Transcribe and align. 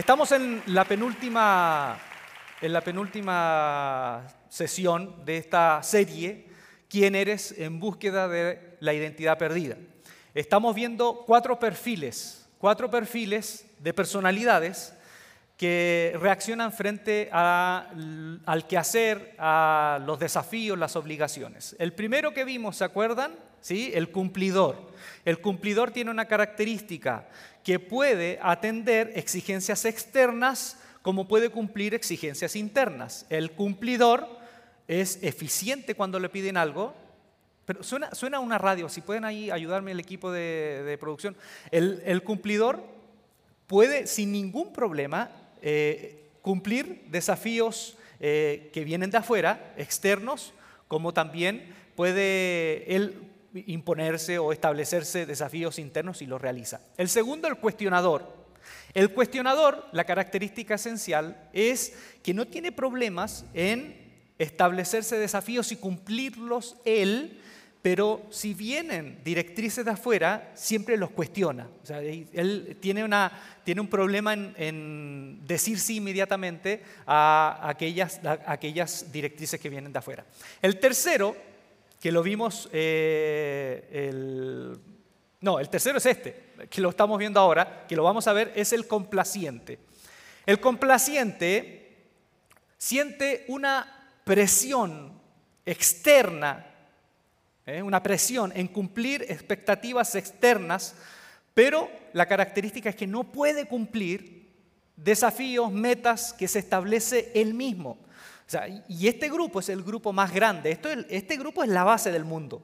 Estamos 0.00 0.32
en 0.32 0.62
la 0.68 0.86
penúltima, 0.86 1.98
en 2.62 2.72
la 2.72 2.80
penúltima 2.80 4.26
sesión 4.48 5.26
de 5.26 5.36
esta 5.36 5.82
serie, 5.82 6.46
¿Quién 6.88 7.14
eres 7.14 7.54
en 7.58 7.78
búsqueda 7.78 8.26
de 8.26 8.78
la 8.80 8.94
identidad 8.94 9.36
perdida? 9.36 9.76
Estamos 10.34 10.74
viendo 10.74 11.24
cuatro 11.26 11.58
perfiles, 11.58 12.48
cuatro 12.56 12.90
perfiles 12.90 13.66
de 13.78 13.92
personalidades 13.92 14.94
que 15.58 16.16
reaccionan 16.18 16.72
frente 16.72 17.28
al 17.30 18.66
quehacer, 18.66 19.34
a 19.38 20.00
los 20.06 20.18
desafíos, 20.18 20.78
las 20.78 20.96
obligaciones. 20.96 21.76
El 21.78 21.92
primero 21.92 22.32
que 22.32 22.44
vimos, 22.44 22.78
¿se 22.78 22.84
acuerdan? 22.84 23.32
¿Sí? 23.60 23.90
El 23.94 24.10
cumplidor. 24.10 24.90
El 25.24 25.40
cumplidor 25.40 25.90
tiene 25.90 26.10
una 26.10 26.26
característica 26.26 27.28
que 27.62 27.78
puede 27.78 28.38
atender 28.42 29.12
exigencias 29.14 29.84
externas 29.84 30.78
como 31.02 31.28
puede 31.28 31.50
cumplir 31.50 31.94
exigencias 31.94 32.56
internas. 32.56 33.26
El 33.30 33.52
cumplidor 33.52 34.28
es 34.86 35.22
eficiente 35.22 35.94
cuando 35.94 36.18
le 36.18 36.28
piden 36.28 36.56
algo, 36.56 36.94
pero 37.64 37.82
suena, 37.82 38.14
suena 38.14 38.40
una 38.40 38.58
radio, 38.58 38.88
si 38.88 39.00
pueden 39.00 39.24
ahí 39.24 39.50
ayudarme 39.50 39.92
el 39.92 40.00
equipo 40.00 40.30
de, 40.30 40.96
producción. 41.00 41.36
El, 41.70 42.22
cumplidor 42.22 42.82
puede 43.66 44.06
sin 44.06 44.32
ningún 44.32 44.72
problema 44.72 45.30
eh, 45.62 46.28
cumplir 46.42 47.04
desafíos 47.08 47.96
eh, 48.18 48.70
que 48.72 48.84
vienen 48.84 49.10
de 49.10 49.18
afuera, 49.18 49.72
externos, 49.76 50.52
como 50.88 51.14
también 51.14 51.74
puede 51.94 52.94
él 52.94 53.29
imponerse 53.54 54.38
o 54.38 54.52
establecerse 54.52 55.26
desafíos 55.26 55.78
internos 55.78 56.22
y 56.22 56.26
los 56.26 56.40
realiza. 56.40 56.80
El 56.96 57.08
segundo, 57.08 57.48
el 57.48 57.56
cuestionador. 57.56 58.40
El 58.94 59.12
cuestionador, 59.12 59.86
la 59.92 60.04
característica 60.04 60.74
esencial 60.74 61.48
es 61.52 61.94
que 62.22 62.34
no 62.34 62.46
tiene 62.46 62.72
problemas 62.72 63.44
en 63.54 64.10
establecerse 64.38 65.18
desafíos 65.18 65.70
y 65.70 65.76
cumplirlos 65.76 66.76
él, 66.84 67.40
pero 67.82 68.22
si 68.30 68.52
vienen 68.54 69.20
directrices 69.24 69.84
de 69.84 69.92
afuera, 69.92 70.50
siempre 70.54 70.96
los 70.96 71.10
cuestiona. 71.10 71.68
O 71.82 71.86
sea, 71.86 72.00
él 72.00 72.76
tiene, 72.80 73.04
una, 73.04 73.32
tiene 73.64 73.80
un 73.80 73.88
problema 73.88 74.34
en, 74.34 75.40
decir 75.46 75.78
sí 75.78 75.96
inmediatamente 75.96 76.82
a 77.06 77.60
aquellas, 77.62 78.20
a 78.24 78.52
aquellas 78.52 79.10
directrices 79.12 79.60
que 79.60 79.70
vienen 79.70 79.92
de 79.92 79.98
afuera. 79.98 80.24
El 80.60 80.78
tercero 80.78 81.36
que 82.00 82.10
lo 82.10 82.22
vimos, 82.22 82.68
eh, 82.72 83.88
el, 83.92 84.80
no, 85.42 85.60
el 85.60 85.68
tercero 85.68 85.98
es 85.98 86.06
este, 86.06 86.54
que 86.70 86.80
lo 86.80 86.88
estamos 86.88 87.18
viendo 87.18 87.38
ahora, 87.38 87.86
que 87.86 87.94
lo 87.94 88.02
vamos 88.02 88.26
a 88.26 88.32
ver, 88.32 88.52
es 88.56 88.72
el 88.72 88.86
complaciente. 88.86 89.78
El 90.46 90.60
complaciente 90.60 92.08
siente 92.78 93.44
una 93.48 94.08
presión 94.24 95.20
externa, 95.66 96.66
¿eh? 97.66 97.82
una 97.82 98.02
presión 98.02 98.50
en 98.56 98.68
cumplir 98.68 99.26
expectativas 99.28 100.14
externas, 100.14 100.94
pero 101.52 101.90
la 102.14 102.26
característica 102.26 102.88
es 102.88 102.96
que 102.96 103.06
no 103.06 103.24
puede 103.24 103.66
cumplir 103.66 104.48
desafíos, 104.96 105.70
metas 105.70 106.32
que 106.32 106.48
se 106.48 106.60
establece 106.60 107.30
él 107.34 107.52
mismo 107.52 107.98
y 108.88 109.08
este 109.08 109.28
grupo 109.28 109.60
es 109.60 109.68
el 109.68 109.82
grupo 109.82 110.12
más 110.12 110.32
grande. 110.32 110.78
este 111.08 111.36
grupo 111.36 111.62
es 111.62 111.68
la 111.68 111.84
base 111.84 112.10
del 112.10 112.24
mundo. 112.24 112.62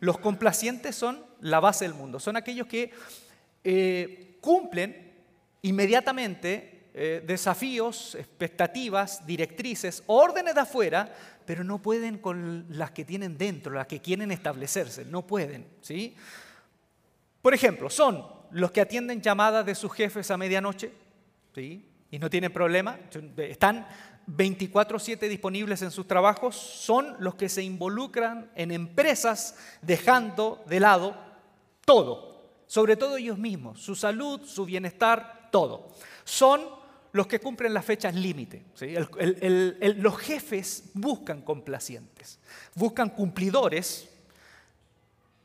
Los 0.00 0.18
complacientes 0.18 0.94
son 0.94 1.24
la 1.40 1.60
base 1.60 1.86
del 1.86 1.94
mundo. 1.94 2.20
Son 2.20 2.36
aquellos 2.36 2.66
que 2.66 2.90
eh, 3.64 4.36
cumplen 4.40 5.14
inmediatamente 5.62 6.90
eh, 6.92 7.22
desafíos, 7.26 8.14
expectativas, 8.14 9.24
directrices, 9.26 10.02
órdenes 10.06 10.54
de 10.54 10.60
afuera, 10.60 11.14
pero 11.46 11.64
no 11.64 11.80
pueden 11.80 12.18
con 12.18 12.66
las 12.68 12.90
que 12.90 13.04
tienen 13.04 13.38
dentro, 13.38 13.72
las 13.72 13.86
que 13.86 14.00
quieren 14.00 14.30
establecerse. 14.30 15.06
No 15.06 15.26
pueden. 15.26 15.66
¿sí? 15.80 16.14
Por 17.40 17.54
ejemplo, 17.54 17.88
son 17.88 18.26
los 18.50 18.70
que 18.70 18.82
atienden 18.82 19.22
llamadas 19.22 19.64
de 19.64 19.74
sus 19.74 19.92
jefes 19.92 20.30
a 20.30 20.36
medianoche. 20.36 20.92
¿sí? 21.54 21.88
y 22.10 22.18
no 22.18 22.30
tienen 22.30 22.52
problema, 22.52 22.98
están 23.36 23.86
24/7 24.28 25.28
disponibles 25.28 25.82
en 25.82 25.90
sus 25.90 26.06
trabajos, 26.06 26.54
son 26.54 27.16
los 27.18 27.34
que 27.34 27.48
se 27.48 27.62
involucran 27.62 28.50
en 28.54 28.70
empresas 28.70 29.56
dejando 29.82 30.62
de 30.66 30.80
lado 30.80 31.16
todo, 31.84 32.52
sobre 32.66 32.96
todo 32.96 33.16
ellos 33.16 33.38
mismos, 33.38 33.80
su 33.80 33.94
salud, 33.94 34.42
su 34.44 34.66
bienestar, 34.66 35.48
todo. 35.50 35.88
Son 36.24 36.60
los 37.12 37.26
que 37.26 37.40
cumplen 37.40 37.72
las 37.72 37.84
fechas 37.84 38.14
límite. 38.14 38.66
los 39.96 40.18
jefes 40.18 40.90
buscan 40.92 41.40
complacientes, 41.40 42.38
buscan 42.74 43.08
cumplidores, 43.08 44.08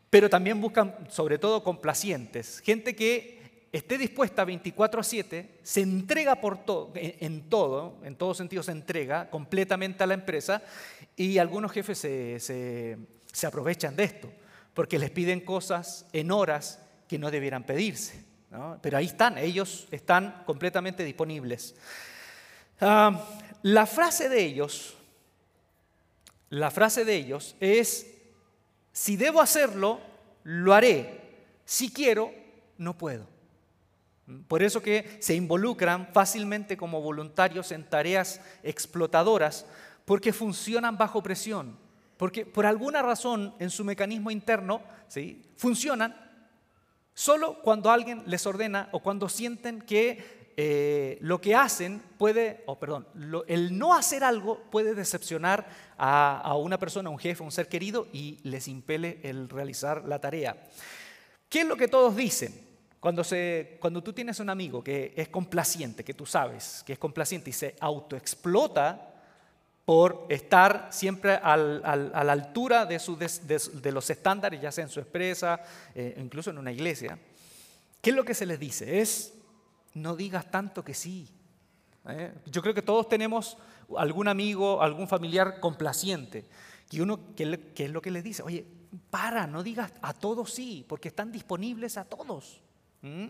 pero 0.09 0.29
también 0.29 0.59
buscan 0.59 1.07
sobre 1.09 1.37
todo 1.37 1.63
complacientes, 1.63 2.59
gente 2.59 2.95
que 2.95 3.42
esté 3.73 3.97
dispuesta 3.97 4.45
24 4.45 5.01
a 5.01 5.03
7, 5.03 5.59
se 5.63 5.81
entrega 5.81 6.35
por 6.35 6.63
todo, 6.63 6.91
en, 6.95 7.49
todo, 7.49 7.97
en 8.03 8.15
todo 8.15 8.35
sentido 8.35 8.61
se 8.61 8.71
entrega 8.71 9.31
completamente 9.31 10.03
a 10.03 10.07
la 10.07 10.13
empresa 10.13 10.61
y 11.15 11.39
algunos 11.39 11.71
jefes 11.71 11.97
se, 11.97 12.97
aprovechan 13.47 13.95
de 13.95 14.03
esto, 14.03 14.31
porque 14.75 14.99
les 14.99 15.09
piden 15.09 15.41
cosas 15.41 16.05
en 16.13 16.29
horas 16.29 16.79
que 17.07 17.17
no 17.17 17.31
debieran 17.31 17.63
pedirse. 17.63 18.23
Pero 18.83 18.97
ahí 18.99 19.07
están, 19.07 19.39
ellos 19.39 19.87
están 19.89 20.43
completamente 20.45 21.03
disponibles. 21.03 21.73
Ah, 22.79 23.27
la 23.63 23.87
frase 23.87 24.29
de 24.29 24.43
ellos, 24.43 24.95
la 26.51 26.69
frase 26.69 27.05
de 27.05 27.15
ellos 27.15 27.55
es, 27.59 28.05
si 28.91 29.17
debo 29.17 29.41
hacerlo, 29.41 29.99
lo 30.43 30.75
haré. 30.75 31.21
Si 31.65 31.91
quiero, 31.91 32.31
no 32.77 32.95
puedo. 32.95 33.32
Por 34.47 34.63
eso 34.63 34.81
que 34.81 35.17
se 35.19 35.35
involucran 35.35 36.07
fácilmente 36.13 36.77
como 36.77 37.01
voluntarios 37.01 37.71
en 37.71 37.83
tareas 37.83 38.39
explotadoras, 38.63 39.65
porque 40.05 40.31
funcionan 40.31 40.97
bajo 40.97 41.21
presión, 41.21 41.77
porque 42.17 42.45
por 42.45 42.65
alguna 42.65 43.01
razón 43.01 43.53
en 43.59 43.69
su 43.69 43.83
mecanismo 43.83 44.31
interno 44.31 44.81
¿sí? 45.07 45.41
funcionan 45.57 46.15
solo 47.13 47.59
cuando 47.61 47.91
alguien 47.91 48.23
les 48.25 48.45
ordena 48.47 48.89
o 48.91 49.01
cuando 49.01 49.27
sienten 49.27 49.81
que 49.81 50.43
eh, 50.55 51.17
lo 51.19 51.41
que 51.41 51.55
hacen 51.55 52.01
puede, 52.17 52.63
o 52.67 52.79
perdón, 52.79 53.07
el 53.47 53.77
no 53.77 53.93
hacer 53.93 54.23
algo 54.23 54.61
puede 54.69 54.93
decepcionar 54.93 55.67
a, 55.97 56.39
a 56.39 56.55
una 56.55 56.77
persona, 56.77 57.09
a 57.09 57.11
un 57.11 57.19
jefe, 57.19 57.43
a 57.43 57.45
un 57.45 57.51
ser 57.51 57.67
querido 57.67 58.07
y 58.13 58.39
les 58.43 58.67
impele 58.67 59.19
el 59.23 59.49
realizar 59.49 60.05
la 60.05 60.19
tarea. 60.19 60.63
¿Qué 61.49 61.61
es 61.61 61.67
lo 61.67 61.75
que 61.75 61.87
todos 61.87 62.15
dicen? 62.15 62.62
Cuando, 63.03 63.25
se, 63.25 63.75
cuando 63.81 64.01
tú 64.01 64.13
tienes 64.13 64.39
un 64.39 64.49
amigo 64.49 64.81
que 64.81 65.13
es 65.17 65.27
complaciente, 65.27 66.05
que 66.05 66.13
tú 66.13 66.25
sabes 66.25 66.83
que 66.85 66.93
es 66.93 66.99
complaciente 66.99 67.49
y 67.49 67.53
se 67.53 67.75
autoexplota 67.81 69.11
por 69.83 70.25
estar 70.29 70.87
siempre 70.89 71.33
a 71.33 71.57
la 71.57 72.31
altura 72.31 72.85
de, 72.85 72.97
de, 72.97 73.91
los 73.91 74.09
estándares, 74.09 74.61
ya 74.61 74.71
sea 74.71 74.85
en 74.85 74.89
su 74.89 75.01
empresa, 75.01 75.61
eh, 75.93 76.15
incluso 76.17 76.51
en 76.51 76.57
una 76.57 76.71
iglesia, 76.71 77.19
¿qué 78.01 78.11
es 78.11 78.15
lo 78.15 78.23
que 78.23 78.33
se 78.33 78.45
les 78.45 78.57
dice? 78.57 79.01
Es, 79.01 79.33
no 79.95 80.15
digas 80.15 80.49
tanto 80.49 80.81
que 80.81 80.93
sí. 80.93 81.27
¿eh? 82.07 82.31
Yo 82.45 82.61
creo 82.61 82.73
que 82.73 82.81
todos 82.81 83.09
tenemos 83.09 83.57
algún 83.97 84.29
amigo, 84.29 84.81
algún 84.81 85.09
familiar 85.09 85.59
complaciente, 85.59 86.45
y 86.89 87.01
uno, 87.01 87.19
¿qué, 87.35 87.73
¿qué 87.75 87.83
es 87.83 87.91
lo 87.91 88.01
que 88.01 88.11
les 88.11 88.23
dice? 88.23 88.43
Oye, 88.43 88.65
para, 89.09 89.45
no 89.45 89.61
digas 89.61 89.91
a 90.01 90.13
todos 90.13 90.53
sí, 90.53 90.85
porque 90.87 91.09
están 91.09 91.33
disponibles 91.33 91.97
a 91.97 92.05
todos. 92.05 92.62
¿Mm? 93.03 93.27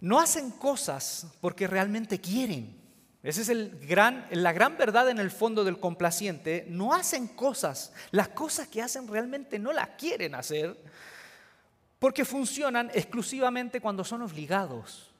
No 0.00 0.18
hacen 0.18 0.50
cosas 0.50 1.26
porque 1.40 1.66
realmente 1.66 2.20
quieren. 2.20 2.76
Esa 3.22 3.40
es 3.40 3.48
la 4.30 4.52
gran 4.52 4.78
verdad 4.78 5.10
en 5.10 5.18
el 5.18 5.30
fondo 5.30 5.64
del 5.64 5.78
complaciente. 5.80 6.66
No 6.68 6.94
hacen 6.94 7.28
cosas. 7.28 7.92
Las 8.10 8.28
cosas 8.28 8.68
que 8.68 8.82
hacen 8.82 9.06
realmente 9.06 9.58
no 9.58 9.72
las 9.72 9.90
quieren 9.90 10.34
hacer 10.34 10.76
porque 11.98 12.24
funcionan 12.24 12.90
exclusivamente 12.94 13.80
cuando 13.80 14.04
son 14.04 14.22
obligados. 14.22 15.10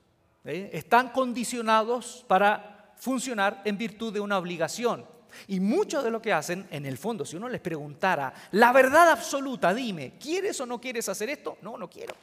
¿eh? 0.45 0.71
Están 0.73 1.11
condicionados 1.11 2.25
para 2.29 2.95
funcionar 2.97 3.63
en 3.65 3.77
virtud 3.77 4.13
de 4.13 4.21
una 4.21 4.39
obligación. 4.39 5.05
Y 5.49 5.61
mucho 5.61 6.03
de 6.03 6.11
lo 6.11 6.23
que 6.23 6.33
hacen, 6.33 6.67
en 6.71 6.87
el 6.87 6.97
fondo, 6.97 7.25
si 7.25 7.37
uno 7.37 7.49
les 7.49 7.61
preguntara 7.61 8.33
la 8.53 8.73
verdad 8.73 9.11
absoluta, 9.11 9.75
dime, 9.75 10.15
¿quieres 10.19 10.59
o 10.61 10.67
no 10.67 10.81
quieres 10.81 11.09
hacer 11.09 11.29
esto? 11.29 11.59
No, 11.63 11.77
no 11.77 11.91
quiero. 11.91 12.15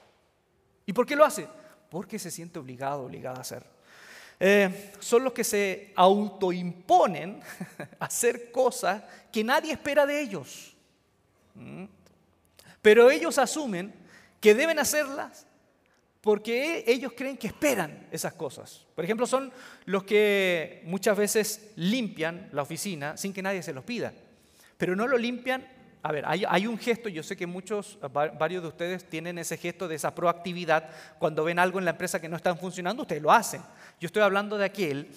¿Y 0.85 0.93
por 0.93 1.05
qué 1.05 1.15
lo 1.15 1.25
hace? 1.25 1.47
Porque 1.89 2.19
se 2.19 2.31
siente 2.31 2.59
obligado, 2.59 3.03
obligada 3.03 3.37
a 3.37 3.41
hacer. 3.41 3.65
Eh, 4.39 4.91
son 4.99 5.23
los 5.23 5.33
que 5.33 5.43
se 5.43 5.93
autoimponen 5.95 7.41
a 7.99 8.05
hacer 8.05 8.51
cosas 8.51 9.03
que 9.31 9.43
nadie 9.43 9.71
espera 9.71 10.05
de 10.05 10.21
ellos. 10.21 10.75
¿Mm? 11.55 11.85
Pero 12.81 13.09
ellos 13.09 13.37
asumen 13.37 13.93
que 14.39 14.53
deben 14.53 14.77
hacerlas 14.77 15.47
porque 16.21 16.83
ellos 16.87 17.13
creen 17.15 17.37
que 17.37 17.47
esperan 17.47 18.07
esas 18.11 18.33
cosas. 18.33 18.85
Por 18.95 19.05
ejemplo, 19.05 19.27
son 19.27 19.51
los 19.85 20.03
que 20.03 20.81
muchas 20.85 21.15
veces 21.15 21.71
limpian 21.75 22.49
la 22.51 22.63
oficina 22.63 23.15
sin 23.15 23.31
que 23.31 23.43
nadie 23.43 23.61
se 23.61 23.73
los 23.73 23.83
pida, 23.83 24.11
pero 24.77 24.95
no 24.95 25.07
lo 25.07 25.17
limpian. 25.17 25.74
A 26.05 26.11
ver, 26.11 26.23
hay, 26.27 26.67
un 26.67 26.77
gesto, 26.77 27.09
yo 27.09 27.23
sé 27.23 27.35
que 27.35 27.47
muchos, 27.47 27.97
varios 28.13 28.61
de 28.61 28.69
ustedes 28.69 29.09
tienen 29.09 29.39
ese 29.39 29.57
gesto 29.57 29.87
de 29.87 29.95
esa 29.95 30.13
proactividad. 30.13 30.87
Cuando 31.17 31.43
ven 31.43 31.57
algo 31.57 31.79
en 31.79 31.85
la 31.85 31.91
empresa 31.91 32.21
que 32.21 32.29
no 32.29 32.35
está 32.35 32.55
funcionando, 32.55 33.01
ustedes 33.01 33.23
lo 33.23 33.31
hacen. 33.31 33.63
Yo 33.99 34.05
estoy 34.05 34.21
hablando 34.21 34.55
de 34.55 34.65
aquel 34.65 35.09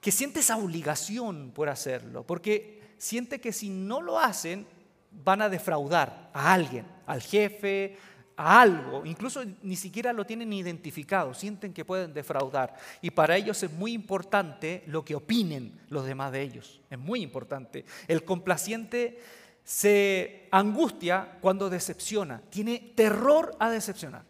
que 0.00 0.10
siente 0.10 0.40
esa 0.40 0.56
obligación 0.56 1.50
por 1.54 1.68
hacerlo, 1.68 2.24
porque 2.26 2.94
siente 2.96 3.38
que 3.38 3.52
si 3.52 3.68
no 3.68 4.00
lo 4.00 4.18
hacen, 4.18 4.66
van 5.10 5.42
a 5.42 5.50
defraudar 5.50 6.30
a 6.32 6.54
alguien, 6.54 6.86
al 7.06 7.20
jefe, 7.20 7.98
a 8.34 8.62
algo, 8.62 9.04
incluso 9.04 9.42
ni 9.60 9.76
siquiera 9.76 10.14
lo 10.14 10.24
tienen 10.24 10.54
identificado, 10.54 11.34
sienten 11.34 11.74
que 11.74 11.84
pueden 11.84 12.14
defraudar. 12.14 12.74
Y 13.02 13.10
para 13.10 13.36
ellos 13.36 13.62
es 13.62 13.70
muy 13.70 13.92
importante 13.92 14.84
lo 14.86 15.04
que 15.04 15.16
opinen 15.16 15.82
los 15.90 16.06
demás 16.06 16.32
de 16.32 16.40
ellos, 16.40 16.80
es 16.88 16.98
muy 16.98 17.20
importante. 17.20 17.84
El 18.08 18.24
complaciente 18.24 19.18
se 19.64 20.48
angustia 20.50 21.38
cuando 21.40 21.70
decepciona, 21.70 22.42
tiene 22.50 22.92
terror 22.96 23.54
a 23.58 23.70
decepcionar, 23.70 24.24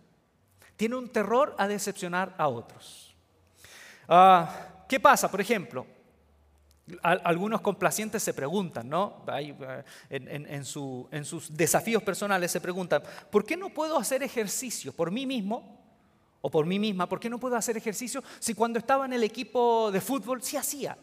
tiene 0.77 0.97
un 0.97 1.09
terror 1.09 1.55
a 1.59 1.67
decepcionar 1.69 2.35
a 2.39 2.49
otros. 2.49 3.15
Ah, 4.09 4.85
¿Qué 4.89 4.99
pasa, 4.99 5.31
por 5.31 5.41
ejemplo? 5.41 5.87
Algunos 7.03 7.61
complacientes 7.61 8.23
se 8.23 8.35
preguntan, 8.35 8.89
¿no? 8.89 9.25
Eh, 9.39 9.85
en, 10.11 10.65
sus 10.65 11.57
desafíos 11.57 12.03
personales 12.03 12.51
se 12.51 12.61
preguntan, 12.61 13.03
¿por 13.31 13.45
qué 13.45 13.57
no 13.57 13.71
puedo 13.71 13.97
hacer 13.97 14.25
ejercicio 14.25 14.93
por 14.93 15.13
mí 15.13 15.27
mismo 15.27 15.79
o 16.41 16.51
por 16.51 16.67
mí 16.67 16.81
misma? 16.81 17.09
¿Por 17.09 17.21
qué 17.21 17.31
no 17.31 17.39
puedo 17.39 17.55
hacer 17.55 17.77
ejercicio 17.77 18.25
si 18.41 18.55
cuando 18.55 18.81
estaba 18.81 19.07
en 19.07 19.13
el 19.13 19.23
equipo 19.23 19.93
de 19.93 20.01
fútbol 20.01 20.43
sí 20.43 20.57
hacía? 20.57 20.99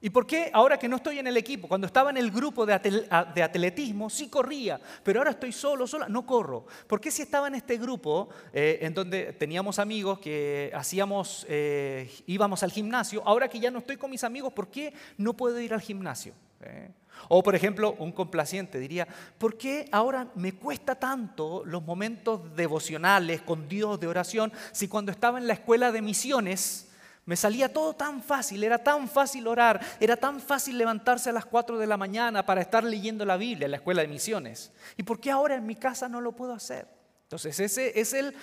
¿Y 0.00 0.10
por 0.10 0.28
qué 0.28 0.48
ahora 0.52 0.78
que 0.78 0.88
no 0.88 0.96
estoy 0.96 1.18
en 1.18 1.26
el 1.26 1.36
equipo, 1.36 1.66
cuando 1.66 1.88
estaba 1.88 2.10
en 2.10 2.18
el 2.18 2.30
grupo 2.30 2.64
de, 2.64 2.72
atletismo, 2.72 4.08
sí 4.08 4.28
corría, 4.28 4.80
pero 5.02 5.18
ahora 5.18 5.32
estoy 5.32 5.50
solo, 5.50 5.88
sola, 5.88 6.08
no 6.08 6.24
corro? 6.24 6.66
¿Por 6.86 7.00
qué 7.00 7.10
si 7.10 7.22
estaba 7.22 7.48
en 7.48 7.56
este 7.56 7.78
grupo 7.78 8.28
eh, 8.52 8.78
en 8.82 8.94
donde 8.94 9.32
teníamos 9.32 9.80
amigos 9.80 10.20
que 10.20 10.70
hacíamos, 10.72 11.44
eh, 11.48 12.08
íbamos 12.26 12.62
al 12.62 12.70
gimnasio, 12.70 13.22
ahora 13.26 13.48
que 13.48 13.58
ya 13.58 13.72
no 13.72 13.80
estoy 13.80 13.96
con 13.96 14.12
mis 14.12 14.22
amigos, 14.22 14.52
¿por 14.52 14.68
qué 14.68 14.94
no 15.16 15.34
puedo 15.34 15.60
ir 15.60 15.74
al 15.74 15.80
gimnasio? 15.80 16.32
Eh, 16.60 16.90
o 17.28 17.42
por 17.42 17.56
ejemplo, 17.56 17.96
un 17.98 18.12
complaciente 18.12 18.78
diría, 18.78 19.08
¿por 19.36 19.58
qué 19.58 19.88
ahora 19.90 20.28
me 20.36 20.52
cuesta 20.52 20.94
tanto 20.94 21.64
los 21.64 21.82
momentos 21.82 22.54
devocionales 22.54 23.42
con 23.42 23.68
Dios 23.68 23.98
de 23.98 24.06
oración 24.06 24.52
si 24.70 24.86
cuando 24.86 25.10
estaba 25.10 25.38
en 25.38 25.48
la 25.48 25.54
escuela 25.54 25.90
de 25.90 26.02
misiones 26.02 26.87
me 27.28 27.36
salía 27.36 27.70
todo 27.70 27.92
tan 27.92 28.22
fácil, 28.22 28.64
era 28.64 28.82
tan 28.82 29.06
fácil 29.06 29.46
orar, 29.48 29.78
era 30.00 30.16
tan 30.16 30.40
fácil 30.40 30.78
levantarse 30.78 31.28
a 31.28 31.32
las 31.34 31.44
4 31.44 31.76
de 31.76 31.86
la 31.86 31.98
mañana 31.98 32.46
para 32.46 32.62
estar 32.62 32.82
leyendo 32.82 33.22
la 33.26 33.36
Biblia 33.36 33.66
en 33.66 33.72
la 33.72 33.76
escuela 33.76 34.00
de 34.00 34.08
misiones. 34.08 34.72
¿Y 34.96 35.02
por 35.02 35.20
qué 35.20 35.30
ahora 35.30 35.54
en 35.54 35.66
mi 35.66 35.76
casa 35.76 36.08
no 36.08 36.22
lo 36.22 36.32
puedo 36.32 36.54
hacer? 36.54 36.88
Entonces 37.24 37.60
ese 37.60 38.00
es 38.00 38.14
el 38.14 38.34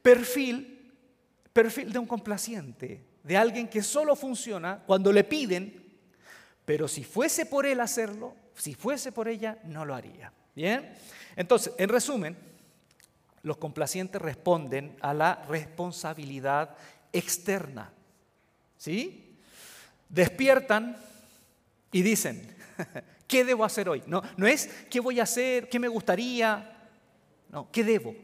perfil, 0.00 0.94
perfil 1.52 1.92
de 1.92 1.98
un 1.98 2.06
complaciente, 2.06 3.04
de 3.24 3.36
alguien 3.36 3.66
que 3.66 3.82
solo 3.82 4.14
funciona 4.14 4.84
cuando 4.86 5.12
le 5.12 5.24
piden, 5.24 5.98
pero 6.64 6.86
si 6.86 7.02
fuese 7.02 7.44
por 7.44 7.66
él 7.66 7.80
hacerlo, 7.80 8.36
si 8.54 8.72
fuese 8.72 9.10
por 9.10 9.26
ella, 9.26 9.58
no 9.64 9.84
lo 9.84 9.96
haría. 9.96 10.32
Bien, 10.54 10.94
entonces, 11.34 11.72
en 11.76 11.88
resumen, 11.88 12.36
los 13.42 13.56
complacientes 13.56 14.22
responden 14.22 14.96
a 15.00 15.12
la 15.12 15.44
responsabilidad 15.48 16.76
externa 17.12 17.94
¿Sí? 18.78 19.36
Despiertan 20.08 20.96
y 21.92 22.02
dicen, 22.02 22.56
¿qué 23.26 23.44
debo 23.44 23.64
hacer 23.64 23.88
hoy? 23.88 24.02
No, 24.06 24.22
no 24.36 24.46
es 24.46 24.68
qué 24.88 25.00
voy 25.00 25.20
a 25.20 25.24
hacer, 25.24 25.68
qué 25.68 25.78
me 25.78 25.88
gustaría, 25.88 26.78
no, 27.50 27.70
¿qué 27.70 27.84
debo? 27.84 28.14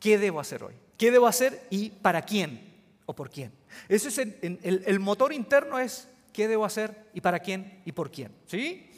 ¿Qué 0.00 0.18
debo 0.18 0.40
hacer 0.40 0.62
hoy? 0.62 0.74
¿Qué 0.96 1.10
debo 1.10 1.26
hacer 1.26 1.66
y 1.70 1.90
para 1.90 2.22
quién 2.22 2.74
o 3.06 3.14
por 3.14 3.30
quién? 3.30 3.52
Ese 3.88 4.08
es 4.08 4.18
el, 4.18 5.00
motor 5.00 5.32
interno 5.32 5.78
es 5.78 6.08
qué 6.32 6.48
debo 6.48 6.64
hacer 6.64 7.08
y 7.14 7.20
para 7.20 7.40
quién 7.40 7.82
y 7.84 7.92
por 7.92 8.10
quién. 8.10 8.32
¿Sí? 8.46 8.90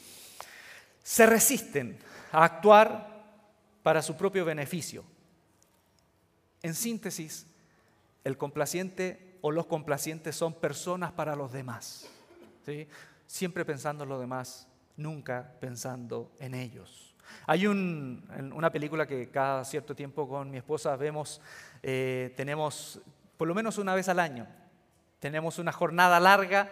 Se 1.02 1.26
resisten 1.26 1.98
a 2.32 2.44
actuar 2.44 3.24
para 3.82 4.02
su 4.02 4.16
propio 4.16 4.44
beneficio. 4.44 5.04
En 6.62 6.74
síntesis, 6.74 7.46
el 8.24 8.36
complaciente 8.36 9.29
o 9.40 9.50
los 9.50 9.66
complacientes 9.66 10.36
son 10.36 10.54
personas 10.54 11.12
para 11.12 11.36
los 11.36 11.52
demás. 11.52 12.08
¿sí? 12.64 12.86
Siempre 13.26 13.64
pensando 13.64 14.04
en 14.04 14.10
los 14.10 14.20
demás, 14.20 14.68
nunca 14.96 15.54
pensando 15.60 16.32
en 16.38 16.54
ellos. 16.54 17.14
Hay 17.46 17.66
una 17.66 18.70
película 18.70 19.06
que 19.06 19.28
cada 19.30 19.64
cierto 19.64 19.94
tiempo 19.94 20.28
con 20.28 20.50
mi 20.50 20.58
esposa 20.58 20.96
vemos, 20.96 21.40
eh, 21.82 22.32
tenemos 22.36 23.00
por 23.36 23.48
lo 23.48 23.54
menos 23.54 23.78
una 23.78 23.94
vez 23.94 24.08
al 24.08 24.18
año, 24.18 24.46
tenemos 25.18 25.58
una 25.58 25.72
jornada 25.72 26.18
larga 26.20 26.70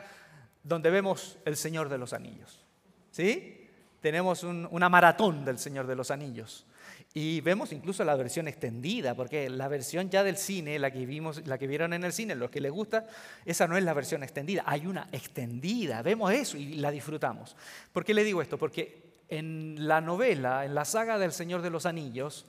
donde 0.62 0.90
vemos 0.90 1.38
El 1.44 1.56
Señor 1.56 1.88
de 1.88 1.98
los 1.98 2.12
Anillos. 2.12 2.64
¿Sí? 3.10 3.70
Tenemos 4.00 4.42
una 4.42 4.88
maratón 4.88 5.44
del 5.44 5.58
Señor 5.58 5.86
de 5.86 5.96
los 5.96 6.10
Anillos. 6.10 6.66
Y 7.14 7.40
vemos 7.40 7.72
incluso 7.72 8.04
la 8.04 8.14
versión 8.16 8.48
extendida, 8.48 9.14
porque 9.14 9.48
la 9.48 9.68
versión 9.68 10.10
ya 10.10 10.22
del 10.22 10.36
cine, 10.36 10.78
la 10.78 10.90
que 10.90 11.06
vimos, 11.06 11.46
la 11.46 11.58
que 11.58 11.66
vieron 11.66 11.92
en 11.92 12.04
el 12.04 12.12
cine, 12.12 12.34
los 12.34 12.50
que 12.50 12.60
les 12.60 12.70
gusta, 12.70 13.06
esa 13.44 13.66
no 13.66 13.76
es 13.76 13.84
la 13.84 13.94
versión 13.94 14.22
extendida, 14.22 14.62
hay 14.66 14.86
una 14.86 15.08
extendida, 15.12 16.02
vemos 16.02 16.32
eso 16.32 16.56
y 16.56 16.74
la 16.74 16.90
disfrutamos. 16.90 17.56
¿Por 17.92 18.04
qué 18.04 18.14
le 18.14 18.24
digo 18.24 18.42
esto? 18.42 18.58
Porque 18.58 19.22
en 19.28 19.88
la 19.88 20.00
novela, 20.00 20.64
en 20.64 20.74
la 20.74 20.84
saga 20.84 21.18
del 21.18 21.32
Señor 21.32 21.62
de 21.62 21.70
los 21.70 21.86
Anillos, 21.86 22.46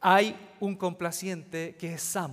hay 0.00 0.36
un 0.60 0.76
complaciente 0.76 1.76
que 1.76 1.94
es 1.94 2.02
Sam. 2.02 2.32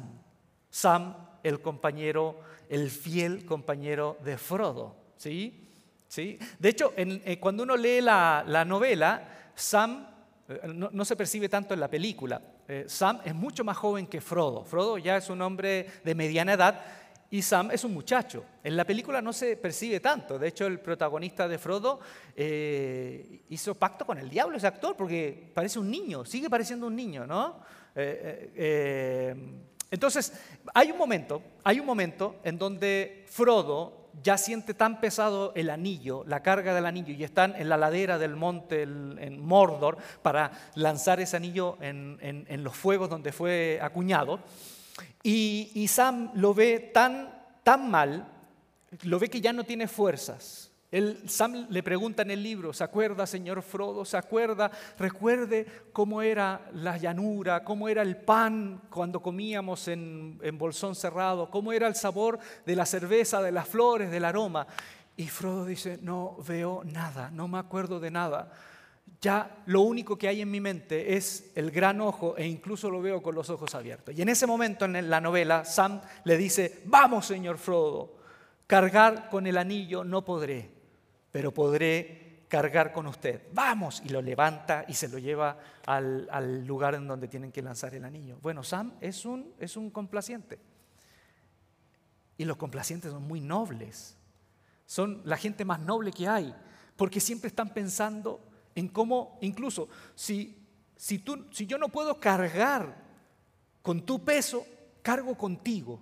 Sam, 0.70 1.16
el 1.44 1.62
compañero, 1.62 2.40
el 2.70 2.90
fiel 2.90 3.46
compañero 3.46 4.18
de 4.24 4.38
Frodo. 4.38 4.96
¿sí? 5.18 5.70
¿Sí? 6.08 6.38
De 6.60 6.70
hecho, 6.70 6.94
eh, 6.96 7.40
cuando 7.40 7.64
uno 7.64 7.76
lee 7.76 8.02
la, 8.02 8.44
la 8.48 8.66
novela, 8.66 9.52
Sam 9.56 10.13
eh, 10.62 10.68
no, 10.68 11.06
se 11.06 11.16
percibe 11.16 11.50
tanto 11.50 11.74
en 11.74 11.80
la 11.80 11.90
película. 11.90 12.42
Eh, 12.68 12.86
Sam 12.88 13.20
es 13.26 13.34
mucho 13.34 13.64
más 13.64 13.78
joven 13.78 14.08
que 14.08 14.22
Frodo. 14.22 14.64
Frodo 14.64 14.98
ya 14.98 15.18
es 15.18 15.30
un 15.30 15.42
hombre 15.42 15.88
de 16.04 16.16
mediana 16.16 16.54
edad 16.54 16.82
y 17.30 17.42
Sam 17.42 17.72
es 17.72 17.84
un 17.84 17.94
muchacho. 17.94 18.46
En 18.64 18.78
la 18.78 18.86
película 18.86 19.22
no 19.22 19.34
se 19.34 19.58
percibe 19.58 20.00
tanto. 20.00 20.38
De 20.38 20.48
hecho, 20.48 20.68
el 20.68 20.80
protagonista 20.80 21.48
de 21.48 21.58
Frodo 21.58 22.00
eh, 22.36 23.44
hizo 23.50 23.76
pacto 23.76 24.06
con 24.06 24.18
el 24.18 24.30
diablo, 24.30 24.58
ese 24.58 24.68
actor, 24.68 24.96
porque 24.96 25.52
parece 25.54 25.80
un 25.80 25.90
niño, 25.90 26.26
sigue 26.26 26.50
pareciendo 26.50 26.88
un 26.88 26.96
niño, 26.96 27.26
¿no? 27.26 27.62
entonces, 29.92 30.34
hay 30.74 30.90
un 30.90 30.98
momento, 30.98 31.44
hay 31.64 31.80
un 31.80 31.86
momento 31.86 32.38
en 32.44 32.58
donde 32.58 33.24
Frodo 33.28 34.03
ya 34.22 34.38
siente 34.38 34.74
tan 34.74 35.00
pesado 35.00 35.54
el 35.56 35.70
anillo, 35.70 36.24
la 36.28 36.44
carga 36.44 36.74
del 36.74 36.86
anillo, 36.86 37.14
y 37.14 37.24
están 37.24 37.56
en 37.56 37.70
la 37.70 37.78
ladera 37.78 38.18
del 38.18 38.36
monte 38.36 38.84
en 38.84 39.40
Mordor 39.40 39.98
para 40.22 40.52
lanzar 40.76 41.20
ese 41.20 41.38
anillo 41.38 41.78
en, 41.82 42.64
los 42.64 42.76
fuegos 42.76 43.10
donde 43.10 43.32
fue 43.32 43.80
acuñado. 43.82 44.40
Y, 45.24 45.88
Sam 45.88 46.32
lo 46.36 46.54
ve 46.54 46.92
tan, 46.94 47.34
tan 47.64 47.90
mal, 47.90 48.28
lo 49.04 49.20
ve 49.20 49.30
que 49.30 49.42
ya 49.42 49.54
no 49.54 49.64
tiene 49.64 49.88
fuerzas. 49.88 50.73
Sam 51.26 51.68
le 51.70 51.82
pregunta 51.82 52.22
en 52.22 52.32
el 52.32 52.44
libro, 52.44 52.72
¿se 52.74 52.84
acuerda, 52.84 53.26
señor 53.26 53.62
Frodo? 53.62 54.06
¿Se 54.06 54.18
acuerda? 54.18 54.70
Recuerde 55.00 55.66
cómo 55.92 56.22
era 56.22 56.70
la 56.74 56.98
llanura, 56.98 57.64
cómo 57.64 57.90
era 57.90 58.02
el 58.02 58.18
pan 58.18 58.82
cuando 58.90 59.22
comíamos 59.22 59.88
en, 59.88 60.40
en 60.44 60.58
bolsón 60.58 60.96
cerrado, 60.96 61.50
cómo 61.50 61.74
era 61.74 61.88
el 61.88 61.96
sabor 61.96 62.38
de 62.66 62.76
la 62.76 62.86
cerveza, 62.86 63.42
de 63.42 63.52
las 63.52 63.68
flores, 63.68 64.12
del 64.12 64.26
aroma. 64.26 64.68
Y 65.18 65.28
Frodo 65.28 65.66
dice, 65.66 66.00
no 66.02 66.38
veo 66.48 66.84
nada, 66.84 67.30
no 67.32 67.48
me 67.48 67.60
acuerdo 67.60 68.00
de 68.00 68.12
nada. 68.12 68.52
Ya 69.22 69.64
lo 69.68 69.82
único 69.82 70.18
que 70.18 70.28
hay 70.28 70.42
en 70.42 70.52
mi 70.52 70.60
mente 70.60 71.16
es 71.16 71.52
el 71.56 71.72
gran 71.72 72.02
ojo 72.02 72.36
e 72.36 72.46
incluso 72.46 72.90
lo 72.90 73.02
veo 73.02 73.22
con 73.22 73.36
los 73.36 73.50
ojos 73.50 73.74
abiertos. 73.74 74.14
Y 74.16 74.22
en 74.22 74.30
ese 74.30 74.46
momento 74.46 74.86
en 74.86 75.10
la 75.10 75.22
novela, 75.22 75.64
Sam 75.66 76.02
le 76.26 76.36
dice, 76.36 76.82
vamos, 76.86 77.26
señor 77.26 77.58
Frodo, 77.58 78.16
cargar 78.68 79.30
con 79.30 79.48
el 79.48 79.58
anillo 79.58 80.04
no 80.04 80.26
podré, 80.26 80.73
pero 81.34 81.52
podré 81.52 82.46
cargar 82.48 82.94
con 82.94 83.08
usted. 83.08 83.48
Vamos, 83.54 84.04
y 84.06 84.10
lo 84.10 84.22
levanta 84.22 84.86
y 84.88 84.94
se 84.94 85.08
lo 85.08 85.18
lleva 85.18 85.58
al, 85.88 86.64
lugar 86.64 86.94
en 86.94 87.08
donde 87.08 87.28
tienen 87.28 87.52
que 87.52 87.64
lanzar 87.64 87.96
el 87.96 88.06
anillo. 88.06 88.38
Bueno, 88.40 88.64
Sam 88.64 88.94
es 89.02 89.26
un, 89.26 89.52
es 89.58 89.76
un 89.76 89.90
complaciente. 89.90 90.60
Y 92.38 92.46
los 92.46 92.56
complacientes 92.58 93.12
son 93.12 93.24
muy 93.24 93.42
nobles. 93.42 94.16
Son 94.86 95.24
la 95.26 95.38
gente 95.38 95.66
más 95.66 95.80
noble 95.80 96.12
que 96.12 96.28
hay, 96.28 96.54
porque 96.96 97.20
siempre 97.20 97.48
están 97.48 97.74
pensando 97.74 98.40
en 98.76 98.90
cómo, 98.90 99.40
incluso 99.42 99.90
si, 100.14 100.64
si, 100.96 101.18
tú, 101.18 101.48
si 101.50 101.66
yo 101.66 101.80
no 101.80 101.90
puedo 101.90 102.20
cargar 102.20 102.96
con 103.82 104.06
tu 104.06 104.24
peso, 104.24 104.68
cargo 105.02 105.36
contigo, 105.36 106.00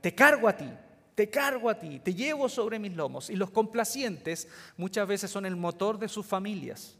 te 0.00 0.14
cargo 0.14 0.48
a 0.48 0.56
ti, 0.56 0.70
te 1.14 1.28
cargo 1.28 1.68
a 1.68 1.78
ti, 1.78 2.00
te 2.00 2.14
llevo 2.14 2.48
sobre 2.48 2.78
mis 2.78 2.94
lomos. 2.94 3.30
Y 3.30 3.36
los 3.36 3.50
complacientes 3.50 4.48
muchas 4.76 5.06
veces 5.06 5.30
son 5.30 5.46
el 5.46 5.56
motor 5.56 5.98
de 5.98 6.08
sus 6.08 6.24
familias, 6.24 6.96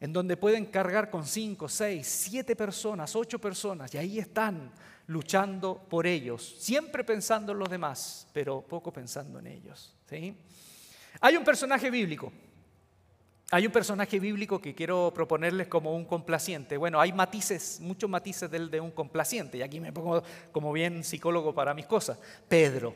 en 0.00 0.12
donde 0.12 0.36
pueden 0.36 0.66
cargar 0.66 1.10
con 1.10 1.26
cinco, 1.26 1.68
seis, 1.68 2.06
siete 2.06 2.56
personas, 2.56 3.14
ocho 3.14 3.38
personas, 3.38 3.94
y 3.94 3.98
ahí 3.98 4.18
están 4.18 4.72
luchando 5.06 5.76
por 5.88 6.06
ellos, 6.06 6.56
siempre 6.58 7.04
pensando 7.04 7.52
en 7.52 7.58
los 7.58 7.68
demás, 7.68 8.28
pero 8.32 8.62
poco 8.62 8.92
pensando 8.92 9.38
en 9.38 9.48
ellos. 9.48 9.94
Hay 11.20 11.36
un 11.36 11.44
personaje 11.44 11.90
bíblico. 11.90 12.32
Hay 13.52 13.66
un 13.66 13.72
personaje 13.72 14.20
bíblico 14.20 14.60
que 14.60 14.76
quiero 14.76 15.12
proponerles 15.12 15.66
como 15.66 15.96
un 15.96 16.04
complaciente. 16.04 16.76
Bueno, 16.76 17.00
hay 17.00 17.12
matices, 17.12 17.80
muchos 17.80 18.08
matices 18.08 18.48
del 18.48 18.70
de 18.70 18.80
un 18.80 18.92
complaciente, 18.92 19.58
y 19.58 19.62
aquí 19.62 19.80
me 19.80 19.92
pongo 19.92 20.22
como 20.52 20.72
bien 20.72 21.02
psicólogo 21.02 21.52
para 21.52 21.74
mis 21.74 21.86
cosas. 21.86 22.16
Pedro, 22.48 22.94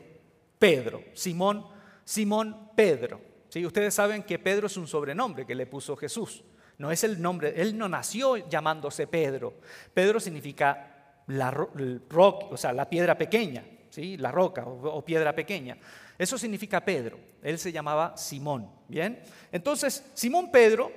Pedro, 0.65 1.03
Simón, 1.13 1.67
Simón 2.03 2.71
Pedro. 2.75 3.21
¿Sí? 3.49 3.63
Ustedes 3.63 3.93
saben 3.93 4.23
que 4.23 4.39
Pedro 4.39 4.65
es 4.65 4.77
un 4.77 4.87
sobrenombre 4.87 5.45
que 5.45 5.53
le 5.53 5.67
puso 5.67 5.95
Jesús. 5.95 6.43
No 6.79 6.91
es 6.91 7.03
el 7.03 7.21
nombre, 7.21 7.53
él 7.55 7.77
no 7.77 7.87
nació 7.87 8.37
llamándose 8.49 9.05
Pedro. 9.05 9.59
Pedro 9.93 10.19
significa 10.19 11.21
la, 11.27 11.51
rock, 11.51 12.51
o 12.51 12.57
sea, 12.57 12.73
la 12.73 12.89
piedra 12.89 13.15
pequeña, 13.15 13.63
¿sí? 13.91 14.17
la 14.17 14.31
roca 14.31 14.65
o, 14.65 14.89
o 14.89 15.05
piedra 15.05 15.35
pequeña. 15.35 15.77
Eso 16.17 16.35
significa 16.35 16.83
Pedro. 16.83 17.19
Él 17.43 17.59
se 17.59 17.71
llamaba 17.71 18.17
Simón. 18.17 18.67
Bien. 18.87 19.21
Entonces, 19.51 20.03
Simón 20.15 20.49
Pedro 20.51 20.91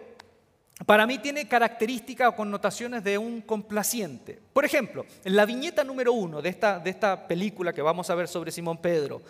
para 0.86 1.06
mí 1.06 1.18
tiene 1.18 1.48
características 1.48 2.28
o 2.28 2.36
connotaciones 2.36 3.02
de 3.02 3.18
un 3.18 3.40
complaciente. 3.40 4.38
Por 4.52 4.64
ejemplo, 4.64 5.04
en 5.24 5.34
la 5.34 5.44
viñeta 5.44 5.82
número 5.82 6.12
uno 6.12 6.40
de 6.40 6.48
esta, 6.48 6.78
de 6.78 6.90
esta 6.90 7.26
película 7.26 7.72
que 7.72 7.82
vamos 7.82 8.08
a 8.10 8.14
ver 8.14 8.28
sobre 8.28 8.52
Simón 8.52 8.78
Pedro, 8.78 9.22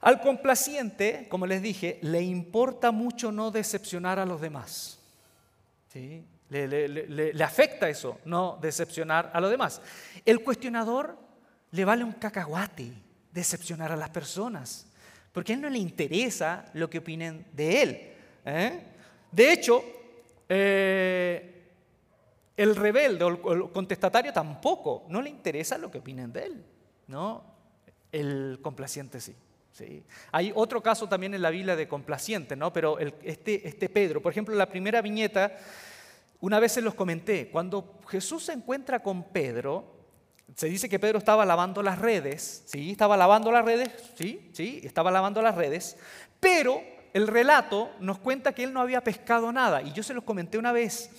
al 0.00 0.20
complaciente, 0.20 1.26
como 1.28 1.46
les 1.46 1.60
dije, 1.60 1.98
le 2.02 2.22
importa 2.22 2.90
mucho 2.90 3.32
no 3.32 3.50
decepcionar 3.50 4.18
a 4.18 4.24
los 4.24 4.40
demás. 4.40 4.98
¿Sí? 5.92 6.24
Le, 6.48 6.88
le, 6.88 7.44
afecta 7.44 7.88
eso, 7.88 8.18
no 8.24 8.58
decepcionar 8.60 9.30
a 9.34 9.40
los 9.40 9.50
demás. 9.50 9.80
El 10.24 10.42
cuestionador 10.42 11.16
le 11.72 11.84
vale 11.84 12.02
un 12.02 12.12
cacahuate 12.12 12.92
decepcionar 13.32 13.92
a 13.92 13.96
las 13.96 14.10
personas, 14.10 14.86
porque 15.32 15.52
a 15.52 15.54
él 15.56 15.60
no 15.60 15.70
le 15.70 15.78
interesa 15.78 16.64
lo 16.74 16.90
que 16.90 16.98
opinen 16.98 17.46
de 17.52 17.82
él. 17.82 18.12
¿eh? 18.44 18.80
De 19.30 19.52
hecho, 19.52 19.84
eh, 20.52 21.62
el 22.56 22.74
rebelde 22.74 23.24
o 23.24 23.52
el 23.52 23.70
contestatario 23.70 24.32
tampoco, 24.32 25.06
no 25.08 25.22
le 25.22 25.30
interesa 25.30 25.78
lo 25.78 25.90
que 25.90 25.98
opinen 25.98 26.32
de 26.32 26.44
él, 26.44 26.64
¿no? 27.06 27.44
El 28.12 28.58
complaciente 28.60 29.20
sí. 29.20 29.34
Sí. 29.72 30.02
Hay 30.32 30.52
otro 30.54 30.82
caso 30.82 31.08
también 31.08 31.32
en 31.32 31.42
la 31.42 31.50
Biblia 31.50 31.76
de 31.76 31.86
complaciente, 31.86 32.56
¿no? 32.56 32.72
pero 32.72 32.98
este, 32.98 33.66
este 33.66 33.88
Pedro, 33.88 34.20
por 34.20 34.32
ejemplo, 34.32 34.54
la 34.56 34.68
primera 34.68 35.00
viñeta, 35.00 35.56
una 36.40 36.58
vez 36.58 36.72
se 36.72 36.82
los 36.82 36.94
comenté, 36.94 37.48
cuando 37.50 38.00
Jesús 38.08 38.42
se 38.42 38.52
encuentra 38.52 39.00
con 39.00 39.22
Pedro, 39.22 39.84
se 40.56 40.66
dice 40.66 40.88
que 40.88 40.98
Pedro 40.98 41.18
estaba 41.18 41.46
lavando 41.46 41.82
las 41.84 42.00
redes, 42.00 42.64
¿sí? 42.66 42.90
Estaba 42.90 43.16
lavando 43.16 43.52
las 43.52 43.64
redes, 43.64 43.90
¿sí? 44.16 44.50
¿Sí? 44.52 44.80
Estaba 44.82 45.12
lavando 45.12 45.40
las 45.40 45.54
redes, 45.54 45.96
pero 46.40 46.82
el 47.12 47.26
relato 47.26 47.90
nos 48.00 48.18
cuenta 48.18 48.52
que 48.52 48.64
él 48.64 48.72
no 48.72 48.80
había 48.80 49.02
pescado 49.02 49.52
nada. 49.52 49.82
Y 49.82 49.92
yo 49.92 50.02
se 50.02 50.14
los 50.14 50.24
comenté 50.24 50.58
una 50.58 50.72
vez, 50.72 51.10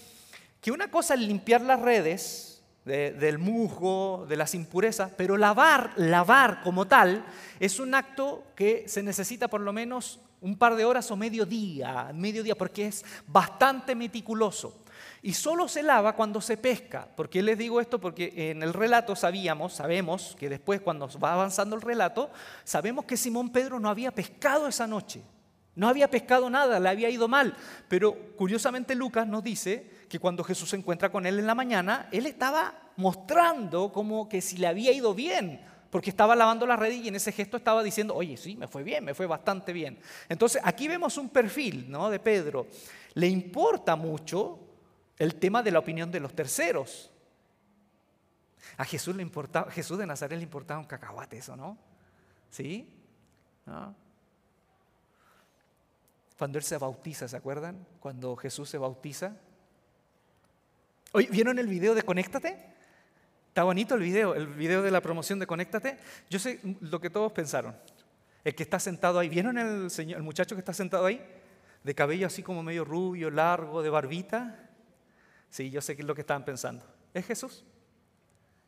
que 0.62 0.72
una 0.72 0.90
cosa 0.90 1.14
es 1.14 1.20
limpiar 1.22 1.62
las 1.62 1.82
redes 1.82 2.64
del 2.86 3.38
musgo, 3.38 4.26
de 4.28 4.36
las 4.36 4.56
impurezas, 4.56 5.12
pero 5.16 5.38
lavar, 5.38 5.94
lavar 5.98 6.62
como 6.64 6.88
tal, 6.88 7.24
es 7.60 7.80
un 7.80 7.94
acto 7.94 8.44
que 8.56 8.86
se 8.88 9.04
necesita 9.04 9.48
por 9.48 9.62
lo 9.62 9.72
menos 9.72 10.20
un 10.42 10.58
par 10.58 10.76
de 10.76 10.86
horas 10.86 11.12
o 11.12 11.16
medio 11.16 11.46
día, 11.46 12.12
medio 12.14 12.42
día, 12.42 12.56
porque 12.56 12.88
es 12.88 13.06
bastante 13.28 13.94
meticuloso. 13.94 14.82
Y 15.22 15.34
solo 15.34 15.68
se 15.68 15.84
lava 15.84 16.16
cuando 16.16 16.42
se 16.42 16.58
pesca. 16.58 17.08
¿Por 17.16 17.30
qué 17.30 17.44
les 17.44 17.58
digo 17.58 17.80
esto? 17.80 18.02
Porque 18.02 18.50
en 18.50 18.64
el 18.64 18.74
relato 18.74 19.16
sabíamos, 19.16 19.74
sabemos 19.74 20.36
que 20.40 20.50
después 20.50 20.82
cuando 20.82 21.08
va 21.20 21.34
avanzando 21.34 21.76
el 21.76 21.82
relato, 21.84 22.32
sabemos 22.64 23.06
que 23.06 23.18
Simón 23.18 23.52
Pedro 23.52 23.80
no 23.80 23.90
había 23.90 24.12
pescado 24.12 24.68
esa 24.68 24.88
noche. 24.88 25.22
No 25.76 25.88
había 25.88 26.10
pescado 26.10 26.50
nada, 26.50 26.80
le 26.80 26.90
había 26.90 27.10
ido 27.10 27.28
mal. 27.28 27.56
Pero 27.88 28.36
curiosamente 28.36 28.94
Lucas 28.96 29.28
nos 29.28 29.44
dice 29.44 29.90
que 30.10 30.20
cuando 30.20 30.44
Jesús 30.44 30.70
se 30.70 30.76
encuentra 30.76 31.12
con 31.12 31.26
él 31.26 31.40
en 31.40 31.48
la 31.48 31.56
mañana, 31.56 32.10
él 32.12 32.26
estaba 32.26 32.92
mostrando 32.98 33.92
como 33.92 34.28
que 34.28 34.42
si 34.42 34.58
le 34.58 34.68
había 34.68 34.92
ido 34.92 35.14
bien, 35.14 35.62
porque 35.90 36.10
estaba 36.10 36.36
lavando 36.36 36.66
la 36.66 36.76
red 36.76 36.92
y 36.92 37.08
en 37.08 37.16
ese 37.16 37.32
gesto 37.32 37.58
estaba 37.58 37.84
diciendo, 37.84 38.16
oye, 38.16 38.38
sí, 38.38 38.56
me 38.56 38.68
fue 38.68 38.84
bien, 38.84 39.04
me 39.06 39.14
fue 39.14 39.26
bastante 39.26 39.72
bien. 39.72 39.98
Entonces 40.28 40.62
aquí 40.64 40.88
vemos 40.88 41.18
un 41.18 41.30
perfil 41.30 41.90
¿no? 41.90 42.10
de 42.10 42.20
Pedro. 42.20 42.68
Le 43.14 43.28
importa 43.28 43.96
mucho 43.96 44.60
el 45.18 45.36
tema 45.36 45.64
de 45.64 45.72
la 45.72 45.80
opinión 45.80 46.12
de 46.12 46.20
los 46.20 46.34
terceros. 46.34 47.12
A 48.78 48.86
Jesús 48.86 49.16
le 49.16 49.22
importaba, 49.22 49.72
Jesús 49.72 49.98
de 49.98 50.06
Nazaret 50.06 50.38
le 50.38 50.44
importaba 50.44 50.80
un 50.80 50.86
cacahuate 50.86 51.38
eso, 51.38 51.56
¿no? 51.56 51.78
¿Sí? 52.50 52.88
¿No? 53.66 53.94
Cuando 56.42 56.58
Él 56.58 56.64
se 56.64 56.80
bautiza, 56.80 57.28
¿se 57.28 57.38
acuerdan? 57.38 57.86
Cuando 58.00 58.36
Jesús 58.36 58.68
se 58.68 58.80
bautiza. 58.80 59.36
¿vieron 61.30 61.60
el 61.60 61.68
video 61.68 61.94
de 61.94 62.02
Conéctate? 62.02 62.58
Está 63.50 63.62
bonito 63.62 63.94
el 63.94 64.02
video, 64.02 64.34
el 64.34 64.48
video 64.48 64.82
de 64.82 64.90
la 64.90 65.02
promoción 65.02 65.38
de 65.38 65.46
Conéctate. 65.46 66.00
Yo 66.32 66.40
sé 66.40 66.60
lo 66.80 67.00
que 67.00 67.12
todos 67.12 67.32
pensaron. 67.32 67.76
El 68.44 68.56
que 68.56 68.64
está 68.64 68.80
sentado 68.80 69.20
ahí, 69.20 69.30
¿vieron 69.30 69.56
el, 69.60 69.92
señor, 69.92 70.18
el 70.18 70.24
muchacho 70.24 70.56
que 70.56 70.62
está 70.62 70.74
sentado 70.74 71.06
ahí? 71.06 71.24
De 71.84 71.94
cabello 71.94 72.26
así 72.26 72.42
como 72.42 72.64
medio 72.64 72.86
rubio, 72.86 73.30
largo, 73.30 73.84
de 73.84 73.92
barbita. 73.92 74.68
Sí, 75.52 75.70
yo 75.70 75.80
sé 75.80 75.96
qué 75.96 76.02
es 76.02 76.08
lo 76.08 76.16
que 76.16 76.22
estaban 76.22 76.44
pensando. 76.44 76.84
¿Es 77.14 77.24
Jesús? 77.24 77.64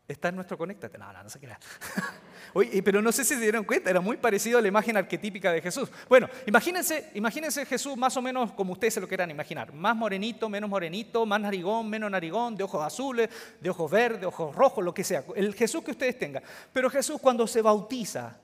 Está 0.08 0.30
en 0.30 0.36
nuestro 0.36 0.58
conéctate. 0.58 0.98
No, 0.98 1.12
no, 1.14 1.24
no 1.24 1.30
se 1.30 1.40
crea. 1.40 1.58
Oye, 2.54 2.84
pero 2.84 3.02
no 3.02 3.12
sé 3.12 3.24
si 3.24 3.36
se 3.36 3.40
dieron 3.40 3.64
cuenta, 3.64 3.90
era 3.90 4.02
muy 4.02 4.18
parecido 4.18 4.60
a 4.60 4.62
la 4.62 4.68
imagen 4.68 4.98
arquetípica 4.98 5.52
de 5.52 5.62
Jesús. 5.62 5.90
Bueno, 6.10 6.30
imagínense, 6.46 7.10
imagínense 7.14 7.66
Jesús 7.66 7.96
más 7.96 8.16
o 8.18 8.22
menos 8.22 8.52
como 8.52 8.74
ustedes 8.74 8.96
se 8.96 9.02
lo 9.02 9.08
quieran 9.08 9.32
imaginar. 9.32 9.74
Más 9.74 9.96
morenito, 9.96 10.50
menos 10.50 10.70
morenito, 10.70 11.26
más 11.26 11.40
narigón, 11.40 11.90
menos 11.90 12.12
narigón, 12.12 12.58
de 12.58 12.64
ojos 12.64 12.84
azules, 12.86 13.30
de 13.62 13.70
ojos 13.70 13.90
verdes, 13.90 14.22
de 14.22 14.28
ojos 14.28 14.54
rojos, 14.54 14.84
lo 14.84 14.94
que 14.94 15.06
sea. 15.06 15.24
El 15.36 15.54
Jesús 15.54 15.84
que 15.84 15.92
ustedes 15.92 16.20
tengan. 16.20 16.44
Pero 16.74 16.90
Jesús 16.90 17.20
cuando 17.22 17.48
se 17.48 17.62
bautiza, 17.62 18.38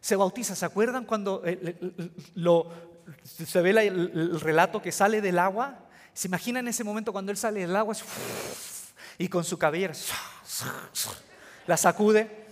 se 0.00 0.16
bautiza, 0.16 0.54
¿se 0.54 0.66
acuerdan 0.66 1.06
cuando 1.06 1.42
lo, 2.34 2.70
se 3.24 3.60
ve 3.62 3.70
el, 3.70 4.38
relato 4.38 4.82
que 4.82 4.92
sale 4.92 5.22
del 5.22 5.38
agua? 5.38 5.78
¿Se 6.12 6.28
imaginan 6.28 6.68
ese 6.68 6.84
momento 6.84 7.10
cuando 7.10 7.32
él 7.32 7.38
sale 7.38 7.60
del 7.60 7.74
agua 7.74 7.94
y 9.18 9.28
con 9.28 9.44
su 9.44 9.58
cabellera 9.58 9.94
la 11.66 11.76
sacude? 11.76 12.46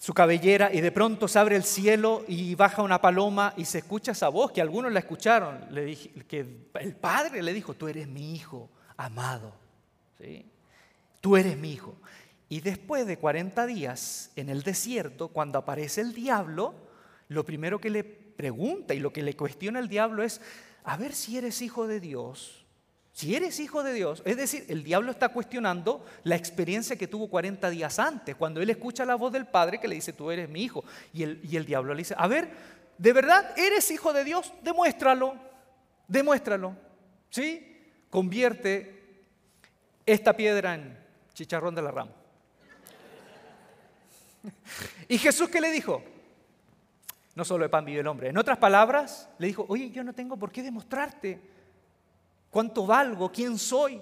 su 0.00 0.14
cabellera 0.14 0.72
y 0.72 0.80
de 0.80 0.92
pronto 0.92 1.28
se 1.28 1.38
abre 1.38 1.56
el 1.56 1.62
cielo 1.62 2.24
y 2.26 2.54
baja 2.54 2.82
una 2.82 3.02
paloma 3.02 3.52
y 3.58 3.66
se 3.66 3.78
escucha 3.78 4.12
esa 4.12 4.30
voz 4.30 4.50
que 4.50 4.62
algunos 4.62 4.90
la 4.90 5.00
escucharon, 5.00 5.66
le 5.70 5.84
dije, 5.84 6.10
que 6.26 6.70
el 6.80 6.96
padre 6.96 7.42
le 7.42 7.52
dijo, 7.52 7.74
tú 7.74 7.86
eres 7.86 8.08
mi 8.08 8.34
hijo 8.34 8.70
amado, 8.96 9.52
¿sí? 10.18 10.46
tú 11.20 11.36
eres 11.36 11.58
mi 11.58 11.72
hijo. 11.72 11.94
Y 12.48 12.62
después 12.62 13.06
de 13.06 13.18
40 13.18 13.66
días 13.66 14.32
en 14.36 14.48
el 14.48 14.62
desierto, 14.62 15.28
cuando 15.28 15.58
aparece 15.58 16.00
el 16.00 16.14
diablo, 16.14 16.74
lo 17.28 17.44
primero 17.44 17.78
que 17.78 17.90
le 17.90 18.02
pregunta 18.02 18.94
y 18.94 19.00
lo 19.00 19.12
que 19.12 19.22
le 19.22 19.36
cuestiona 19.36 19.80
el 19.80 19.88
diablo 19.88 20.22
es, 20.22 20.40
a 20.82 20.96
ver 20.96 21.14
si 21.14 21.36
eres 21.36 21.60
hijo 21.60 21.86
de 21.86 22.00
Dios, 22.00 22.59
si 23.20 23.36
eres 23.36 23.60
hijo 23.60 23.82
de 23.82 23.92
Dios, 23.92 24.22
es 24.24 24.38
decir, 24.38 24.64
el 24.68 24.82
diablo 24.82 25.10
está 25.10 25.28
cuestionando 25.28 26.06
la 26.24 26.36
experiencia 26.36 26.96
que 26.96 27.06
tuvo 27.06 27.28
40 27.28 27.68
días 27.68 27.98
antes, 27.98 28.34
cuando 28.34 28.62
él 28.62 28.70
escucha 28.70 29.04
la 29.04 29.14
voz 29.14 29.30
del 29.30 29.46
Padre 29.46 29.78
que 29.78 29.88
le 29.88 29.94
dice, 29.94 30.14
tú 30.14 30.30
eres 30.30 30.48
mi 30.48 30.62
hijo. 30.62 30.82
Y 31.12 31.24
el, 31.24 31.38
y 31.44 31.58
el 31.58 31.66
diablo 31.66 31.92
le 31.92 31.98
dice, 31.98 32.14
a 32.16 32.26
ver, 32.26 32.48
¿de 32.96 33.12
verdad 33.12 33.52
eres 33.58 33.90
hijo 33.90 34.14
de 34.14 34.24
Dios? 34.24 34.54
Demuéstralo, 34.62 35.34
demuéstralo. 36.08 36.74
¿Sí? 37.28 37.78
Convierte 38.08 39.20
esta 40.06 40.34
piedra 40.34 40.76
en 40.76 40.98
chicharrón 41.34 41.74
de 41.74 41.82
la 41.82 41.90
rama. 41.90 42.12
¿Y 45.08 45.18
Jesús 45.18 45.50
qué 45.50 45.60
le 45.60 45.70
dijo? 45.70 46.02
No 47.34 47.44
solo 47.44 47.64
de 47.64 47.68
pan 47.68 47.84
vive 47.84 48.00
el 48.00 48.06
hombre. 48.06 48.30
En 48.30 48.38
otras 48.38 48.56
palabras, 48.56 49.28
le 49.38 49.48
dijo, 49.48 49.66
oye, 49.68 49.90
yo 49.90 50.02
no 50.04 50.14
tengo 50.14 50.38
por 50.38 50.50
qué 50.50 50.62
demostrarte 50.62 51.59
cuánto 52.50 52.86
valgo, 52.86 53.30
quién 53.30 53.58
soy. 53.58 54.00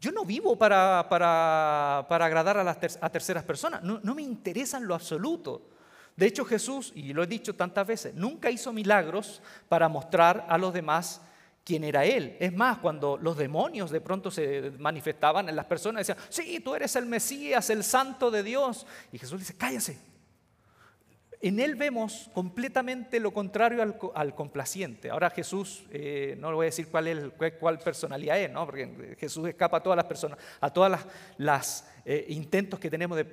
Yo 0.00 0.12
no 0.12 0.24
vivo 0.24 0.56
para, 0.56 1.06
para, 1.08 2.00
agradar 2.08 2.58
a, 2.58 2.64
las 2.64 2.98
a 3.00 3.10
terceras 3.10 3.44
personas, 3.44 3.82
no, 3.82 4.00
no 4.02 4.14
me 4.14 4.22
interesa 4.22 4.78
en 4.78 4.86
lo 4.86 4.94
absoluto. 4.94 5.62
De 6.16 6.26
hecho, 6.26 6.44
Jesús, 6.44 6.92
y 6.94 7.12
lo 7.12 7.22
he 7.22 7.26
dicho 7.26 7.54
tantas 7.54 7.86
veces, 7.86 8.14
nunca 8.14 8.50
hizo 8.50 8.72
milagros 8.72 9.42
para 9.68 9.88
mostrar 9.88 10.46
a 10.48 10.58
los 10.58 10.72
demás 10.72 11.20
quién 11.64 11.82
era 11.82 12.04
él. 12.04 12.36
Es 12.38 12.52
más, 12.52 12.78
cuando 12.78 13.16
los 13.16 13.36
demonios 13.36 13.90
de 13.90 14.00
pronto 14.00 14.30
se 14.30 14.72
manifestaban 14.78 15.48
en 15.48 15.56
las 15.56 15.66
personas, 15.66 16.06
decían, 16.06 16.24
sí, 16.28 16.60
tú 16.60 16.74
eres 16.74 16.94
el 16.96 17.06
Mesías, 17.06 17.68
el 17.70 17.82
santo 17.82 18.30
de 18.30 18.42
Dios. 18.42 18.86
Y 19.10 19.18
Jesús 19.18 19.40
dice, 19.40 19.56
cállese. 19.56 20.13
En 21.46 21.60
él 21.60 21.74
vemos 21.74 22.30
completamente 22.32 23.20
lo 23.20 23.30
contrario 23.30 23.82
al, 24.14 24.34
complaciente. 24.34 25.10
Ahora 25.10 25.28
Jesús, 25.28 25.84
eh, 25.90 26.38
no 26.40 26.48
le 26.48 26.54
voy 26.54 26.64
a 26.64 26.68
decir 26.68 26.88
cuál, 26.88 27.06
es, 27.06 27.52
cuál 27.60 27.78
personalidad 27.80 28.40
es, 28.40 28.50
¿no? 28.50 28.64
porque 28.64 29.14
Jesús 29.20 29.46
escapa 29.46 29.76
a 29.76 29.82
todas 29.82 29.98
las 29.98 30.06
personas, 30.06 30.38
a 30.58 30.72
todas 30.72 31.04
las, 31.36 31.86
eh, 32.06 32.24
intentos 32.30 32.80
que 32.80 32.88
tenemos 32.88 33.18
de, 33.18 33.24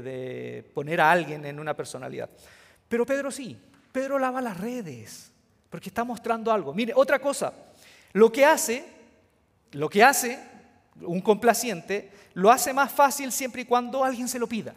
de 0.00 0.64
poner 0.72 0.98
a 0.98 1.10
alguien 1.10 1.44
en 1.44 1.60
una 1.60 1.74
personalidad. 1.74 2.30
Pero 2.88 3.04
Pedro 3.04 3.30
sí, 3.30 3.60
Pedro 3.92 4.18
lava 4.18 4.40
las 4.40 4.58
redes, 4.58 5.30
porque 5.68 5.90
está 5.90 6.04
mostrando 6.04 6.50
algo. 6.50 6.72
Mire, 6.72 6.94
otra 6.96 7.18
cosa, 7.18 7.52
lo 8.14 8.32
que 8.32 8.46
hace, 8.46 8.82
lo 9.72 9.90
que 9.90 10.02
hace 10.02 10.38
un 11.02 11.20
complaciente, 11.20 12.10
lo 12.32 12.50
hace 12.50 12.72
más 12.72 12.90
fácil 12.90 13.30
siempre 13.30 13.60
y 13.60 13.66
cuando 13.66 14.02
alguien 14.02 14.26
se 14.26 14.38
lo 14.38 14.46
pida. 14.46 14.74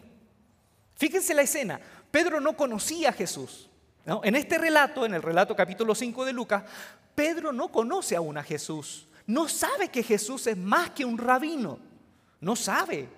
Fíjense 0.94 1.32
la 1.32 1.42
escena. 1.42 1.80
Pedro 2.12 2.40
no 2.40 2.56
conocía 2.56 3.08
a 3.08 3.12
Jesús. 3.12 3.68
En 4.22 4.36
este 4.36 4.58
relato, 4.58 5.04
en 5.06 5.14
el 5.14 5.22
relato 5.22 5.56
capítulo 5.56 5.94
5 5.94 6.24
de 6.26 6.32
Lucas, 6.32 6.62
Pedro 7.14 7.52
no 7.52 7.72
conoce 7.72 8.14
aún 8.14 8.36
a 8.36 8.44
Jesús. 8.44 9.08
No 9.26 9.48
sabe 9.48 9.88
que 9.88 10.02
Jesús 10.02 10.46
es 10.46 10.56
más 10.56 10.90
que 10.90 11.04
un 11.04 11.16
rabino. 11.16 11.78
No 12.40 12.54
sabe. 12.54 13.08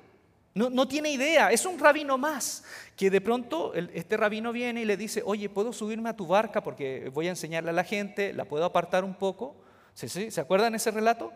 No, 0.54 0.86
tiene 0.86 1.10
idea, 1.10 1.50
es 1.50 1.66
un 1.66 1.80
rabino 1.80 2.16
más, 2.16 2.62
que 2.94 3.10
de 3.10 3.20
pronto 3.20 3.74
este 3.74 4.16
rabino 4.16 4.52
viene 4.52 4.82
y 4.82 4.84
le 4.84 4.96
dice, 4.96 5.20
oye, 5.26 5.48
¿puedo 5.48 5.72
subirme 5.72 6.10
a 6.10 6.16
tu 6.16 6.28
barca 6.28 6.62
porque 6.62 7.10
voy 7.12 7.26
a 7.26 7.30
enseñarle 7.30 7.70
a 7.70 7.72
la 7.72 7.82
gente? 7.82 8.32
¿La 8.32 8.44
puedo 8.44 8.64
apartar 8.64 9.02
un 9.02 9.14
poco? 9.14 9.56
¿Se 9.94 10.40
acuerdan 10.40 10.76
ese 10.76 10.92
relato? 10.92 11.32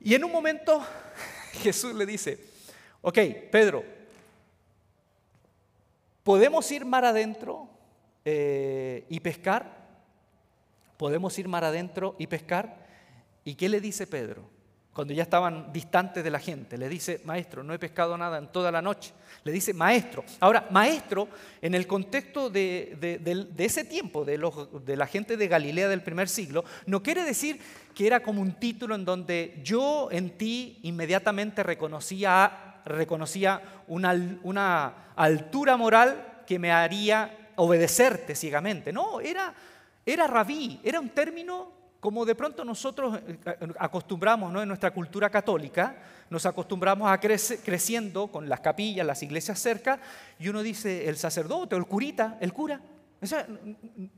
Y 0.00 0.14
en 0.14 0.24
un 0.24 0.32
momento 0.32 0.84
Jesús 1.62 1.94
le 1.94 2.06
dice, 2.06 2.44
ok, 3.02 3.18
Pedro, 3.52 3.84
¿podemos 6.24 6.70
ir 6.72 6.84
mar 6.84 7.04
adentro 7.04 7.68
eh, 8.24 9.06
y 9.08 9.20
pescar? 9.20 9.84
¿Podemos 10.96 11.38
ir 11.38 11.46
mar 11.46 11.62
adentro 11.62 12.16
y 12.18 12.26
pescar? 12.26 12.84
¿Y 13.44 13.54
qué 13.54 13.68
le 13.68 13.80
dice 13.80 14.08
Pedro? 14.08 14.54
cuando 14.94 15.12
ya 15.12 15.24
estaban 15.24 15.72
distantes 15.72 16.22
de 16.22 16.30
la 16.30 16.38
gente. 16.38 16.78
Le 16.78 16.88
dice, 16.88 17.20
maestro, 17.24 17.64
no 17.64 17.74
he 17.74 17.78
pescado 17.78 18.16
nada 18.16 18.38
en 18.38 18.46
toda 18.46 18.70
la 18.70 18.80
noche. 18.80 19.12
Le 19.42 19.50
dice, 19.50 19.74
maestro. 19.74 20.24
Ahora, 20.38 20.68
maestro, 20.70 21.28
en 21.60 21.74
el 21.74 21.86
contexto 21.86 22.48
de, 22.48 23.52
ese 23.58 23.84
tiempo, 23.84 24.24
de, 24.24 24.40
de, 24.84 24.96
la 24.96 25.06
gente 25.08 25.36
de 25.36 25.48
Galilea 25.48 25.88
del 25.88 26.02
primer 26.02 26.28
siglo, 26.28 26.64
no 26.86 27.02
quiere 27.02 27.24
decir 27.24 27.60
que 27.92 28.06
era 28.06 28.20
como 28.20 28.40
un 28.40 28.52
título 28.52 28.94
en 28.94 29.04
donde 29.04 29.60
yo 29.64 30.08
en 30.12 30.38
ti 30.38 30.78
inmediatamente 30.82 31.64
reconocía, 31.64 32.73
reconocía 32.84 33.60
una, 33.88 34.14
una 34.42 35.12
altura 35.16 35.76
moral 35.76 36.42
que 36.46 36.58
me 36.58 36.72
haría 36.72 37.52
obedecerte 37.56 38.34
ciegamente. 38.34 38.92
No, 38.92 39.20
era, 39.20 39.54
era 40.04 40.26
rabí, 40.26 40.80
era 40.82 41.00
un 41.00 41.10
término 41.10 41.72
como 42.04 42.26
de 42.26 42.34
pronto 42.34 42.66
nosotros 42.66 43.18
eh, 43.26 43.38
acostumbramos 43.78 44.52
¿no? 44.52 44.60
en 44.60 44.68
nuestra 44.68 44.90
cultura 44.90 45.30
católica, 45.30 45.96
nos 46.28 46.44
acostumbramos 46.44 47.10
a 47.10 47.18
crecer, 47.18 47.60
creciendo 47.64 48.26
con 48.26 48.46
las 48.46 48.60
capillas, 48.60 49.06
las 49.06 49.22
iglesias 49.22 49.58
cerca, 49.58 49.98
y 50.38 50.48
uno 50.48 50.62
dice 50.62 51.08
el 51.08 51.16
sacerdote 51.16 51.74
o 51.74 51.78
el 51.78 51.86
curita, 51.86 52.36
el 52.42 52.52
cura. 52.52 52.78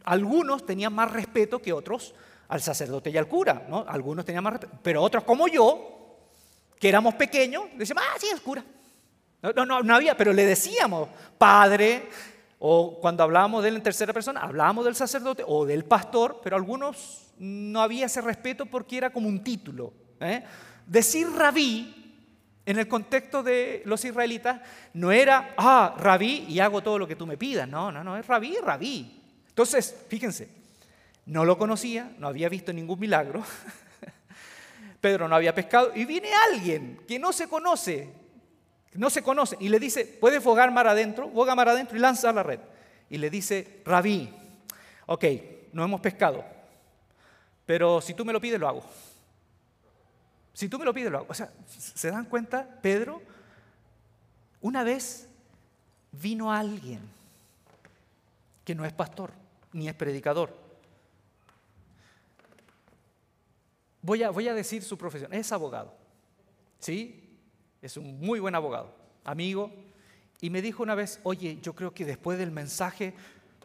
algunos 0.04 0.66
tenían 0.66 0.92
más 0.94 1.12
respeto 1.12 1.62
que 1.62 1.73
otros 1.73 2.12
al 2.49 2.61
sacerdote 2.61 3.11
y 3.11 3.18
al 3.18 3.28
cura, 3.28 3.66
¿no? 3.68 3.85
Algunos 3.87 4.25
tenían 4.25 4.42
más 4.42 4.58
pero 4.82 5.00
otros 5.00 5.23
como 5.23 5.46
yo, 5.46 5.95
que 6.78 6.88
éramos 6.88 7.14
pequeños, 7.14 7.64
decíamos, 7.76 8.04
ah, 8.06 8.16
sí, 8.18 8.26
el 8.33 8.40
cura. 8.40 8.64
No, 9.42 9.65
no, 9.65 9.82
no 9.82 9.95
había, 9.95 10.17
pero 10.17 10.32
le 10.32 10.45
decíamos, 10.45 11.08
padre, 11.39 12.08
o 12.58 12.99
cuando 13.00 13.23
hablábamos 13.23 13.62
de 13.62 13.69
él 13.69 13.76
en 13.76 13.82
tercera 13.82 14.12
persona, 14.12 14.41
hablábamos 14.41 14.84
del 14.84 14.97
sacerdote 14.97 15.45
o 15.47 15.67
del 15.67 15.84
pastor, 15.84 16.41
pero 16.43 16.56
algunos 16.56 17.32
no 17.39 17.80
había 17.82 18.06
ese 18.06 18.21
respeto 18.21 18.67
porque 18.67 18.97
era 18.97 19.10
como 19.10 19.28
un 19.28 19.45
título. 19.45 19.93
¿eh? 20.21 20.43
Decir 20.86 21.28
rabí 21.30 22.15
en 22.65 22.78
el 22.78 22.89
contexto 22.89 23.43
de 23.43 23.82
los 23.84 24.04
israelitas 24.04 24.60
no 24.95 25.12
era, 25.12 25.54
ah, 25.56 25.95
rabí 25.99 26.47
y 26.49 26.58
hago 26.60 26.82
todo 26.82 26.99
lo 26.99 27.06
que 27.06 27.17
tú 27.17 27.26
me 27.26 27.36
pidas. 27.36 27.69
No, 27.69 27.93
no, 27.93 28.02
no, 28.02 28.17
es 28.17 28.26
rabí, 28.26 28.56
rabí. 28.62 29.23
Entonces, 29.49 29.95
fíjense, 30.08 30.49
no 31.26 31.45
lo 31.45 31.58
conocía, 31.58 32.10
no 32.19 32.28
había 32.28 32.49
visto 32.49 32.73
ningún 32.73 32.99
milagro. 32.99 33.45
Pedro 35.00 35.28
no 35.28 35.37
había 35.37 35.54
pescado 35.54 35.93
y 35.95 36.04
viene 36.04 36.30
alguien 36.50 37.00
que 37.06 37.19
no 37.19 37.32
se 37.32 37.49
conoce, 37.49 38.13
no 38.95 39.11
se 39.11 39.23
conoce 39.23 39.56
y 39.61 39.69
le 39.69 39.78
dice, 39.78 40.04
¿puedes 40.04 40.43
fogar 40.43 40.71
mar 40.71 40.87
adentro? 40.87 41.28
Boga 41.28 41.54
mar 41.54 41.69
adentro 41.69 41.97
y 41.97 42.00
lanza 42.00 42.32
la 42.32 42.43
red. 42.43 42.61
Y 43.09 43.19
le 43.19 43.30
dice, 43.30 43.82
rabí, 43.85 44.32
ok, 45.06 45.25
no 45.73 45.85
hemos 45.85 46.00
pescado, 46.00 46.45
pero 47.65 48.00
si 48.00 48.15
tú 48.15 48.25
me 48.25 48.32
lo 48.32 48.41
pides, 48.41 48.59
lo 48.59 48.69
hago. 48.69 48.85
Si 50.52 50.69
tú 50.69 50.78
me 50.78 50.85
lo 50.87 50.95
pides, 50.95 51.11
lo 51.11 51.19
hago. 51.19 51.26
O 51.28 51.35
sea, 51.35 51.50
¿se 51.69 52.11
dan 52.11 52.25
cuenta? 52.25 52.67
Pedro, 52.80 53.21
una 54.63 54.82
vez 54.85 55.28
vino 56.13 56.50
alguien 56.50 57.00
que 58.65 58.75
no 58.75 58.85
es 58.85 58.93
pastor 58.93 59.32
ni 59.73 59.89
es 59.89 59.95
predicador. 59.95 60.65
Voy 64.06 64.23
a, 64.23 64.30
voy 64.30 64.49
a 64.49 64.54
decir 64.54 64.82
su 64.82 64.97
profesión, 64.97 65.34
es 65.34 65.52
abogado. 65.52 65.95
¿Sí? 66.78 67.38
Es 67.82 67.99
un 67.99 68.19
muy 68.19 68.40
buen 68.40 68.54
abogado, 68.54 68.97
amigo. 69.25 69.71
Y 70.40 70.49
me 70.49 70.62
dijo 70.62 70.82
una 70.82 70.95
vez, 70.95 71.21
oye, 71.25 71.58
yo 71.60 71.75
creo 71.75 71.92
que 71.92 72.06
después 72.06 72.38
del 72.38 72.50
mensaje 72.50 73.12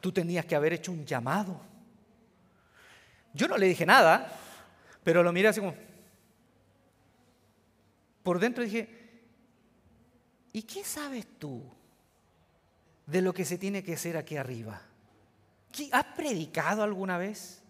tú 0.02 0.12
tenías 0.12 0.46
que 0.46 0.56
haber 0.56 0.74
hecho 0.74 0.92
un 0.92 1.06
llamado 1.06 1.72
yo 3.34 3.48
no 3.48 3.58
le 3.58 3.68
dije 3.68 3.86
nada, 3.86 4.32
pero 5.04 5.24
lo 5.24 5.32
miré 5.32 5.48
así 5.48 5.60
como... 5.60 5.76
Por 8.24 8.40
dentro 8.40 8.64
dije, 8.64 8.88
¿y 10.54 10.64
qué 10.64 10.84
sabes 10.84 11.26
tú 11.40 11.64
de 13.08 13.22
lo 13.22 13.34
que 13.34 13.46
se 13.46 13.58
tiene 13.58 13.84
que 13.84 13.94
hacer 13.94 14.16
aquí 14.16 14.38
arriba? 14.38 14.82
¿Has 15.92 16.06
predicado 16.16 16.84
alguna 16.84 17.18
vez? 17.18 17.61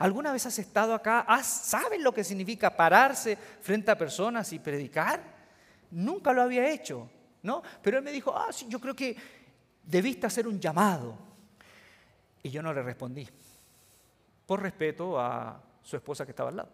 ¿Alguna 0.00 0.32
vez 0.32 0.46
has 0.46 0.58
estado 0.58 0.94
acá? 0.94 1.26
¿Sabes 1.42 2.00
lo 2.00 2.12
que 2.12 2.24
significa 2.24 2.74
pararse 2.74 3.36
frente 3.36 3.90
a 3.90 3.98
personas 3.98 4.50
y 4.54 4.58
predicar? 4.58 5.22
Nunca 5.90 6.32
lo 6.32 6.40
había 6.40 6.70
hecho, 6.70 7.06
¿no? 7.42 7.62
Pero 7.82 7.98
él 7.98 8.04
me 8.04 8.10
dijo, 8.10 8.34
ah, 8.34 8.50
sí, 8.50 8.64
yo 8.66 8.80
creo 8.80 8.96
que 8.96 9.14
debiste 9.84 10.26
hacer 10.26 10.48
un 10.48 10.58
llamado. 10.58 11.18
Y 12.42 12.48
yo 12.48 12.62
no 12.62 12.72
le 12.72 12.82
respondí 12.82 13.28
por 14.46 14.62
respeto 14.62 15.20
a 15.20 15.62
su 15.82 15.96
esposa 15.96 16.24
que 16.24 16.30
estaba 16.30 16.48
al 16.48 16.56
lado. 16.56 16.70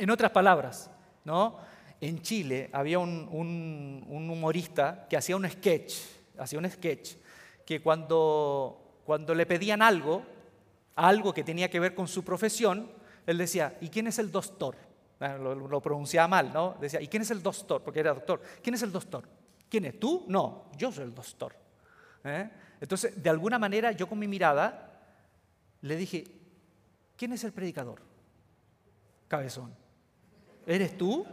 En 0.00 0.10
otras 0.10 0.32
palabras, 0.32 0.90
¿no? 1.24 1.58
En 2.00 2.22
Chile 2.22 2.70
había 2.72 2.98
un, 2.98 4.04
humorista 4.10 5.06
que 5.08 5.16
hacía 5.16 5.36
un 5.36 5.48
sketch, 5.48 5.94
hacía 6.38 6.58
un 6.58 6.68
sketch, 6.68 7.14
que 7.64 7.80
cuando, 7.80 9.00
cuando 9.06 9.32
le 9.32 9.46
pedían 9.46 9.80
algo, 9.80 10.34
algo 10.96 11.32
que 11.32 11.44
tenía 11.44 11.70
que 11.70 11.78
ver 11.78 11.94
con 11.94 12.08
su 12.08 12.24
profesión, 12.24 12.90
él 13.26 13.38
decía, 13.38 13.76
¿y 13.80 13.88
quién 13.88 14.06
es 14.06 14.18
el 14.18 14.32
doctor? 14.32 14.76
Ah, 15.20 15.36
lo, 15.36 15.80
pronunciaba 15.80 16.28
mal, 16.28 16.52
¿no? 16.52 16.76
Decía, 16.80 17.00
¿y 17.00 17.08
quién 17.08 17.22
es 17.22 17.30
el 17.30 17.42
doctor? 17.42 17.82
Porque 17.82 18.00
era 18.00 18.12
doctor. 18.12 18.42
¿Quién 18.62 18.74
es 18.74 18.82
el 18.82 18.92
doctor? 18.92 19.28
¿Quién 19.68 19.86
es? 19.86 19.98
¿Tú? 19.98 20.24
No, 20.28 20.70
yo 20.76 20.92
soy 20.92 21.04
el 21.04 21.14
doctor. 21.14 21.54
¿eh? 22.24 22.50
Entonces, 22.80 23.22
de 23.22 23.30
alguna 23.30 23.58
manera, 23.58 23.92
yo 23.92 24.08
con 24.08 24.18
mi 24.18 24.28
mirada 24.28 25.00
le 25.82 25.96
dije, 25.96 26.24
¿quién 27.16 27.32
es 27.32 27.44
el 27.44 27.52
predicador? 27.52 28.00
Cabezón. 29.28 29.74
¿Eres 30.66 30.96
tú? 30.96 31.26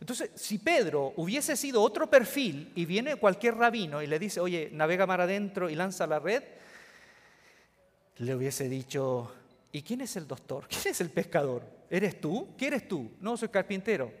Entonces, 0.00 0.30
si 0.34 0.58
Pedro 0.58 1.12
hubiese 1.16 1.56
sido 1.56 1.80
otro 1.80 2.10
perfil 2.10 2.72
y 2.74 2.84
viene 2.84 3.16
cualquier 3.16 3.56
rabino 3.56 4.02
y 4.02 4.06
le 4.06 4.18
dice, 4.18 4.40
oye, 4.40 4.68
navega 4.72 5.06
mar 5.06 5.20
adentro 5.20 5.70
y 5.70 5.76
lanza 5.76 6.06
la 6.06 6.18
red, 6.18 6.42
le 8.18 8.34
hubiese 8.34 8.68
dicho, 8.68 9.32
¿y 9.72 9.82
quién 9.82 10.00
es 10.02 10.16
el 10.16 10.26
doctor? 10.26 10.66
¿Quién 10.68 10.92
es 10.92 11.00
el 11.00 11.10
pescador? 11.10 11.62
¿Eres 11.88 12.20
tú? 12.20 12.48
¿Qué 12.56 12.68
eres 12.68 12.88
tú? 12.88 13.10
No, 13.20 13.36
soy 13.36 13.48
carpintero. 13.48 14.12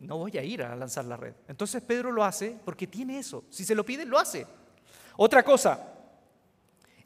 No 0.00 0.18
voy 0.18 0.36
a 0.36 0.42
ir 0.42 0.62
a 0.62 0.74
lanzar 0.76 1.04
la 1.04 1.16
red. 1.16 1.34
Entonces 1.48 1.82
Pedro 1.82 2.12
lo 2.12 2.24
hace 2.24 2.58
porque 2.64 2.86
tiene 2.86 3.18
eso. 3.18 3.44
Si 3.48 3.64
se 3.64 3.74
lo 3.74 3.84
pide, 3.84 4.04
lo 4.04 4.18
hace. 4.18 4.46
Otra 5.16 5.42
cosa, 5.42 5.94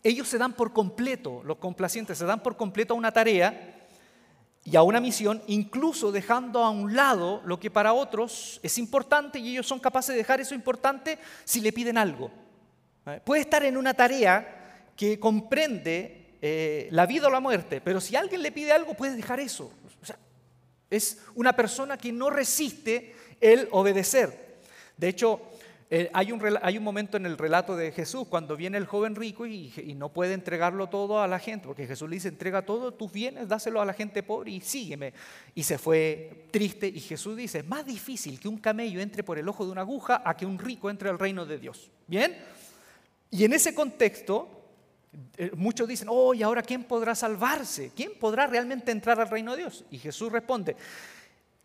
ellos 0.03 0.29
se 0.29 0.39
dan 0.39 0.55
por 0.55 0.73
completo, 0.73 1.43
los 1.45 1.59
complacientes 1.59 2.19
se 2.19 2.25
dan 2.25 2.43
por 2.43 2.57
completo 2.57 2.95
a 2.95 2.97
una 2.97 3.13
tarea 3.13 3.87
y 4.65 4.77
a 4.77 4.83
una 4.83 5.01
misión, 5.01 5.43
incluso 5.47 6.13
dejando 6.13 6.65
a 6.65 6.71
un 6.71 6.95
lado 6.95 7.43
lo 7.45 7.61
que 7.61 7.71
para 7.71 7.93
otros 7.93 8.61
es 8.63 8.79
importante 8.79 9.39
y 9.39 9.51
ellos 9.51 9.67
son 9.67 9.79
capaces 9.79 10.15
de 10.15 10.19
dejar 10.19 10.41
eso 10.41 10.55
importante 10.55 11.19
si 11.45 11.61
le 11.61 11.73
piden 11.73 11.99
algo. 11.99 12.31
¿Eh? 13.07 13.21
Puede 13.25 13.43
estar 13.43 13.63
en 13.65 13.77
una 13.77 13.95
tarea 13.95 14.58
que 14.99 15.21
comprende 15.21 16.35
eh, 16.43 16.89
la 16.91 17.07
vida 17.07 17.29
o 17.29 17.31
la 17.31 17.39
muerte, 17.39 17.81
pero 17.81 18.01
si 18.01 18.17
alguien 18.17 18.43
le 18.43 18.51
pide 18.51 18.73
algo, 18.73 18.95
puede 18.95 19.15
dejar 19.15 19.39
eso. 19.39 19.73
O 20.03 20.05
sea, 20.05 20.19
es 20.91 21.23
una 21.37 21.55
persona 21.55 21.97
que 21.97 22.11
no 22.11 22.31
resiste 22.31 23.15
el 23.41 23.69
obedecer. 23.71 24.59
De 24.97 25.09
hecho, 25.09 25.41
eh, 25.89 26.11
hay, 26.13 26.33
un, 26.33 26.43
hay, 26.61 26.77
un, 26.77 26.83
momento 26.83 27.17
en 27.17 27.27
el 27.27 27.39
relato 27.39 27.77
de 27.77 27.93
Jesús 27.93 28.27
cuando 28.29 28.57
viene 28.57 28.77
el 28.77 28.87
joven 28.87 29.15
rico 29.15 29.47
y, 29.47 29.73
no 29.97 30.13
puede 30.13 30.35
entregarlo 30.35 30.89
todo 30.89 31.23
a 31.23 31.29
la 31.29 31.39
gente, 31.39 31.69
porque 31.69 31.87
Jesús 31.87 32.11
le 32.11 32.17
dice, 32.17 32.27
entrega 32.27 32.63
todo 32.63 32.93
tus 32.93 33.13
bienes, 33.13 33.47
dáselo 33.47 33.81
a 33.81 33.85
la 33.85 33.93
gente 33.93 34.25
pobre 34.25 34.51
y 34.51 34.61
sígueme. 34.61 35.15
Y 35.55 35.63
se 35.63 35.79
fue 35.79 36.49
triste 36.51 36.89
y 36.89 36.99
Jesús 36.99 37.37
dice, 37.37 37.61
es 37.61 37.69
más 37.69 37.87
difícil 37.87 38.41
que 38.41 38.49
un 38.49 38.59
camello 38.59 39.01
entre 39.01 39.23
por 39.23 39.39
el 39.39 39.49
ojo 39.49 39.65
de 39.65 39.71
una 39.71 39.83
aguja 39.83 40.23
a 40.25 40.37
que 40.37 40.45
un 40.45 40.59
rico 40.59 40.91
entre 40.91 41.09
al 41.09 41.21
reino 41.21 41.47
de 41.47 41.59
Dios. 41.59 41.89
¿Bien? 42.09 42.37
Y 43.31 43.45
en 43.45 43.53
ese 43.53 43.75
contexto, 43.75 44.58
muchos 45.57 45.89
dicen, 45.89 46.09
oh, 46.11 46.35
¿y 46.35 46.43
ahora 46.43 46.63
quién 46.63 46.85
podrá 46.85 47.15
salvarse? 47.15 47.93
¿Quién 47.95 48.13
podrá 48.19 48.47
realmente 48.47 48.91
entrar 48.91 49.21
al 49.21 49.29
reino 49.31 49.53
de 49.53 49.63
Dios? 49.63 49.85
Y 49.91 49.99
Jesús 49.99 50.31
responde, 50.31 50.77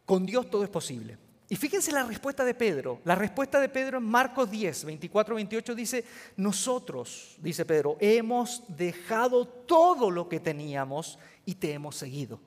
con 0.05 0.25
Dios 0.25 0.49
todo 0.49 0.63
es 0.63 0.69
posible. 0.69 1.17
Y 1.49 1.55
fíjense 1.55 1.91
la 1.91 2.03
respuesta 2.03 2.43
de 2.43 2.55
Pedro. 2.55 3.01
La 3.03 3.15
respuesta 3.15 3.59
de 3.59 3.69
Pedro 3.69 3.99
en 3.99 4.05
Marcos 4.05 4.49
10, 4.49 4.85
24, 4.85 5.35
28 5.35 5.75
dice, 5.75 6.05
nosotros, 6.37 7.35
dice 7.39 7.65
Pedro, 7.65 7.97
hemos 7.99 8.63
dejado 8.67 9.45
todo 9.45 10.09
lo 10.09 10.27
que 10.27 10.39
teníamos 10.39 11.19
y 11.45 11.55
te 11.55 11.73
hemos 11.73 11.95
seguido. 11.95 12.39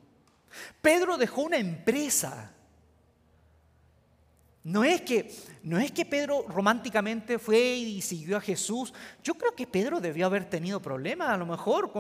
Pedro 0.81 1.19
dejó 1.19 1.43
una 1.43 1.59
empresa. 1.59 2.53
No 4.67 4.83
es 4.83 5.01
que, 5.03 5.33
no 5.63 5.79
es 5.79 5.93
que 5.93 6.05
Pedro 6.05 6.45
románticamente 6.49 7.39
fue 7.39 7.57
y 7.57 8.03
siguió 8.03 8.37
a 8.37 8.41
Jesús. 8.41 8.93
Yo 9.23 9.35
creo 9.35 9.55
que 9.55 9.65
Pedro 9.65 10.01
debió 10.01 10.27
haber 10.27 10.51
tenido 10.51 10.83
problemas, 10.83 11.29
a 11.29 11.37
lo 11.37 11.47
mejor, 11.47 11.93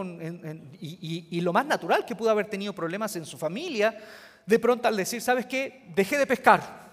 y 0.80 1.40
lo 1.42 1.52
más 1.52 1.64
natural 1.64 2.04
que 2.04 2.16
pudo 2.16 2.30
haber 2.30 2.46
tenido 2.46 2.72
problemas 2.72 3.14
en 3.14 3.24
su 3.24 3.38
familia. 3.38 3.96
De 4.44 4.58
pronto 4.58 4.88
al 4.88 4.96
decir, 4.96 5.22
¿sabes 5.22 5.46
qué? 5.46 5.84
Dejé 5.94 6.18
de 6.18 6.26
pescar. 6.26 6.86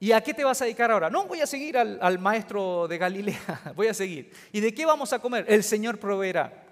¿Y 0.00 0.10
a 0.10 0.20
qué 0.20 0.34
te 0.34 0.42
vas 0.42 0.60
a 0.60 0.64
dedicar 0.64 0.90
ahora? 0.90 1.08
No, 1.08 1.26
voy 1.26 1.40
a 1.40 1.46
seguir 1.46 1.78
al, 1.78 2.18
maestro 2.18 2.88
de 2.88 2.98
Galilea, 2.98 3.72
voy 3.76 3.86
a 3.86 3.94
seguir. 3.94 4.32
¿Y 4.50 4.58
de 4.58 4.74
qué 4.74 4.84
vamos 4.84 5.12
a 5.12 5.20
comer? 5.20 5.44
El 5.46 5.62
Señor 5.62 6.00
proveerá. 6.00 6.64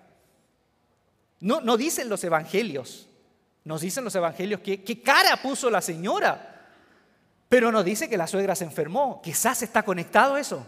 No, 1.38 1.61
no 1.61 1.77
dicen 1.77 2.09
los 2.09 2.25
evangelios, 2.25 3.09
nos 3.62 3.83
dicen 3.83 4.03
los 4.03 4.14
evangelios 4.16 4.61
que, 4.61 4.83
qué 4.83 5.01
cara 5.03 5.40
puso 5.40 5.70
la 5.70 5.81
señora, 5.81 6.55
pero 7.48 7.70
no 7.70 7.82
dice 7.82 8.09
que 8.09 8.16
la 8.16 8.26
suegra 8.26 8.54
se 8.54 8.64
enfermó. 8.64 9.20
Quizás 9.22 9.62
está 9.62 9.82
conectado 9.82 10.37
eso. 10.37 10.66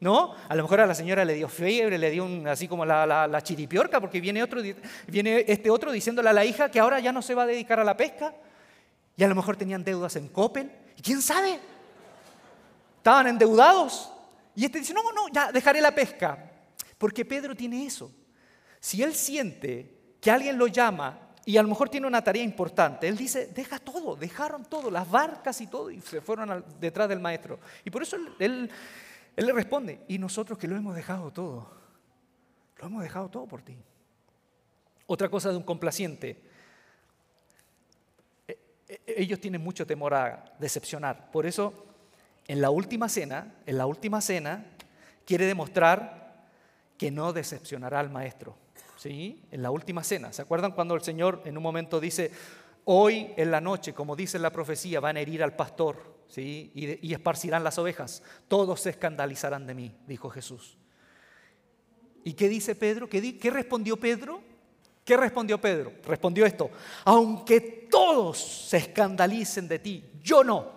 ¿No? 0.00 0.34
A 0.48 0.56
lo 0.56 0.64
mejor 0.64 0.80
a 0.80 0.86
la 0.86 0.96
señora 0.96 1.24
le 1.24 1.34
dio 1.34 1.48
fiebre, 1.48 1.96
le 1.96 2.10
dio 2.10 2.24
un, 2.24 2.48
así 2.48 2.66
como 2.66 2.84
la, 2.84 3.06
la, 3.06 3.42
chiripiorca, 3.42 4.00
porque 4.00 4.20
viene, 4.20 4.42
otro, 4.42 4.60
viene 5.06 5.44
este 5.46 5.70
otro 5.70 5.92
diciéndole 5.92 6.28
a 6.28 6.32
la 6.32 6.44
hija 6.44 6.72
que 6.72 6.80
ahora 6.80 6.98
ya 6.98 7.12
no 7.12 7.22
se 7.22 7.36
va 7.36 7.44
a 7.44 7.46
dedicar 7.46 7.78
a 7.78 7.84
la 7.84 7.96
pesca. 7.96 8.34
Y 9.16 9.22
a 9.22 9.28
lo 9.28 9.36
mejor 9.36 9.56
tenían 9.56 9.84
deudas 9.84 10.16
en 10.16 10.26
Coppel. 10.28 10.72
¿Y 10.96 11.02
quién 11.02 11.22
sabe? 11.22 11.60
Estaban 12.96 13.28
endeudados. 13.28 14.10
Y 14.56 14.64
este 14.64 14.80
dice, 14.80 14.92
no, 14.92 15.02
no, 15.12 15.28
ya 15.32 15.52
dejaré 15.52 15.80
la 15.80 15.94
pesca. 15.94 16.50
Porque 16.98 17.24
Pedro 17.24 17.54
tiene 17.54 17.86
eso. 17.86 18.10
Si 18.80 19.02
él 19.02 19.14
siente 19.14 20.16
que 20.20 20.30
alguien 20.32 20.58
lo 20.58 20.66
llama 20.66 21.21
y 21.44 21.56
a 21.56 21.62
lo 21.62 21.68
mejor 21.68 21.88
tiene 21.88 22.06
una 22.06 22.22
tarea 22.22 22.42
importante, 22.42 23.08
él 23.08 23.16
dice, 23.16 23.48
deja 23.48 23.78
todo, 23.78 24.14
dejaron 24.14 24.64
todo, 24.64 24.90
las 24.90 25.10
barcas 25.10 25.60
y 25.60 25.66
todo, 25.66 25.90
y 25.90 26.00
se 26.00 26.20
fueron 26.20 26.64
detrás 26.78 27.08
del 27.08 27.20
maestro. 27.20 27.58
Y 27.84 27.90
por 27.90 28.02
eso 28.02 28.16
él, 28.38 28.70
le 29.36 29.52
responde, 29.52 30.00
y 30.08 30.18
nosotros 30.18 30.58
que 30.58 30.68
lo 30.68 30.76
hemos 30.76 30.94
dejado 30.94 31.32
todo, 31.32 31.68
lo 32.78 32.86
hemos 32.86 33.02
dejado 33.02 33.28
todo 33.28 33.46
por 33.46 33.62
ti. 33.62 33.76
Otra 35.06 35.28
cosa 35.28 35.50
de 35.50 35.56
un 35.56 35.64
complaciente, 35.64 36.40
e, 38.46 38.58
e, 38.88 39.00
ellos 39.06 39.40
tienen 39.40 39.62
mucho 39.62 39.84
temor 39.86 40.14
a 40.14 40.54
decepcionar. 40.60 41.30
Por 41.32 41.44
eso 41.44 41.86
en 42.46 42.60
la 42.60 42.70
última 42.70 43.08
cena, 43.08 43.54
en 43.66 43.78
la 43.78 43.86
última 43.86 44.20
cena, 44.20 44.64
quiere 45.26 45.46
demostrar 45.46 46.46
que 46.98 47.10
no 47.10 47.32
decepcionará 47.32 48.00
al 48.00 48.10
maestro. 48.10 48.56
¿Sí? 49.02 49.42
En 49.50 49.62
la 49.62 49.72
última 49.72 50.04
cena. 50.04 50.32
¿Se 50.32 50.42
acuerdan 50.42 50.70
cuando 50.70 50.94
el 50.94 51.02
Señor 51.02 51.42
en 51.44 51.56
un 51.56 51.62
momento 51.64 51.98
dice, 51.98 52.30
hoy 52.84 53.32
en 53.36 53.50
la 53.50 53.60
noche, 53.60 53.92
como 53.92 54.14
dice 54.14 54.38
la 54.38 54.52
profecía, 54.52 55.00
van 55.00 55.16
a 55.16 55.20
herir 55.20 55.42
al 55.42 55.56
pastor 55.56 56.20
¿sí? 56.28 56.70
y, 56.72 57.08
y 57.08 57.12
esparcirán 57.12 57.64
las 57.64 57.78
ovejas? 57.78 58.22
Todos 58.46 58.82
se 58.82 58.90
escandalizarán 58.90 59.66
de 59.66 59.74
mí, 59.74 59.92
dijo 60.06 60.30
Jesús. 60.30 60.78
¿Y 62.22 62.34
qué 62.34 62.48
dice 62.48 62.76
Pedro? 62.76 63.08
¿Qué, 63.08 63.36
¿Qué, 63.38 63.50
respondió 63.50 63.96
Pedro? 63.96 64.40
¿Qué 65.04 65.16
respondió 65.16 65.60
Pedro? 65.60 65.94
Respondió 66.06 66.46
esto, 66.46 66.70
aunque 67.04 67.88
todos 67.90 68.38
se 68.38 68.76
escandalicen 68.76 69.66
de 69.66 69.80
ti, 69.80 70.04
yo 70.22 70.44
no, 70.44 70.70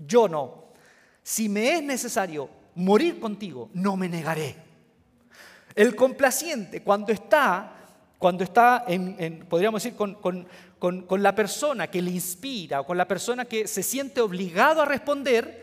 yo 0.00 0.26
no 0.26 0.62
si 1.22 1.48
me 1.48 1.76
es 1.76 1.82
necesario 1.84 2.50
morir 2.74 3.20
contigo, 3.20 3.70
no 3.74 3.96
me 3.96 4.08
negaré. 4.08 4.71
El 5.74 5.96
complaciente, 5.96 6.82
cuando 6.82 7.12
está, 7.12 7.72
cuando 8.18 8.44
está 8.44 8.84
en, 8.86 9.46
podríamos 9.48 9.82
decir, 9.82 9.96
con, 9.96 10.14
con, 10.14 11.22
la 11.22 11.34
persona 11.34 11.88
que 11.88 12.02
le 12.02 12.10
inspira 12.10 12.80
o 12.80 12.86
con 12.86 12.96
la 12.96 13.08
persona 13.08 13.44
que 13.44 13.66
se 13.66 13.82
siente 13.82 14.20
obligado 14.20 14.82
a 14.82 14.84
responder, 14.84 15.62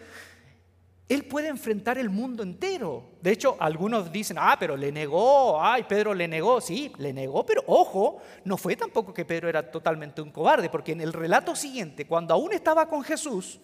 él 1.07 1.25
puede 1.25 1.47
enfrentar 1.47 1.97
el 1.97 2.09
mundo 2.09 2.43
entero. 2.43 3.03
De 3.21 3.31
hecho, 3.31 3.57
algunos 3.59 4.11
dicen, 4.11 4.37
ah, 4.39 4.57
pero 4.59 4.77
le 4.77 4.91
negó, 4.91 5.61
ay, 5.61 5.83
Pedro 5.83 6.13
le 6.13 6.27
negó, 6.27 6.61
sí, 6.61 6.91
le 6.97 7.13
negó, 7.13 7.45
pero 7.45 7.63
ojo, 7.67 8.21
no 8.45 8.57
fue 8.57 8.75
tampoco 8.75 9.13
que 9.13 9.25
Pedro 9.25 9.49
era 9.49 9.71
totalmente 9.71 10.21
un 10.21 10.31
cobarde, 10.31 10.69
porque 10.69 10.91
en 10.91 11.01
el 11.01 11.13
relato 11.13 11.55
siguiente, 11.55 12.05
cuando 12.05 12.33
aún 12.33 12.53
estaba 12.53 12.87
con 12.87 13.03
Jesús, 13.03 13.59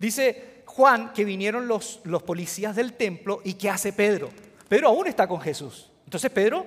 Dice 0.00 0.62
Juan 0.64 1.12
que 1.12 1.26
vinieron 1.26 1.68
los, 1.68 2.00
los 2.04 2.22
policías 2.22 2.74
del 2.74 2.94
templo 2.94 3.42
y 3.44 3.54
¿qué 3.54 3.68
hace 3.68 3.92
Pedro? 3.92 4.30
Pedro 4.70 4.86
aún 4.86 5.08
está 5.08 5.26
con 5.26 5.40
Jesús. 5.40 5.90
Entonces 6.04 6.30
Pedro 6.30 6.64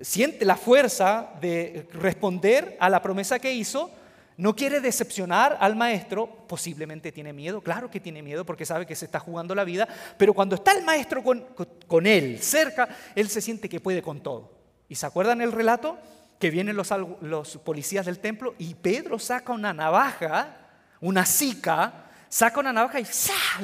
siente 0.00 0.46
la 0.46 0.56
fuerza 0.56 1.34
de 1.38 1.86
responder 1.92 2.78
a 2.80 2.88
la 2.88 3.02
promesa 3.02 3.38
que 3.38 3.52
hizo, 3.52 3.90
no 4.38 4.56
quiere 4.56 4.80
decepcionar 4.80 5.58
al 5.60 5.76
maestro, 5.76 6.46
posiblemente 6.48 7.12
tiene 7.12 7.34
miedo, 7.34 7.60
claro 7.60 7.90
que 7.90 8.00
tiene 8.00 8.22
miedo 8.22 8.46
porque 8.46 8.64
sabe 8.64 8.86
que 8.86 8.96
se 8.96 9.04
está 9.04 9.20
jugando 9.20 9.54
la 9.54 9.64
vida, 9.64 9.86
pero 10.16 10.32
cuando 10.32 10.54
está 10.54 10.72
el 10.72 10.82
maestro 10.82 11.22
con, 11.22 11.44
con 11.86 12.06
él, 12.06 12.38
cerca, 12.42 12.88
él 13.14 13.28
se 13.28 13.42
siente 13.42 13.68
que 13.68 13.80
puede 13.80 14.00
con 14.00 14.22
todo. 14.22 14.54
¿Y 14.88 14.94
se 14.94 15.04
acuerdan 15.04 15.42
el 15.42 15.52
relato? 15.52 15.98
Que 16.38 16.48
vienen 16.48 16.74
los, 16.74 17.58
policías 17.58 18.06
del 18.06 18.18
templo 18.18 18.54
y 18.56 18.72
Pedro 18.76 19.18
saca 19.18 19.52
una 19.52 19.74
navaja, 19.74 20.56
una 21.02 21.26
sica, 21.26 22.06
saca 22.30 22.60
una 22.60 22.72
navaja 22.72 22.98
y 22.98 23.06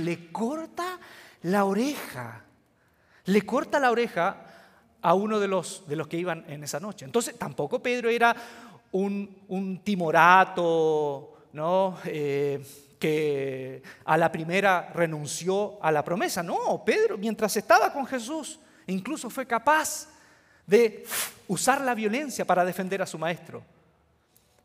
le 0.03 0.31
corta 0.31 1.01
la 1.41 1.65
oreja. 1.65 2.45
Le 3.29 3.43
corta 3.43 3.79
la 3.79 3.91
oreja 3.91 4.37
a 5.03 5.13
uno 5.13 5.39
de 5.39 5.49
los, 5.49 5.87
de 5.87 5.97
los 5.97 6.09
que 6.09 6.17
iban 6.17 6.45
en 6.49 6.65
esa 6.65 6.81
noche. 6.81 7.05
Entonces, 7.05 7.39
tampoco 7.39 7.83
Pedro 7.83 8.09
era 8.09 8.35
un, 8.93 9.83
timorato, 9.85 11.37
¿no? 11.53 11.99
Eh, 12.07 12.65
que 12.99 13.83
a 14.07 14.17
la 14.17 14.33
primera 14.33 14.91
renunció 14.95 15.79
a 15.83 15.93
la 15.93 16.03
promesa. 16.03 16.43
No, 16.43 16.83
Pedro, 16.87 17.19
mientras 17.19 17.55
estaba 17.59 17.93
con 17.93 18.07
Jesús, 18.07 18.59
incluso 18.87 19.29
fue 19.29 19.47
capaz 19.47 20.09
de 20.67 21.05
usar 21.49 21.83
la 21.83 21.95
violencia 21.95 22.47
para 22.47 22.65
defender 22.65 23.03
a 23.03 23.07
su 23.07 23.19
maestro. 23.19 23.63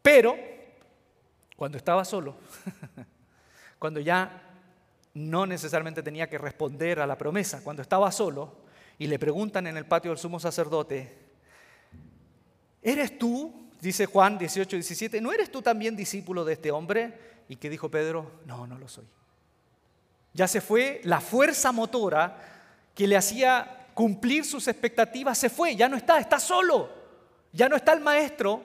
Pero, 0.01 0.37
cuando 1.57 1.77
estaba 1.77 2.05
solo, 2.05 2.37
cuando 3.77 3.99
ya 3.99 4.52
no 5.13 5.45
necesariamente 5.45 6.03
tenía 6.03 6.29
que 6.29 6.37
responder 6.37 6.99
a 6.99 7.07
la 7.07 7.17
promesa, 7.17 7.61
cuando 7.63 7.81
estaba 7.81 8.11
solo 8.11 8.63
y 8.97 9.07
le 9.07 9.19
preguntan 9.19 9.67
en 9.67 9.77
el 9.77 9.85
patio 9.85 10.11
del 10.11 10.17
sumo 10.17 10.39
sacerdote, 10.39 11.17
¿eres 12.81 13.17
tú, 13.17 13.69
dice 13.81 14.05
Juan 14.05 14.37
18, 14.37 14.75
17, 14.75 15.21
¿no 15.21 15.31
eres 15.31 15.51
tú 15.51 15.61
también 15.61 15.95
discípulo 15.95 16.43
de 16.45 16.53
este 16.53 16.71
hombre? 16.71 17.33
Y 17.47 17.57
que 17.57 17.69
dijo 17.69 17.89
Pedro, 17.89 18.31
no, 18.45 18.65
no 18.65 18.77
lo 18.77 18.87
soy. 18.87 19.05
Ya 20.33 20.47
se 20.47 20.61
fue 20.61 21.01
la 21.03 21.21
fuerza 21.21 21.71
motora 21.71 22.39
que 22.95 23.07
le 23.07 23.17
hacía 23.17 23.87
cumplir 23.93 24.45
sus 24.45 24.67
expectativas, 24.67 25.37
se 25.37 25.49
fue, 25.49 25.75
ya 25.75 25.87
no 25.87 25.97
está, 25.97 26.19
está 26.19 26.39
solo, 26.39 26.89
ya 27.51 27.69
no 27.69 27.75
está 27.75 27.93
el 27.93 27.99
maestro 27.99 28.63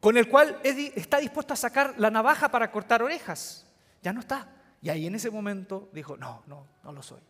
con 0.00 0.16
el 0.16 0.28
cual 0.28 0.60
está 0.62 1.18
dispuesto 1.18 1.54
a 1.54 1.56
sacar 1.56 1.94
la 1.98 2.10
navaja 2.10 2.50
para 2.50 2.70
cortar 2.70 3.02
orejas. 3.02 3.66
Ya 4.02 4.12
no 4.12 4.20
está. 4.20 4.48
Y 4.82 4.88
ahí 4.90 5.06
en 5.06 5.14
ese 5.14 5.30
momento 5.30 5.88
dijo, 5.92 6.16
no, 6.16 6.42
no, 6.46 6.66
no 6.84 6.92
lo 6.92 7.02
soy. 7.02 7.20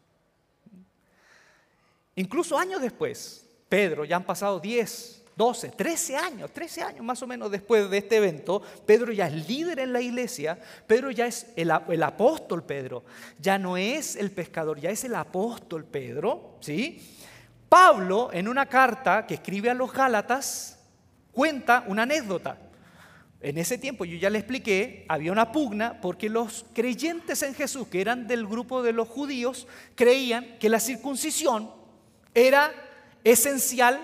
Incluso 2.16 2.58
años 2.58 2.82
después, 2.82 3.46
Pedro, 3.68 4.04
ya 4.04 4.16
han 4.16 4.24
pasado 4.24 4.58
10, 4.58 5.24
12, 5.36 5.68
13 5.68 6.16
años, 6.16 6.50
13 6.52 6.82
años 6.82 7.04
más 7.04 7.22
o 7.22 7.26
menos 7.28 7.50
después 7.50 7.88
de 7.88 7.98
este 7.98 8.16
evento, 8.16 8.60
Pedro 8.84 9.12
ya 9.12 9.28
es 9.28 9.48
líder 9.48 9.78
en 9.78 9.92
la 9.92 10.00
iglesia, 10.00 10.58
Pedro 10.86 11.12
ya 11.12 11.26
es 11.26 11.52
el, 11.54 11.70
el, 11.88 12.02
apóstol 12.02 12.64
Pedro, 12.64 13.04
ya 13.38 13.56
no 13.56 13.76
es 13.76 14.16
el 14.16 14.32
pescador, 14.32 14.80
ya 14.80 14.90
es 14.90 15.04
el 15.04 15.14
apóstol 15.14 15.84
Pedro, 15.84 16.56
¿sí? 16.60 17.16
Pablo, 17.68 18.30
en 18.32 18.48
una 18.48 18.66
carta 18.66 19.26
que 19.26 19.34
escribe 19.34 19.70
a 19.70 19.74
los 19.74 19.92
Gálatas, 19.92 20.80
cuenta 21.30 21.84
una 21.86 22.02
anécdota. 22.02 22.58
En 23.40 23.56
ese 23.56 23.78
tiempo, 23.78 24.04
yo 24.04 24.18
ya 24.18 24.30
le 24.30 24.38
expliqué, 24.38 25.04
había 25.08 25.30
una 25.30 25.52
pugna 25.52 26.00
porque 26.00 26.28
los 26.28 26.66
creyentes 26.74 27.42
en 27.42 27.54
Jesús, 27.54 27.86
que 27.86 28.00
eran 28.00 28.26
del 28.26 28.46
grupo 28.46 28.82
de 28.82 28.92
los 28.92 29.08
judíos, 29.08 29.68
creían 29.94 30.58
que 30.58 30.68
la 30.68 30.80
circuncisión 30.80 31.70
era 32.34 32.72
esencial 33.22 34.00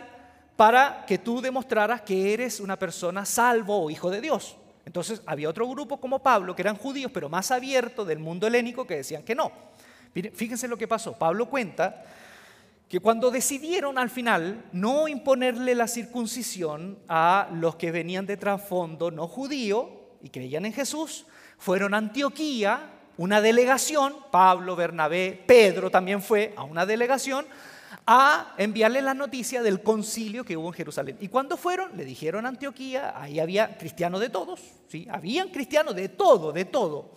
para 0.54 1.04
que 1.06 1.18
tú 1.18 1.40
demostraras 1.40 2.02
que 2.02 2.32
eres 2.32 2.60
una 2.60 2.78
persona 2.78 3.24
salvo 3.24 3.82
o 3.82 3.90
hijo 3.90 4.08
de 4.08 4.20
Dios. 4.20 4.56
Entonces 4.86 5.20
había 5.26 5.48
otro 5.48 5.68
grupo 5.68 6.00
como 6.00 6.22
Pablo, 6.22 6.54
que 6.54 6.62
eran 6.62 6.76
judíos, 6.76 7.10
pero 7.12 7.28
más 7.28 7.50
abiertos 7.50 8.06
del 8.06 8.20
mundo 8.20 8.46
helénico, 8.46 8.86
que 8.86 8.96
decían 8.96 9.24
que 9.24 9.34
no. 9.34 9.50
Fíjense 10.34 10.68
lo 10.68 10.76
que 10.76 10.86
pasó. 10.86 11.18
Pablo 11.18 11.50
cuenta 11.50 12.04
que 12.88 13.00
cuando 13.00 13.30
decidieron 13.30 13.98
al 13.98 14.10
final 14.10 14.64
no 14.72 15.08
imponerle 15.08 15.74
la 15.74 15.88
circuncisión 15.88 16.98
a 17.08 17.48
los 17.52 17.76
que 17.76 17.90
venían 17.90 18.26
de 18.26 18.36
trasfondo 18.36 19.10
no 19.10 19.26
judío 19.26 19.90
y 20.22 20.28
creían 20.28 20.66
en 20.66 20.72
Jesús, 20.72 21.26
fueron 21.58 21.94
a 21.94 21.98
Antioquía, 21.98 22.90
una 23.16 23.40
delegación, 23.40 24.14
Pablo, 24.30 24.76
Bernabé, 24.76 25.42
Pedro 25.46 25.90
también 25.90 26.22
fue 26.22 26.52
a 26.56 26.64
una 26.64 26.84
delegación 26.84 27.46
a 28.06 28.54
enviarle 28.58 29.00
la 29.00 29.14
noticia 29.14 29.62
del 29.62 29.82
concilio 29.82 30.44
que 30.44 30.56
hubo 30.56 30.68
en 30.68 30.74
Jerusalén. 30.74 31.16
Y 31.20 31.28
cuando 31.28 31.56
fueron, 31.56 31.96
le 31.96 32.04
dijeron 32.04 32.44
a 32.44 32.50
Antioquía, 32.50 33.14
ahí 33.16 33.40
había 33.40 33.78
cristianos 33.78 34.20
de 34.20 34.28
todos, 34.28 34.60
¿sí? 34.88 35.06
habían 35.10 35.48
cristianos 35.48 35.94
de 35.94 36.08
todo, 36.10 36.52
de 36.52 36.64
todo. 36.66 37.12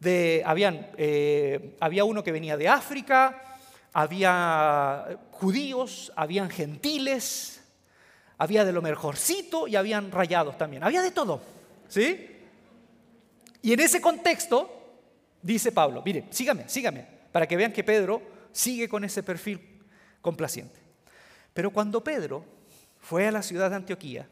De, 0.00 0.42
habían, 0.44 0.90
eh, 0.96 1.76
había 1.80 2.04
uno 2.04 2.22
que 2.22 2.32
venía 2.32 2.56
de 2.56 2.68
África, 2.68 3.55
había 3.98 5.18
judíos, 5.30 6.12
habían 6.16 6.50
gentiles, 6.50 7.62
había 8.36 8.62
de 8.66 8.72
lo 8.72 8.82
mejorcito 8.82 9.66
y 9.66 9.74
habían 9.74 10.12
rayados 10.12 10.58
también. 10.58 10.84
Había 10.84 11.00
de 11.00 11.12
todo, 11.12 11.40
¿sí? 11.88 12.28
Y 13.62 13.72
en 13.72 13.80
ese 13.80 14.02
contexto, 14.02 15.00
dice 15.40 15.72
Pablo, 15.72 16.02
mire, 16.04 16.26
sígame, 16.28 16.68
sígame, 16.68 17.06
para 17.32 17.48
que 17.48 17.56
vean 17.56 17.72
que 17.72 17.84
Pedro 17.84 18.20
sigue 18.52 18.86
con 18.86 19.02
ese 19.02 19.22
perfil 19.22 19.82
complaciente. 20.20 20.78
Pero 21.54 21.70
cuando 21.70 22.04
Pedro 22.04 22.44
fue 23.00 23.26
a 23.26 23.32
la 23.32 23.40
ciudad 23.40 23.70
de 23.70 23.76
Antioquía, 23.76 24.28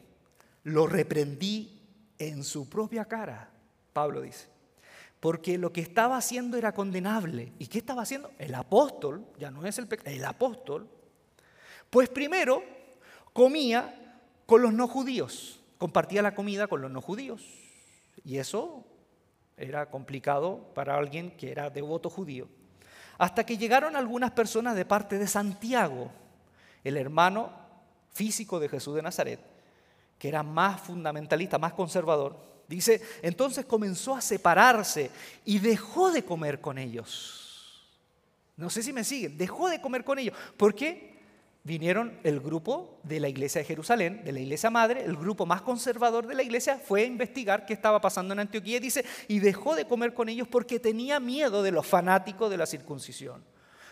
lo 0.61 0.85
reprendí 0.85 1.81
en 2.19 2.43
su 2.43 2.69
propia 2.69 3.05
cara, 3.05 3.49
Pablo 3.93 4.21
dice 4.21 4.54
porque 5.25 5.57
lo 5.57 5.73
que 5.73 5.81
estaba 5.81 6.17
haciendo 6.17 6.55
era 6.55 6.71
condenable. 6.71 7.51
¿Y 7.57 7.65
qué 7.65 7.79
estaba 7.79 8.03
haciendo? 8.03 8.29
El 8.37 8.53
apóstol, 8.53 9.25
ya 9.39 9.49
no 9.49 9.65
es 9.65 9.79
el 9.79 9.87
el 10.03 10.23
apóstol, 10.23 10.87
pues 11.89 12.09
primero 12.09 12.61
comía 13.33 14.21
con 14.45 14.61
los 14.61 14.71
no 14.71 14.87
judíos, 14.87 15.59
compartía 15.79 16.21
la 16.21 16.35
comida 16.35 16.67
con 16.67 16.83
los 16.83 16.91
no 16.91 17.01
judíos. 17.01 17.43
Y 18.23 18.37
eso 18.37 18.85
era 19.57 19.89
complicado 19.89 20.71
para 20.75 20.95
alguien 20.95 21.31
que 21.31 21.49
era 21.49 21.71
devoto 21.71 22.11
judío. 22.11 22.47
Hasta 23.17 23.47
que 23.47 23.57
llegaron 23.57 23.95
algunas 23.95 24.29
personas 24.29 24.75
de 24.75 24.85
parte 24.85 25.17
de 25.17 25.25
Santiago, 25.25 26.11
el 26.83 26.97
hermano 26.97 27.49
físico 28.11 28.59
de 28.59 28.69
Jesús 28.69 28.93
de 28.93 29.01
Nazaret, 29.01 29.39
que 30.19 30.27
era 30.27 30.43
más 30.43 30.81
fundamentalista, 30.81 31.57
más 31.57 31.73
conservador, 31.73 32.54
Dice, 32.67 33.01
entonces 33.21 33.65
comenzó 33.65 34.15
a 34.15 34.21
separarse 34.21 35.11
y 35.45 35.59
dejó 35.59 36.11
de 36.11 36.23
comer 36.23 36.61
con 36.61 36.77
ellos. 36.77 37.85
No 38.57 38.69
sé 38.69 38.81
si 38.81 38.93
me 38.93 39.03
siguen, 39.03 39.37
dejó 39.37 39.69
de 39.69 39.81
comer 39.81 40.03
con 40.03 40.17
ellos. 40.17 40.35
¿Por 40.57 40.73
qué? 40.73 41.15
Vinieron 41.63 42.19
el 42.23 42.39
grupo 42.39 42.99
de 43.03 43.19
la 43.19 43.27
iglesia 43.27 43.59
de 43.59 43.65
Jerusalén, 43.65 44.23
de 44.23 44.31
la 44.31 44.39
iglesia 44.39 44.69
madre, 44.69 45.03
el 45.03 45.17
grupo 45.17 45.47
más 45.47 45.63
conservador 45.63 46.27
de 46.27 46.35
la 46.35 46.43
iglesia, 46.43 46.77
fue 46.77 47.01
a 47.01 47.05
investigar 47.05 47.65
qué 47.65 47.73
estaba 47.73 47.99
pasando 47.99 48.33
en 48.33 48.39
Antioquía, 48.39 48.79
dice, 48.79 49.03
y 49.27 49.39
dejó 49.39 49.75
de 49.75 49.85
comer 49.85 50.13
con 50.13 50.29
ellos 50.29 50.47
porque 50.47 50.79
tenía 50.79 51.19
miedo 51.19 51.63
de 51.63 51.71
los 51.71 51.87
fanáticos 51.87 52.51
de 52.51 52.57
la 52.57 52.67
circuncisión. 52.67 53.43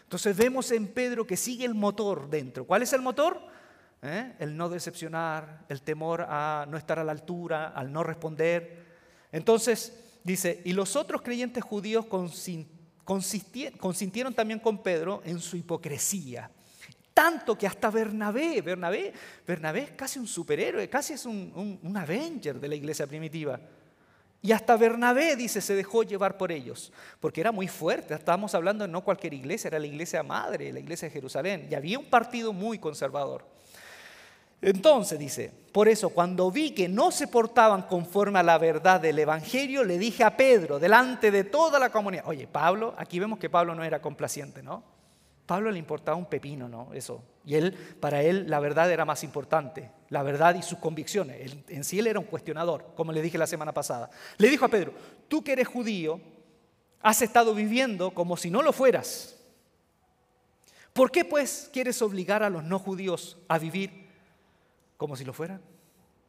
Entonces 0.04 0.38
vemos 0.38 0.72
en 0.72 0.88
Pedro 0.88 1.26
que 1.26 1.36
sigue 1.36 1.66
el 1.66 1.74
motor 1.74 2.30
dentro. 2.30 2.66
¿Cuál 2.66 2.84
es 2.84 2.94
el 2.94 3.02
motor? 3.02 3.42
¿Eh? 4.04 4.34
el 4.40 4.56
no 4.56 4.70
decepcionar, 4.70 5.66
el 5.70 5.82
temor 5.82 6.26
a 6.28 6.66
no 6.70 6.78
estar 6.78 7.00
a 7.00 7.04
la 7.04 7.14
altura, 7.14 7.70
al 7.70 7.92
no 7.92 8.04
responder. 8.04 8.86
Entonces 9.32 10.20
dice, 10.24 10.62
y 10.66 10.74
los 10.74 10.96
otros 10.96 11.22
creyentes 11.22 11.64
judíos 11.64 12.06
consintieron 13.06 14.34
también 14.34 14.60
con 14.60 14.84
Pedro 14.84 15.22
en 15.26 15.40
su 15.40 15.58
hipocresía. 15.58 16.52
Tanto 17.14 17.58
que 17.58 17.68
hasta 17.68 17.92
Bernabé, 17.92 18.62
Bernabé, 18.62 19.14
Bernabé 19.46 19.84
es 19.84 19.92
casi 19.92 20.20
un 20.20 20.28
superhéroe, 20.28 20.90
casi 20.90 21.14
es 21.14 21.26
un, 21.26 21.80
un 21.82 21.98
avenger 21.98 22.60
de 22.60 22.68
la 22.68 22.76
iglesia 22.76 23.06
primitiva. 23.08 23.60
Y 24.42 24.52
hasta 24.52 24.76
Bernabé, 24.76 25.38
dice, 25.38 25.62
se 25.62 25.74
dejó 25.74 26.04
llevar 26.04 26.38
por 26.38 26.52
ellos, 26.52 26.92
porque 27.22 27.40
era 27.40 27.54
muy 27.54 27.70
fuerte. 27.70 28.14
Estábamos 28.14 28.54
hablando 28.54 28.84
de 28.84 28.92
no 28.92 29.02
cualquier 29.02 29.34
iglesia, 29.34 29.70
era 29.70 29.80
la 29.80 29.88
iglesia 29.88 30.22
madre, 30.22 30.74
la 30.74 30.80
iglesia 30.80 31.08
de 31.08 31.14
Jerusalén. 31.14 31.68
Y 31.72 31.76
había 31.76 31.98
un 31.98 32.10
partido 32.10 32.52
muy 32.52 32.78
conservador. 32.78 33.53
Entonces 34.64 35.20
dice, 35.20 35.52
por 35.74 35.90
eso 35.90 36.10
cuando 36.10 36.50
vi 36.50 36.72
que 36.72 36.88
no 36.88 37.12
se 37.12 37.28
portaban 37.28 37.82
conforme 37.84 38.40
a 38.40 38.44
la 38.44 38.58
verdad 38.58 39.02
del 39.02 39.20
Evangelio, 39.20 39.84
le 39.84 39.98
dije 39.98 40.24
a 40.24 40.38
Pedro, 40.38 40.80
delante 40.80 41.32
de 41.32 41.44
toda 41.44 41.80
la 41.80 41.90
comunidad, 41.90 42.24
oye, 42.28 42.48
Pablo, 42.48 42.94
aquí 42.98 43.20
vemos 43.20 43.40
que 43.40 43.50
Pablo 43.50 43.76
no 43.76 43.84
era 43.84 44.02
complaciente, 44.02 44.64
¿no? 44.64 44.84
Pablo 45.46 45.70
le 45.70 45.80
importaba 45.80 46.16
un 46.16 46.28
pepino, 46.28 46.70
¿no? 46.70 46.94
Eso. 46.94 47.22
Y 47.44 47.56
él, 47.56 47.74
para 48.00 48.24
él, 48.24 48.50
la 48.50 48.62
verdad 48.62 48.90
era 48.90 49.04
más 49.04 49.26
importante, 49.26 49.92
la 50.08 50.24
verdad 50.24 50.56
y 50.56 50.62
sus 50.62 50.78
convicciones. 50.78 51.58
en 51.68 51.84
sí 51.84 52.00
él 52.00 52.08
era 52.08 52.20
un 52.20 52.26
cuestionador, 52.26 52.94
como 52.96 53.12
le 53.12 53.22
dije 53.22 53.38
la 53.38 53.48
semana 53.48 53.74
pasada. 53.74 54.10
Le 54.38 54.48
dijo 54.48 54.64
a 54.64 54.70
Pedro, 54.70 54.94
tú 55.28 55.44
que 55.44 55.52
eres 55.52 55.68
judío, 55.68 56.22
has 57.02 57.22
estado 57.22 57.54
viviendo 57.54 58.12
como 58.12 58.38
si 58.38 58.50
no 58.50 58.62
lo 58.62 58.72
fueras. 58.72 59.36
¿Por 60.94 61.12
qué 61.12 61.26
pues 61.26 61.70
quieres 61.74 62.02
obligar 62.02 62.44
a 62.44 62.50
los 62.50 62.64
no 62.64 62.80
judíos 62.80 63.38
a 63.50 63.58
vivir 63.58 64.03
como 65.04 65.18
si 65.18 65.26
lo 65.26 65.34
fueran. 65.34 65.62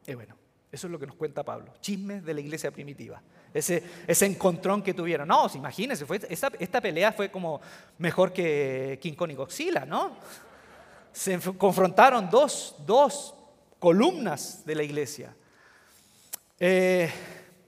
Y 0.05 0.15
bueno, 0.15 0.35
eso 0.69 0.87
es 0.87 0.91
lo 0.91 0.99
que 0.99 1.07
nos 1.07 1.15
cuenta 1.15 1.45
Pablo. 1.45 1.75
Chismes 1.79 2.25
de 2.25 2.33
la 2.33 2.41
iglesia 2.41 2.71
primitiva. 2.71 3.21
Ese, 3.53 3.81
encontrón 4.25 4.83
que 4.83 4.93
tuvieron. 4.93 5.29
No, 5.29 5.49
imagínense, 5.55 6.05
esta, 6.29 6.81
pelea 6.81 7.13
fue 7.13 7.31
como 7.31 7.61
mejor 7.99 8.33
que 8.33 8.99
King 9.01 9.13
Kong 9.13 9.31
y 9.31 9.35
Godzilla, 9.35 9.85
¿no? 9.85 10.17
Se 11.13 11.39
confrontaron 11.57 12.29
dos, 12.29 13.33
columnas 13.79 14.65
de 14.65 14.75
la 14.75 14.83
iglesia. 14.83 15.33
Eh, 16.59 17.09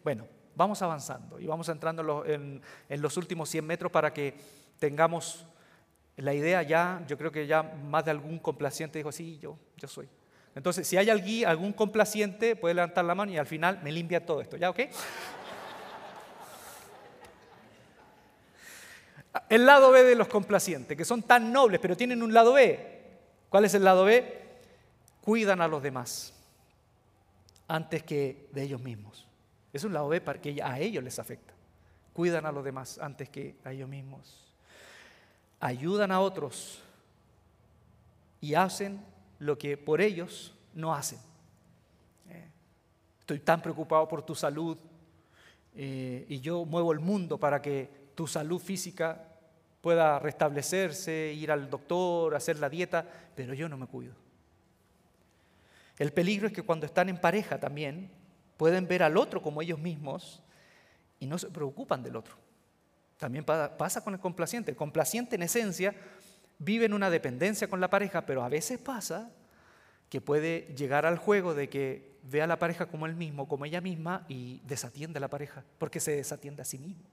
bueno, 0.03 0.27
vamos 0.57 0.81
avanzando 0.81 1.39
y 1.39 1.47
vamos 1.47 1.69
entrando 1.69 2.25
en, 2.25 2.61
los 2.89 3.15
últimos 3.15 3.47
100 3.47 3.65
metros 3.65 3.93
para 3.93 4.11
que 4.11 4.33
tengamos 4.77 5.45
la 6.17 6.33
idea 6.33 6.63
ya, 6.63 7.01
yo 7.07 7.17
creo 7.17 7.31
que 7.31 7.47
ya 7.47 7.63
más 7.63 8.03
de 8.03 8.11
algún 8.11 8.39
complaciente 8.39 8.99
dijo, 8.99 9.13
sí, 9.13 9.39
yo 9.39 9.57
soy. 9.87 10.09
Entonces, 10.57 10.87
si 10.87 10.97
hay 10.97 11.07
alguien, 11.11 11.47
algún 11.47 11.71
complaciente, 11.71 12.55
puede 12.55 12.73
levantar 12.73 13.05
la 13.05 13.13
mano 13.13 13.31
y 13.31 13.37
al 13.37 13.45
final 13.45 13.79
me 13.83 13.91
limpia 13.91 14.25
todo 14.25 14.41
esto. 14.41 14.57
¿Ya 14.57 14.71
ok? 14.71 14.79
El 19.49 19.67
lado 19.67 19.91
B 19.91 20.03
de 20.03 20.15
los 20.15 20.27
complacientes, 20.27 20.97
que 20.97 21.05
son 21.05 21.21
tan 21.21 21.53
nobles, 21.53 21.79
pero 21.79 21.95
tienen 21.95 22.23
un 22.23 22.33
lado 22.33 22.53
B. 22.53 23.03
¿Cuál 23.49 23.65
es 23.65 23.75
el 23.75 23.83
lado 23.83 24.05
B? 24.05 24.47
Cuidan 25.21 25.61
a 25.61 25.67
los 25.67 25.83
demás 25.83 26.33
antes 27.67 28.01
que 28.01 28.47
de 28.51 28.63
ellos 28.63 28.81
mismos. 28.81 29.27
Es 29.73 29.83
un 29.83 29.93
lado 29.93 30.07
B 30.07 30.21
para 30.21 30.41
que 30.41 30.59
a 30.63 30.79
ellos 30.79 31.03
les 31.03 31.19
afecta. 31.19 31.53
Cuidan 32.13 32.47
a 32.47 32.51
los 32.51 32.63
demás 32.63 32.97
antes 32.97 33.29
que 33.29 33.57
a 33.63 33.73
ellos 33.73 33.87
mismos. 33.87 34.51
Ayudan 35.59 36.11
a 36.11 36.19
otros 36.19 36.81
y 38.41 38.55
hacen 38.55 39.05
lo 39.39 39.57
que 39.57 39.77
por 39.77 40.01
ellos 40.01 40.53
no 40.73 40.93
hacen. 40.93 41.19
Eh, 42.29 42.49
estoy 43.19 43.39
tan 43.39 43.61
preocupado 43.61 44.07
por 44.07 44.25
tu 44.25 44.35
salud 44.35 44.77
eh, 45.75 46.25
y 46.27 46.39
yo 46.39 46.65
muevo 46.65 46.91
el 46.91 46.99
mundo 46.99 47.37
para 47.37 47.61
que 47.61 47.89
tu 48.15 48.27
salud 48.27 48.59
física 48.59 49.23
pueda 49.81 50.19
restablecerse, 50.19 51.33
ir 51.33 51.51
al 51.51 51.69
doctor, 51.69 52.35
hacer 52.35 52.59
la 52.59 52.69
dieta, 52.69 53.05
pero 53.35 53.53
yo 53.53 53.69
no 53.69 53.77
me 53.77 53.87
cuido. 53.87 54.13
El 55.97 56.11
peligro 56.13 56.47
es 56.47 56.53
que 56.53 56.63
cuando 56.63 56.85
están 56.85 57.09
en 57.09 57.19
pareja 57.19 57.59
también 57.59 58.09
pueden 58.57 58.87
ver 58.87 59.03
al 59.03 59.17
otro 59.17 59.41
como 59.41 59.61
ellos 59.61 59.79
mismos 59.79 60.41
y 61.19 61.25
no 61.25 61.37
se 61.37 61.49
preocupan 61.49 62.03
del 62.03 62.15
otro. 62.15 62.35
También 63.17 63.43
pasa 63.43 64.03
con 64.03 64.13
el 64.13 64.19
complaciente. 64.19 64.71
El 64.71 64.77
complaciente 64.77 65.35
en 65.35 65.43
esencia 65.43 65.95
vive 66.59 66.85
en 66.85 66.93
una 66.93 67.09
dependencia 67.09 67.69
con 67.69 67.79
la 67.79 67.89
pareja, 67.89 68.25
pero 68.25 68.43
a 68.43 68.49
veces 68.49 68.79
pasa 68.79 69.31
que 70.09 70.21
puede 70.21 70.73
llegar 70.75 71.05
al 71.05 71.17
juego 71.17 71.53
de 71.53 71.69
que 71.69 72.17
ve 72.23 72.41
a 72.41 72.47
la 72.47 72.59
pareja 72.59 72.87
como 72.87 73.05
él 73.05 73.15
mismo, 73.15 73.47
como 73.47 73.65
ella 73.65 73.81
misma, 73.81 74.25
y 74.27 74.61
desatiende 74.65 75.17
a 75.17 75.21
la 75.21 75.29
pareja, 75.29 75.63
porque 75.77 75.99
se 75.99 76.15
desatiende 76.15 76.61
a 76.61 76.65
sí 76.65 76.77
mismo. 76.77 77.03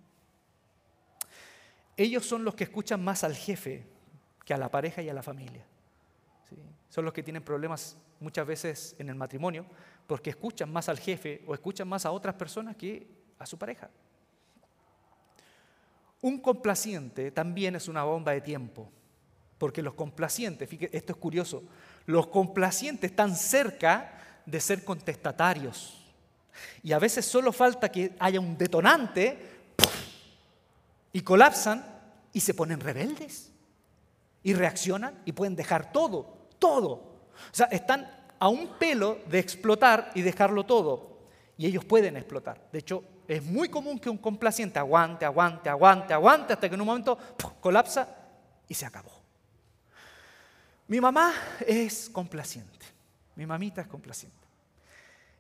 Ellos 1.97 2.27
son 2.27 2.45
los 2.45 2.55
que 2.55 2.65
escuchan 2.65 3.03
más 3.03 3.25
al 3.25 3.35
jefe 3.35 3.85
que 4.45 4.55
a 4.55 4.59
la 4.59 4.71
pareja 4.71 5.03
y 5.03 5.09
a 5.09 5.15
la 5.15 5.23
familia. 5.23 5.65
Son 6.89 7.05
los 7.05 7.15
que 7.15 7.23
tienen 7.23 7.43
problemas 7.43 7.97
muchas 8.21 8.47
veces 8.47 8.97
en 8.99 9.09
el 9.09 9.15
matrimonio 9.15 9.67
porque 10.07 10.31
escuchan 10.31 10.73
más 10.73 10.89
al 10.89 10.99
jefe 10.99 11.43
o 11.47 11.55
escuchan 11.55 11.89
más 11.89 12.07
a 12.07 12.11
otras 12.11 12.35
personas 12.35 12.77
que 12.77 13.07
a 13.39 13.47
su 13.47 13.59
pareja. 13.59 13.91
Un 16.21 16.39
complaciente 16.39 17.31
también 17.31 17.77
es 17.77 17.89
una 17.89 18.05
bomba 18.05 18.33
de 18.33 18.41
tiempo, 18.41 18.91
porque 19.59 19.83
los 19.83 19.95
complacientes, 19.95 20.69
fíjate, 20.69 20.97
esto 20.97 21.13
es 21.13 21.19
curioso, 21.19 21.63
los 22.07 22.27
complacientes 22.27 23.11
están 23.11 23.37
cerca 23.37 24.19
de 24.47 24.61
ser 24.61 24.85
contestatarios. 24.85 26.01
Y 26.83 26.93
a 26.93 26.99
veces 26.99 27.25
solo 27.25 27.53
falta 27.53 27.91
que 27.91 28.15
haya 28.19 28.41
un 28.41 28.57
detonante 28.57 29.39
y 31.13 31.21
colapsan 31.23 31.85
y 32.33 32.41
se 32.41 32.55
ponen 32.55 32.81
rebeldes 32.81 33.51
y 34.43 34.55
reaccionan 34.55 35.23
y 35.25 35.33
pueden 35.33 35.57
dejar 35.57 35.93
todo, 35.93 36.49
todo. 36.59 36.93
O 36.93 37.53
sea, 37.53 37.67
están 37.67 38.11
a 38.39 38.49
un 38.49 38.79
pelo 38.79 39.19
de 39.29 39.39
explotar 39.39 40.11
y 40.15 40.23
dejarlo 40.23 40.65
todo. 40.65 41.15
Y 41.57 41.67
ellos 41.67 41.85
pueden 41.85 42.17
explotar. 42.17 42.69
De 42.73 42.81
hecho, 42.81 43.05
es 43.27 43.43
muy 43.43 43.69
común 43.69 43.99
que 43.99 44.11
un 44.11 44.19
complaciente 44.19 44.79
aguante, 44.79 45.25
aguante, 45.25 45.71
aguante, 45.71 46.13
aguante, 46.13 46.53
hasta 46.53 46.69
que 46.69 46.75
en 46.75 46.81
un 46.81 46.87
momento 46.87 47.17
colapsa 47.61 48.09
y 48.69 48.75
se 48.75 48.85
acabó. 48.85 49.14
Mi 50.87 51.01
mamá 51.01 51.33
es 51.67 52.11
complaciente. 52.11 52.87
Mi 53.37 53.47
mamita 53.47 53.81
es 53.81 53.87
complaciente. 53.87 54.37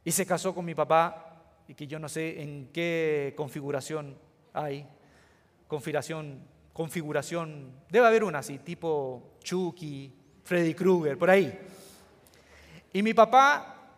Y 0.04 0.10
se 0.10 0.26
casó 0.26 0.54
con 0.54 0.64
mi 0.64 0.74
papá, 0.74 1.34
y 1.68 1.74
que 1.74 1.86
yo 1.86 1.98
no 1.98 2.08
sé 2.08 2.42
en 2.42 2.70
qué 2.72 3.34
configuración 3.36 4.16
hay. 4.52 4.86
Configuración, 5.68 6.40
configuración, 6.72 7.72
debe 7.90 8.06
haber 8.06 8.24
una 8.24 8.40
así, 8.40 8.58
tipo 8.58 9.36
Chucky, 9.40 10.12
Freddy 10.44 10.74
Krueger, 10.74 11.18
por 11.18 11.30
ahí. 11.30 11.58
Y 12.92 13.02
mi 13.02 13.14
papá, 13.14 13.92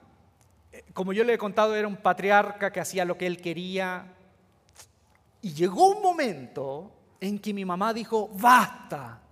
eh, 0.73 0.85
como 0.93 1.13
yo 1.13 1.25
le 1.25 1.35
he 1.35 1.39
contado, 1.39 1.75
era 1.75 1.89
un 1.89 1.97
patriarca 1.97 2.73
que 2.73 2.81
hacía 2.81 3.05
lo 3.05 3.17
que 3.19 3.27
él 3.27 3.41
quería. 3.41 4.15
Y 5.43 5.53
llegó 5.53 5.89
un 5.89 6.03
momento 6.03 6.93
en 7.21 7.39
que 7.39 7.53
mi 7.53 7.65
mamá 7.65 7.93
dijo, 7.93 8.29
basta. 8.35 9.23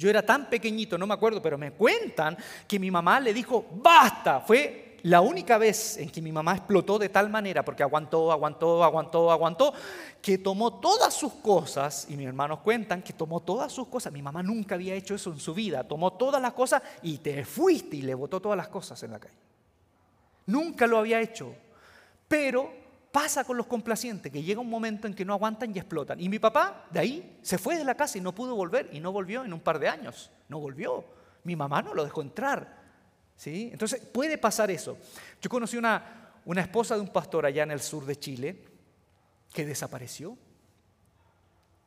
Yo 0.00 0.08
era 0.08 0.24
tan 0.24 0.48
pequeñito, 0.48 0.96
no 0.96 1.06
me 1.06 1.12
acuerdo, 1.12 1.42
pero 1.42 1.58
me 1.58 1.72
cuentan 1.72 2.34
que 2.66 2.78
mi 2.78 2.90
mamá 2.90 3.20
le 3.20 3.34
dijo, 3.34 3.66
basta. 3.70 4.40
Fue 4.40 4.96
la 5.02 5.20
única 5.20 5.58
vez 5.58 5.98
en 5.98 6.08
que 6.08 6.22
mi 6.22 6.32
mamá 6.32 6.56
explotó 6.56 6.98
de 6.98 7.10
tal 7.10 7.28
manera, 7.28 7.62
porque 7.62 7.82
aguantó, 7.82 8.32
aguantó, 8.32 8.82
aguantó, 8.82 9.30
aguantó, 9.30 9.74
que 10.22 10.38
tomó 10.38 10.80
todas 10.80 11.12
sus 11.12 11.34
cosas, 11.34 12.06
y 12.08 12.16
mis 12.16 12.26
hermanos 12.26 12.60
cuentan 12.60 13.02
que 13.02 13.12
tomó 13.12 13.40
todas 13.40 13.70
sus 13.70 13.88
cosas, 13.88 14.10
mi 14.10 14.22
mamá 14.22 14.42
nunca 14.42 14.74
había 14.74 14.94
hecho 14.94 15.14
eso 15.14 15.32
en 15.32 15.38
su 15.38 15.52
vida, 15.52 15.84
tomó 15.84 16.14
todas 16.14 16.40
las 16.40 16.54
cosas 16.54 16.82
y 17.02 17.18
te 17.18 17.44
fuiste 17.44 17.96
y 17.96 18.02
le 18.02 18.14
botó 18.14 18.40
todas 18.40 18.56
las 18.56 18.68
cosas 18.68 19.02
en 19.02 19.10
la 19.10 19.18
calle. 19.18 19.34
Nunca 20.46 20.86
lo 20.86 20.96
había 20.96 21.20
hecho, 21.20 21.54
pero 22.26 22.72
pasa 23.12 23.44
con 23.44 23.56
los 23.56 23.66
complacientes, 23.66 24.30
que 24.30 24.42
llega 24.42 24.60
un 24.60 24.70
momento 24.70 25.06
en 25.06 25.14
que 25.14 25.24
no 25.24 25.32
aguantan 25.34 25.74
y 25.74 25.78
explotan. 25.78 26.20
Y 26.20 26.28
mi 26.28 26.38
papá 26.38 26.86
de 26.90 27.00
ahí 27.00 27.38
se 27.42 27.58
fue 27.58 27.76
de 27.76 27.84
la 27.84 27.94
casa 27.94 28.18
y 28.18 28.20
no 28.20 28.34
pudo 28.34 28.54
volver, 28.54 28.88
y 28.92 29.00
no 29.00 29.12
volvió 29.12 29.44
en 29.44 29.52
un 29.52 29.60
par 29.60 29.78
de 29.78 29.88
años, 29.88 30.30
no 30.48 30.60
volvió. 30.60 31.04
Mi 31.44 31.56
mamá 31.56 31.82
no 31.82 31.94
lo 31.94 32.04
dejó 32.04 32.22
entrar. 32.22 32.80
Entonces 33.44 34.00
puede 34.00 34.36
pasar 34.38 34.70
eso. 34.70 34.98
Yo 35.40 35.48
conocí 35.48 35.76
una, 35.76 36.32
una 36.44 36.60
esposa 36.60 36.94
de 36.94 37.00
un 37.00 37.08
pastor 37.08 37.46
allá 37.46 37.62
en 37.62 37.70
el 37.70 37.80
sur 37.80 38.04
de 38.04 38.16
Chile 38.16 38.64
que 39.52 39.64
desapareció 39.64 40.36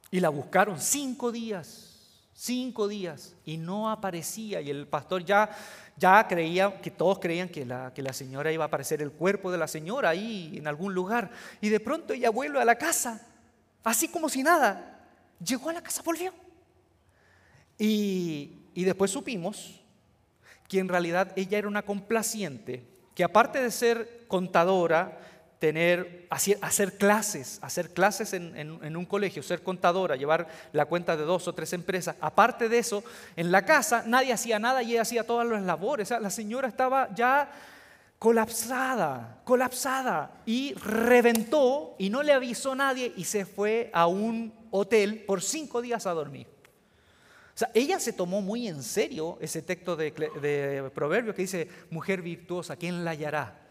y 0.10 0.20
la 0.20 0.30
buscaron 0.30 0.80
cinco 0.80 1.32
días, 1.32 1.93
cinco 2.34 2.88
días 2.88 3.36
y 3.46 3.58
no 3.58 3.90
aparecía. 3.90 4.62
Y 4.62 4.70
el 4.70 4.88
pastor 4.88 5.24
ya, 5.24 5.50
ya 5.98 6.28
creía, 6.28 6.82
que 6.82 6.92
todos 6.92 7.20
creían 7.20 7.50
que 7.50 7.66
la, 7.66 7.94
que 7.94 8.02
la 8.02 8.14
señora 8.14 8.52
iba 8.52 8.64
a 8.64 8.68
aparecer 8.68 9.02
el 9.02 9.12
cuerpo 9.12 9.52
de 9.52 9.58
la 9.58 9.68
señora 9.68 10.10
ahí 10.10 10.54
en 10.56 10.68
algún 10.68 10.94
lugar. 10.94 11.32
Y 11.62 11.70
de 11.70 11.80
pronto 11.80 12.14
ella 12.14 12.30
vuelve 12.30 12.60
a 12.62 12.66
la 12.66 12.76
casa, 12.76 13.26
así 13.84 14.08
como 14.08 14.30
si 14.30 14.44
nada, 14.44 15.08
llegó 15.44 15.70
a 15.70 15.74
la 15.74 15.82
casa, 15.82 16.02
volvió. 16.04 16.34
Y, 17.78 18.64
y 18.74 18.84
después 18.84 19.12
supimos 19.12 19.82
que 20.68 20.80
en 20.80 20.90
realidad 20.90 21.32
ella 21.36 21.58
era 21.58 21.68
una 21.68 21.84
complaciente, 21.84 22.86
que 23.16 23.24
aparte 23.24 23.62
de 23.62 23.72
ser 23.72 24.26
contadora, 24.28 25.20
tener, 25.64 26.28
hacer 26.30 26.98
clases, 26.98 27.58
hacer 27.62 27.92
clases 27.92 28.34
en, 28.34 28.98
un 28.98 29.06
colegio, 29.06 29.42
ser 29.42 29.64
contadora, 29.64 30.18
llevar 30.18 30.50
la 30.74 30.88
cuenta 30.88 31.16
de 31.16 31.24
dos 31.24 31.48
o 31.48 31.54
tres 31.54 31.72
empresas. 31.72 32.18
Aparte 32.20 32.68
de 32.68 32.80
eso, 32.80 33.02
en 33.38 33.50
la 33.50 33.64
casa 33.64 34.04
nadie 34.06 34.34
hacía 34.34 34.60
nada 34.60 34.84
y 34.84 34.92
ella 34.92 35.04
hacía 35.04 35.26
todas 35.26 35.48
las 35.48 35.62
labores. 35.62 36.10
la 36.10 36.30
señora 36.30 36.68
estaba 36.68 37.16
ya 37.16 37.50
colapsada, 38.20 39.40
colapsada 39.46 40.32
y 40.46 40.74
reventó 40.74 41.96
y 41.98 42.10
no 42.10 42.24
le 42.24 42.34
avisó 42.34 42.74
a 42.74 42.76
nadie 42.76 43.14
y 43.16 43.24
se 43.24 43.46
fue 43.46 43.90
a 43.94 44.08
un 44.08 44.54
hotel 44.70 45.24
por 45.26 45.42
cinco 45.42 45.82
días 45.82 46.06
a 46.06 46.12
dormir. 46.12 46.48
Ella 47.74 48.02
se 48.02 48.12
tomó 48.12 48.42
muy 48.42 48.68
en 48.68 48.84
serio 48.84 49.38
ese 49.40 49.62
texto 49.62 49.96
de, 49.96 50.12
de 50.12 50.92
Proverbio 50.94 51.34
que 51.34 51.44
dice, 51.44 51.70
mujer 51.90 52.22
virtuosa, 52.22 52.76
¿quién 52.76 53.06
la 53.06 53.12
hallará? 53.12 53.63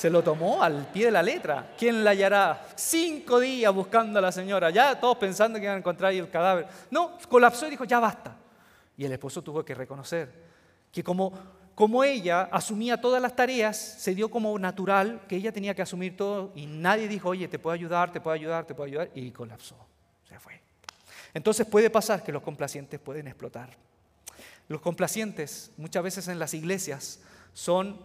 Se 0.00 0.08
lo 0.08 0.22
tomó 0.22 0.62
al 0.62 0.86
pie 0.86 1.04
de 1.04 1.10
la 1.10 1.22
letra. 1.22 1.74
¿Quién 1.78 2.02
la 2.02 2.12
hallará? 2.12 2.68
Cinco 2.74 3.38
días 3.38 3.70
buscando 3.74 4.18
a 4.18 4.22
la 4.22 4.32
señora, 4.32 4.70
ya 4.70 4.98
todos 4.98 5.18
pensando 5.18 5.58
que 5.58 5.66
iban 5.66 5.74
a 5.74 5.78
encontrar 5.80 6.10
ahí 6.10 6.16
el 6.16 6.30
cadáver. 6.30 6.66
No, 6.90 7.18
colapsó 7.28 7.66
y 7.66 7.70
dijo, 7.72 7.84
ya 7.84 8.00
basta. 8.00 8.34
Y 8.96 9.04
el 9.04 9.12
esposo 9.12 9.42
tuvo 9.42 9.62
que 9.62 9.74
reconocer 9.74 10.32
que 10.90 11.04
como, 11.04 11.34
como 11.74 12.02
ella 12.02 12.48
asumía 12.50 12.98
todas 12.98 13.20
las 13.20 13.36
tareas, 13.36 13.76
se 13.76 14.14
dio 14.14 14.30
como 14.30 14.58
natural 14.58 15.20
que 15.28 15.36
ella 15.36 15.52
tenía 15.52 15.74
que 15.74 15.82
asumir 15.82 16.16
todo 16.16 16.50
y 16.54 16.64
nadie 16.64 17.06
dijo, 17.06 17.28
oye, 17.28 17.46
te 17.46 17.58
puedo 17.58 17.74
ayudar, 17.74 18.10
te 18.10 18.22
puedo 18.22 18.32
ayudar, 18.32 18.64
te 18.64 18.74
puedo 18.74 18.86
ayudar, 18.86 19.10
y 19.14 19.30
colapsó. 19.32 19.76
Se 20.26 20.38
fue. 20.38 20.62
Entonces 21.34 21.66
puede 21.66 21.90
pasar 21.90 22.22
que 22.22 22.32
los 22.32 22.42
complacientes 22.42 22.98
pueden 23.00 23.26
explotar. 23.26 23.76
Los 24.66 24.80
complacientes 24.80 25.72
muchas 25.76 26.02
veces 26.02 26.28
en 26.28 26.38
las 26.38 26.54
iglesias 26.54 27.20
son, 27.52 27.98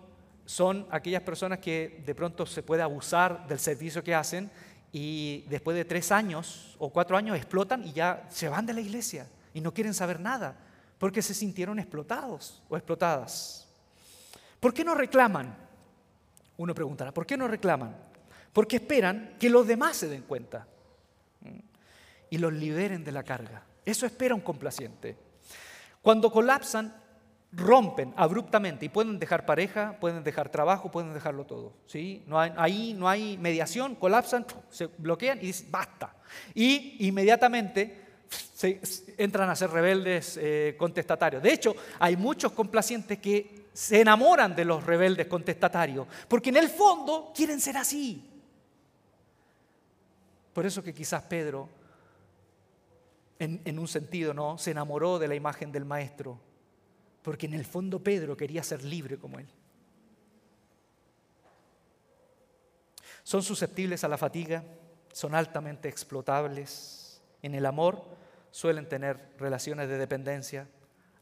son 0.46 0.88
aquellas 0.92 1.24
personas 1.24 1.60
que 1.60 2.04
de 2.06 2.16
pronto 2.16 2.46
se 2.46 2.64
puede 2.64 2.82
abusar 2.82 3.48
del 3.48 3.60
servicio 3.60 4.04
que 4.04 4.16
hacen 4.16 4.52
y 4.92 5.44
después 5.50 5.76
de 5.76 5.86
tres 5.86 6.12
años 6.12 6.76
o 6.80 6.90
cuatro 6.90 7.18
años 7.18 7.36
explotan 7.36 7.86
y 7.86 7.94
ya 7.94 8.28
se 8.30 8.48
van 8.48 8.66
de 8.66 8.74
la 8.74 8.82
iglesia 8.82 9.28
y 9.54 9.62
no 9.62 9.74
quieren 9.74 9.94
saber 9.94 10.20
nada 10.20 10.56
porque 11.00 11.22
se 11.22 11.34
sintieron 11.34 11.80
explotados 11.80 12.62
o 12.70 12.78
explotadas. 12.78 13.68
¿Por 14.60 14.74
qué 14.74 14.84
no 14.84 14.96
reclaman? 14.96 15.56
Uno 16.58 16.74
preguntará, 16.74 17.12
¿por 17.14 17.26
qué 17.26 17.36
no 17.36 17.48
reclaman? 17.48 17.96
Porque 18.54 18.78
esperan 18.78 19.36
que 19.40 19.50
los 19.50 19.68
demás 19.68 19.98
se 19.98 20.08
den 20.08 20.22
cuenta 20.22 20.68
y 22.30 22.38
los 22.38 22.54
liberen 22.54 23.04
de 23.04 23.12
la 23.12 23.24
carga. 23.24 23.64
Eso 23.84 24.06
espera 24.06 24.34
un 24.34 24.42
complaciente. 24.42 25.18
Cuando 26.02 26.32
colapsan, 26.32 26.96
rompen 27.56 28.14
abruptamente 28.18 28.86
y 28.86 28.90
pueden 28.90 29.18
dejar 29.18 29.46
pareja, 29.46 29.98
pueden 30.00 30.24
dejar 30.24 30.50
trabajo, 30.50 30.92
pueden 30.92 31.14
dejarlo 31.14 31.46
todo. 31.46 31.74
¿sí? 31.86 32.24
No 32.28 32.40
hay, 32.40 32.52
ahí 32.58 32.94
no 32.94 33.08
hay 33.08 33.38
mediación, 33.38 33.96
colapsan, 33.96 34.46
se 34.70 34.88
bloquean 34.98 35.40
y 35.40 35.48
dicen, 35.48 35.72
basta. 35.72 36.16
Y 36.54 37.08
inmediatamente 37.08 38.06
se, 38.30 38.82
entran 39.18 39.50
a 39.50 39.56
ser 39.56 39.70
rebeldes 39.70 40.38
eh, 40.42 40.76
contestatarios. 40.78 41.42
De 41.42 41.54
hecho, 41.54 41.76
hay 42.00 42.18
muchos 42.18 42.52
complacientes 42.52 43.20
que 43.20 43.66
se 43.74 44.02
enamoran 44.02 44.56
de 44.56 44.66
los 44.66 44.86
rebeldes 44.86 45.28
contestatarios, 45.28 46.08
porque 46.28 46.50
en 46.50 46.58
el 46.58 46.70
fondo 46.70 47.32
quieren 47.36 47.60
ser 47.60 47.78
así. 47.78 48.24
Por 50.54 50.66
eso 50.66 50.82
que 50.82 50.94
quizás 50.94 51.24
Pedro 51.24 51.68
en, 53.40 53.80
un 53.80 53.88
sentido, 53.88 54.34
¿no? 54.34 54.58
Se 54.58 54.72
enamoró 54.72 55.20
de 55.20 55.28
la 55.28 55.36
imagen 55.36 55.72
del 55.72 55.86
maestro, 55.86 56.40
porque 57.26 57.48
en 57.48 57.56
el 57.56 57.66
fondo 57.66 58.04
Pedro 58.04 58.38
quería 58.38 58.62
ser 58.62 58.84
libre 58.84 59.18
como 59.18 59.40
él. 59.40 59.48
Son 63.24 63.42
susceptibles 63.42 64.04
a 64.04 64.08
la 64.08 64.20
fatiga, 64.20 64.64
son 65.12 65.34
altamente 65.34 65.90
explotables. 65.90 67.24
En 67.42 67.56
el 67.56 67.66
amor 67.66 68.06
suelen 68.52 68.88
tener 68.88 69.34
relaciones 69.40 69.90
de 69.90 69.98
dependencia, 69.98 70.68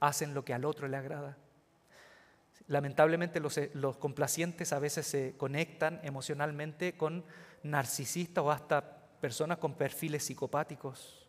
hacen 0.02 0.34
lo 0.34 0.44
que 0.44 0.54
al 0.54 0.66
otro 0.66 0.90
le 0.90 0.98
agrada. 0.98 1.38
Lamentablemente 2.68 3.40
los, 3.40 3.58
los, 3.74 3.96
complacientes 3.96 4.74
a 4.74 4.80
veces 4.80 5.08
se 5.08 5.38
conectan 5.38 6.02
emocionalmente 6.04 6.98
con 6.98 7.24
narcisistas 7.64 8.44
o 8.44 8.52
hasta 8.52 9.08
personas 9.22 9.58
con 9.58 9.76
perfiles 9.76 10.26
psicopáticos 10.26 11.24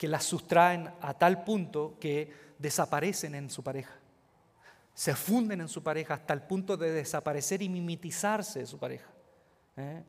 que 0.00 0.08
las 0.08 0.24
sustraen 0.24 0.90
a 1.02 1.12
tal 1.12 1.44
punto 1.44 1.98
que 2.00 2.32
desaparecen 2.58 3.34
en 3.34 3.50
su 3.50 3.62
pareja. 3.62 3.99
Se 4.94 5.14
funden 5.14 5.60
en 5.60 5.68
su 5.68 5.82
pareja 5.82 6.14
hasta 6.14 6.34
el 6.34 6.42
punto 6.42 6.76
de 6.76 6.90
desaparecer 6.90 7.62
y 7.62 7.68
mimetizarse 7.68 8.60
de 8.60 8.66
su 8.66 8.78
pareja. 8.78 9.08
¿eh? 9.76 10.02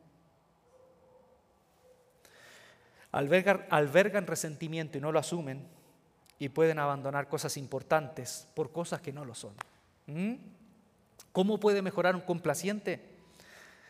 Albergan, 3.12 4.28
resentimiento 4.28 4.98
y 4.98 5.02
no 5.02 5.12
lo 5.12 5.20
asumen 5.20 5.68
y 6.40 6.50
pueden 6.50 6.80
abandonar 6.80 7.28
cosas 7.28 7.58
importantes 7.58 8.48
por 8.56 8.72
cosas 8.72 9.02
que 9.02 9.14
no 9.14 9.26
lo 9.26 9.36
son. 9.36 9.54
¿Cómo 11.32 11.60
puede 11.60 11.82
mejorar 11.82 12.16
un 12.16 12.22
complaciente? 12.22 13.12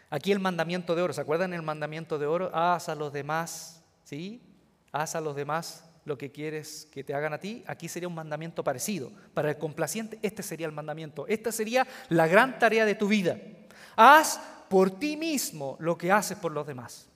Aquí 0.10 0.32
el 0.32 0.40
mandamiento 0.40 0.96
de 0.96 1.02
oro, 1.02 1.14
¿se 1.14 1.22
acuerdan 1.22 1.54
el 1.54 1.62
mandamiento 1.62 2.20
de 2.20 2.26
oro? 2.26 2.52
Haz 2.54 2.90
a 2.90 2.96
los 2.96 3.14
demás, 3.14 3.82
¿sí? 4.04 4.42
Haz 4.92 5.16
a 5.16 5.22
los 5.22 5.36
demás 5.36 5.86
lo 6.06 6.18
que 6.18 6.32
quieres 6.32 6.88
que 6.92 7.04
te 7.04 7.14
hagan 7.14 7.34
a 7.34 7.40
ti. 7.40 7.64
Aquí 7.68 7.88
sería 7.88 8.08
un 8.08 8.16
mandamiento 8.16 8.64
parecido. 8.64 9.12
Para 9.34 9.50
el 9.50 9.58
complaciente, 9.58 10.20
este 10.22 10.44
sería 10.44 10.68
el 10.68 10.74
mandamiento. 10.74 11.28
Esta 11.28 11.52
sería 11.52 11.88
la 12.10 12.28
gran 12.28 12.60
tarea 12.60 12.86
de 12.86 12.96
tu 12.96 13.08
vida. 13.08 13.38
Haz 13.96 14.40
por 14.70 15.00
ti 15.00 15.18
mismo 15.18 15.78
lo 15.80 15.98
que 15.98 16.12
haces 16.12 16.38
por 16.38 16.52
los 16.52 16.66
demás. 16.66 17.08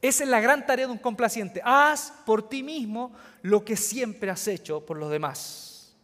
Esa 0.00 0.24
es 0.24 0.30
la 0.30 0.40
gran 0.40 0.66
tarea 0.66 0.86
de 0.86 0.92
un 0.92 0.98
complaciente. 0.98 1.62
Haz 1.64 2.12
por 2.26 2.48
ti 2.48 2.62
mismo 2.62 3.12
lo 3.42 3.64
que 3.64 3.76
siempre 3.76 4.30
has 4.30 4.46
hecho 4.48 4.84
por 4.84 4.98
los 4.98 5.10
demás. 5.10 5.94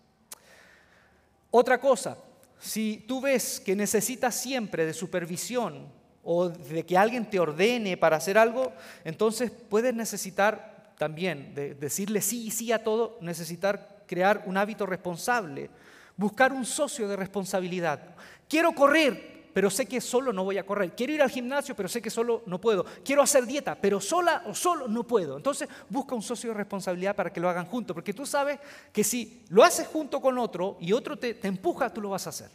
Otra 1.51 1.80
cosa, 1.80 2.16
si 2.59 3.05
tú 3.09 3.20
ves 3.20 3.61
que 3.61 3.74
necesitas 3.74 4.34
siempre 4.34 4.86
de 4.86 4.94
supervisión 4.94 5.88
o 6.22 6.48
de 6.48 6.86
que 6.86 6.96
alguien 6.96 7.28
te 7.28 7.40
ordene 7.40 7.96
para 7.96 8.16
hacer 8.16 8.38
algo, 8.38 8.72
entonces 9.05 9.51
puedes 9.51 9.94
necesitar 9.94 10.70
también 11.01 11.55
de 11.55 11.74
decirle 11.76 12.20
sí 12.20 12.48
y 12.48 12.51
sí 12.51 12.72
a 12.72 12.84
todo, 12.84 13.16
necesitar 13.22 14.05
crear 14.07 14.42
un 14.44 14.59
hábito 14.59 14.84
responsable, 14.84 15.70
buscar 16.14 16.53
un 16.53 16.66
socio 16.66 17.09
de 17.09 17.16
responsabilidad. 17.16 18.14
Quiero 18.46 18.72
correr, 18.72 19.48
pero 19.55 19.70
sé 19.70 19.86
que 19.86 19.98
solo 20.03 20.30
no 20.30 20.44
voy 20.44 20.59
a 20.59 20.66
correr. 20.66 20.94
Quiero 20.94 21.14
ir 21.14 21.22
al 21.22 21.30
gimnasio, 21.30 21.74
pero 21.74 21.88
sé 21.88 22.03
que 22.03 22.11
solo 22.11 22.42
no 22.44 22.61
puedo. 22.61 22.84
Quiero 23.03 23.22
hacer 23.22 23.46
dieta, 23.46 23.78
pero 23.80 23.98
sola 23.98 24.42
o 24.44 24.55
solo 24.55 24.88
no 24.88 25.05
puedo. 25.05 25.38
Entonces 25.38 25.70
busca 25.88 26.14
un 26.14 26.20
socio 26.20 26.51
de 26.51 26.57
responsabilidad 26.59 27.16
para 27.16 27.32
que 27.32 27.40
lo 27.40 27.48
hagan 27.48 27.64
juntos, 27.64 27.94
porque 27.94 28.12
tú 28.12 28.26
sabes 28.26 28.61
que 28.92 29.03
si 29.03 29.46
lo 29.48 29.64
haces 29.64 29.86
junto 29.86 30.20
con 30.20 30.36
otro 30.36 30.76
y 30.82 30.92
otro 30.92 31.18
te, 31.18 31.32
te 31.32 31.48
empuja, 31.48 31.90
tú 31.90 32.03
lo 32.03 32.11
vas 32.11 32.26
a 32.26 32.28
hacer. 32.28 32.51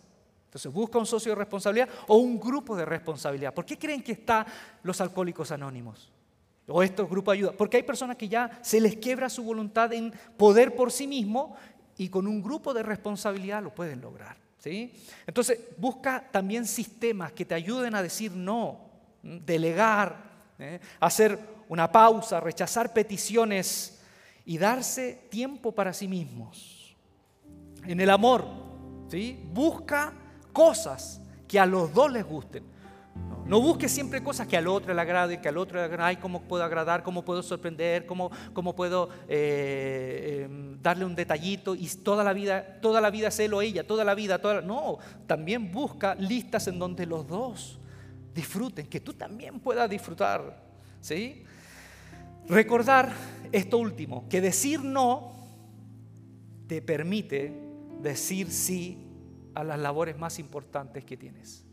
Entonces 0.45 0.71
busca 0.71 0.99
un 0.99 1.07
socio 1.07 1.31
de 1.31 1.35
responsabilidad 1.39 1.89
o 2.05 2.17
un 2.17 2.39
grupo 2.39 2.75
de 2.75 2.85
responsabilidad. 2.85 3.55
¿Por 3.55 3.65
qué 3.65 3.75
creen 3.75 4.03
que 4.03 4.11
están 4.11 4.45
los 4.83 5.01
alcohólicos 5.01 5.49
anónimos? 5.49 6.11
O 6.67 6.81
estos 6.81 7.09
grupos 7.09 7.33
de 7.33 7.37
ayuda. 7.39 7.51
Porque 7.51 7.77
hay 7.77 7.83
personas 7.83 8.15
que 8.17 8.27
ya 8.27 8.59
se 8.61 8.81
les 8.81 8.95
quiebra 8.95 9.29
su 9.29 9.43
voluntad 9.43 9.93
en 9.93 10.13
poder 10.37 10.75
por 10.75 10.91
sí 10.91 11.07
mismo 11.07 11.55
y 11.97 12.09
con 12.09 12.27
un 12.27 12.41
grupo 12.41 12.73
de 12.73 12.83
responsabilidad 12.83 13.63
lo 13.63 13.73
pueden 13.73 14.01
lograr. 14.01 14.45
Entonces, 15.27 15.59
busca 15.77 16.23
también 16.31 16.65
sistemas 16.65 17.31
que 17.31 17.45
te 17.45 17.53
ayuden 17.53 17.93
a 17.93 18.01
decir 18.01 18.31
no, 18.31 18.79
delegar, 19.21 20.17
¿eh? 20.57 20.79
hacer 20.99 21.39
una 21.69 21.91
pausa, 21.91 22.39
rechazar 22.39 22.93
peticiones 22.93 23.99
y 24.45 24.57
darse 24.57 25.27
tiempo 25.29 25.71
para 25.71 25.93
sí 25.93 26.07
mismos. 26.07 26.95
En 27.85 27.99
el 27.99 28.09
amor, 28.09 28.45
¿sí? 29.09 29.39
busca 29.53 30.13
cosas 30.51 31.21
que 31.47 31.59
a 31.59 31.65
los 31.65 31.93
dos 31.93 32.11
les 32.11 32.25
gusten. 32.25 32.63
No 33.47 33.61
busques 33.61 33.91
siempre 33.91 34.23
cosas 34.23 34.47
que 34.47 34.57
al 34.57 34.67
otro 34.67 34.91
le 34.91 34.99
agrade, 34.99 35.39
que 35.39 35.47
al 35.47 35.57
otro 35.59 35.77
le 35.77 35.85
agrade, 35.85 36.09
ay, 36.09 36.17
cómo 36.17 36.41
puedo 36.41 36.63
agradar, 36.63 37.03
cómo 37.03 37.23
puedo 37.23 37.43
sorprender, 37.43 38.07
cómo, 38.07 38.31
cómo 38.53 38.75
puedo 38.75 39.09
eh, 39.27 40.45
em, 40.45 40.81
darle 40.81 41.05
un 41.05 41.13
detallito 41.13 41.75
y 41.75 41.87
toda 41.87 42.23
la 42.23 42.33
vida, 42.33 42.79
toda 42.81 42.99
la 42.99 43.11
vida 43.11 43.27
es 43.27 43.39
él 43.39 43.53
o 43.53 43.61
ella, 43.61 43.85
toda 43.85 44.03
la 44.03 44.15
vida, 44.15 44.39
toda 44.39 44.61
No, 44.61 44.97
también 45.27 45.71
busca 45.71 46.15
listas 46.15 46.67
en 46.67 46.79
donde 46.79 47.05
los 47.05 47.27
dos 47.27 47.79
disfruten, 48.33 48.87
que 48.87 48.99
tú 48.99 49.13
también 49.13 49.59
puedas 49.59 49.87
disfrutar, 49.91 50.63
¿sí? 50.99 51.43
Recordar 52.47 53.11
esto 53.51 53.77
último, 53.77 54.27
que 54.27 54.41
decir 54.41 54.83
no 54.83 55.35
te 56.67 56.81
permite 56.81 57.53
decir 58.01 58.51
sí 58.51 59.07
a 59.53 59.63
las 59.63 59.79
labores 59.79 60.17
más 60.17 60.39
importantes 60.39 61.05
que 61.05 61.15
tienes. 61.15 61.63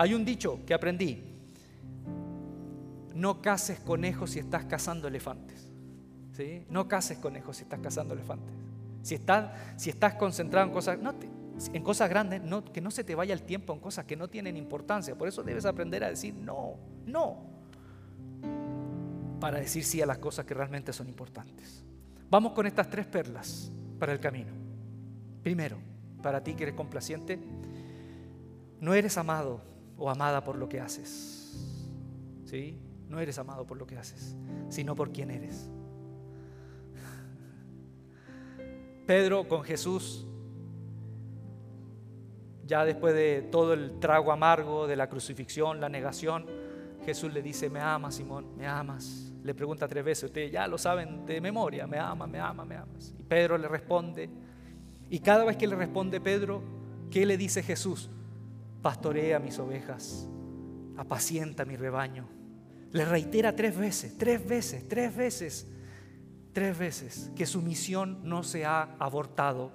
Hay 0.00 0.14
un 0.14 0.24
dicho 0.24 0.60
que 0.64 0.72
aprendí, 0.72 1.22
no 3.14 3.42
cases 3.42 3.80
conejos 3.80 4.30
si 4.30 4.38
estás 4.38 4.64
cazando 4.64 5.06
elefantes. 5.06 5.70
No 6.70 6.88
cases 6.88 7.18
conejos 7.18 7.58
si 7.58 7.64
estás 7.64 7.80
cazando 7.80 8.14
elefantes. 8.14 8.48
Si 9.02 9.14
estás, 9.14 10.14
concentrado 10.14 10.66
en 10.68 10.72
cosas, 10.72 10.98
en 11.74 11.82
cosas 11.82 12.08
grandes, 12.08 12.40
no, 12.40 12.64
que 12.64 12.80
no 12.80 12.90
se 12.90 13.04
te 13.04 13.14
vaya 13.14 13.34
el 13.34 13.42
tiempo 13.42 13.74
en 13.74 13.78
cosas 13.78 14.06
que 14.06 14.16
no 14.16 14.28
tienen 14.28 14.56
importancia. 14.56 15.14
Por 15.18 15.28
eso 15.28 15.42
debes 15.42 15.66
aprender 15.66 16.02
a 16.02 16.08
decir 16.08 16.32
no, 16.32 16.76
no, 17.04 17.36
para 19.38 19.60
decir 19.60 19.84
sí 19.84 20.00
a 20.00 20.06
las 20.06 20.16
cosas 20.16 20.46
que 20.46 20.54
realmente 20.54 20.94
son 20.94 21.10
importantes. 21.10 21.84
Vamos 22.30 22.52
con 22.52 22.64
estas 22.64 22.88
tres 22.88 23.04
perlas 23.04 23.70
para 23.98 24.14
el 24.14 24.18
camino. 24.18 24.52
Primero, 25.42 25.76
para 26.22 26.42
ti 26.42 26.54
que 26.54 26.62
eres 26.62 26.74
complaciente, 26.74 27.38
no 28.80 28.94
eres 28.94 29.18
amado 29.18 29.68
o 30.00 30.10
amada 30.10 30.42
por 30.42 30.56
lo 30.56 30.68
que 30.68 30.80
haces. 30.80 31.54
¿Sí? 32.46 32.80
No 33.08 33.20
eres 33.20 33.38
amado 33.38 33.66
por 33.66 33.76
lo 33.76 33.86
que 33.86 33.96
haces, 33.96 34.34
sino 34.70 34.96
por 34.96 35.12
quien 35.12 35.30
eres. 35.30 35.68
Pedro 39.06 39.46
con 39.46 39.62
Jesús, 39.62 40.26
ya 42.64 42.84
después 42.84 43.14
de 43.14 43.42
todo 43.52 43.74
el 43.74 44.00
trago 44.00 44.32
amargo 44.32 44.86
de 44.86 44.96
la 44.96 45.08
crucifixión, 45.08 45.80
la 45.80 45.88
negación, 45.88 46.46
Jesús 47.04 47.32
le 47.32 47.42
dice, 47.42 47.68
me 47.68 47.80
amas, 47.80 48.14
Simón, 48.14 48.56
me 48.56 48.66
amas. 48.66 49.32
Le 49.42 49.54
pregunta 49.54 49.86
tres 49.86 50.04
veces, 50.04 50.24
ustedes 50.24 50.50
ya 50.50 50.66
lo 50.66 50.78
saben 50.78 51.26
de 51.26 51.40
memoria, 51.40 51.86
me 51.86 51.98
ama, 51.98 52.26
me 52.26 52.38
ama, 52.38 52.64
me 52.64 52.76
amas. 52.76 53.14
Y 53.18 53.22
Pedro 53.22 53.58
le 53.58 53.68
responde, 53.68 54.30
y 55.10 55.18
cada 55.18 55.44
vez 55.44 55.56
que 55.56 55.66
le 55.66 55.76
responde 55.76 56.20
Pedro, 56.20 56.62
¿qué 57.10 57.26
le 57.26 57.36
dice 57.36 57.62
Jesús? 57.62 58.10
Pastorea 58.82 59.38
mis 59.38 59.58
ovejas, 59.58 60.28
apacienta 60.96 61.64
mi 61.64 61.76
rebaño. 61.76 62.28
Le 62.92 63.04
reitera 63.04 63.54
tres 63.54 63.76
veces, 63.76 64.18
tres 64.18 64.46
veces, 64.46 64.88
tres 64.88 65.14
veces, 65.14 65.66
tres 66.52 66.76
veces 66.76 67.30
que 67.36 67.46
su 67.46 67.62
misión 67.62 68.20
no 68.24 68.42
se 68.42 68.64
ha 68.64 68.96
abortado 68.98 69.72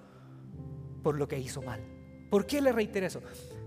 por 1.01 1.17
lo 1.17 1.27
que 1.27 1.39
hizo 1.39 1.61
mal. 1.61 1.81
¿Por 2.29 2.45
qué 2.45 2.61
le 2.61 2.71
reitera 2.71 3.07
eso? 3.07 3.21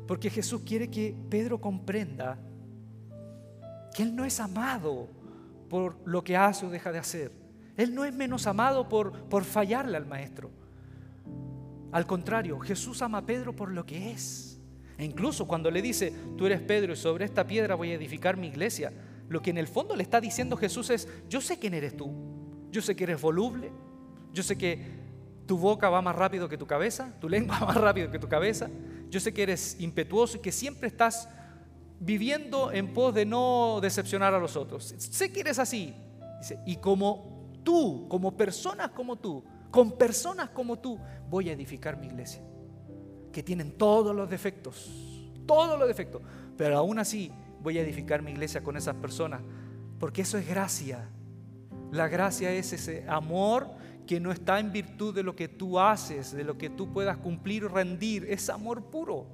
Porque 0.07 0.31
Jesús 0.31 0.63
quiere 0.65 0.91
que 0.91 1.15
Pedro 1.31 1.61
comprenda 1.61 2.39
que 3.95 4.03
Él 4.03 4.15
no 4.15 4.25
es 4.25 4.41
amado 4.41 5.09
por 5.69 5.97
lo 6.07 6.23
que 6.25 6.37
hace 6.37 6.67
o 6.67 6.71
deja 6.71 6.93
de 6.93 6.99
hacer. 6.99 7.33
Él 7.77 7.95
no 7.95 8.05
es 8.05 8.13
menos 8.13 8.47
amado 8.47 8.89
por, 8.89 9.13
por 9.29 9.45
fallarle 9.45 9.97
al 9.97 10.07
maestro. 10.07 10.51
Al 11.93 12.07
contrario, 12.07 12.59
Jesús 12.59 13.01
ama 13.03 13.19
a 13.19 13.27
Pedro 13.27 13.55
por 13.55 13.71
lo 13.71 13.87
que 13.87 14.11
es. 14.13 14.48
E 14.99 15.05
incluso 15.05 15.47
cuando 15.47 15.71
le 15.71 15.81
dice, 15.81 16.13
tú 16.37 16.45
eres 16.45 16.61
Pedro 16.61 16.93
y 16.93 16.97
sobre 16.97 17.25
esta 17.25 17.47
piedra 17.47 17.77
voy 17.77 17.93
a 17.93 17.95
edificar 17.95 18.37
mi 18.37 18.49
iglesia, 18.49 18.93
lo 19.29 19.41
que 19.41 19.51
en 19.51 19.59
el 19.59 19.69
fondo 19.69 19.95
le 19.95 20.03
está 20.03 20.21
diciendo 20.21 20.57
Jesús 20.57 20.91
es, 20.91 21.09
yo 21.29 21.41
sé 21.41 21.61
quién 21.61 21.73
eres 21.73 21.97
tú, 21.97 22.13
yo 22.73 22.83
sé 22.83 22.97
que 22.97 23.05
eres 23.05 23.21
voluble, 23.21 23.71
yo 24.33 24.43
sé 24.43 24.59
que 24.59 24.99
tu 25.47 25.57
boca 25.57 25.89
va 25.89 26.03
más 26.03 26.17
rápido 26.17 26.49
que 26.49 26.59
tu 26.59 26.67
cabeza, 26.67 27.15
tu 27.21 27.29
lengua 27.31 27.61
va 27.61 27.67
más 27.67 27.77
rápido 27.77 28.11
que 28.11 28.19
tu 28.19 28.29
cabeza, 28.29 28.69
yo 29.09 29.21
sé 29.21 29.33
que 29.33 29.45
eres 29.45 29.77
impetuoso 29.79 30.39
y 30.39 30.41
que 30.41 30.51
siempre 30.51 30.89
estás 30.89 31.29
viviendo 32.01 32.73
en 32.73 32.93
pos 32.93 33.15
de 33.15 33.25
no 33.25 33.79
decepcionar 33.81 34.35
a 34.35 34.41
los 34.41 34.57
otros. 34.57 34.95
Sé 34.99 35.33
que 35.33 35.41
eres 35.41 35.61
así. 35.61 35.95
y 36.67 36.77
como 36.77 37.53
tú, 37.63 38.09
como 38.09 38.37
personas 38.37 38.91
como 38.91 39.15
tú, 39.15 39.45
con 39.71 39.93
personas 39.93 40.51
como 40.51 40.77
tú, 40.81 40.99
voy 41.31 41.51
a 41.51 41.53
edificar 41.53 41.97
mi 41.97 42.09
iglesia 42.09 42.48
que 43.33 43.43
tienen 43.43 43.73
todos 43.73 44.15
los 44.15 44.29
defectos, 44.29 44.91
todos 45.47 45.79
los 45.79 45.89
defectos, 45.89 46.23
pero 46.57 46.79
aún 46.79 46.99
así 46.99 47.33
voy 47.61 47.79
a 47.79 47.83
edificar 47.83 48.23
mi 48.23 48.33
iglesia 48.33 48.63
con 48.63 48.77
esas 48.77 48.95
personas, 48.97 49.41
porque 49.99 50.23
eso 50.23 50.39
es 50.39 50.47
gracia. 50.47 51.09
La 51.91 52.09
gracia 52.09 52.53
es 52.53 52.73
ese 52.73 53.05
amor 53.09 53.69
que 54.07 54.21
no 54.21 54.33
está 54.33 54.59
en 54.59 54.73
virtud 54.73 55.15
de 55.15 55.23
lo 55.23 55.37
que 55.37 55.49
tú 55.49 55.79
haces, 55.79 56.33
de 56.33 56.45
lo 56.45 56.57
que 56.57 56.71
tú 56.71 56.93
puedas 56.93 57.19
cumplir 57.19 57.65
o 57.65 57.69
rendir, 57.69 58.27
es 58.29 58.49
amor 58.49 58.85
puro. 58.85 59.27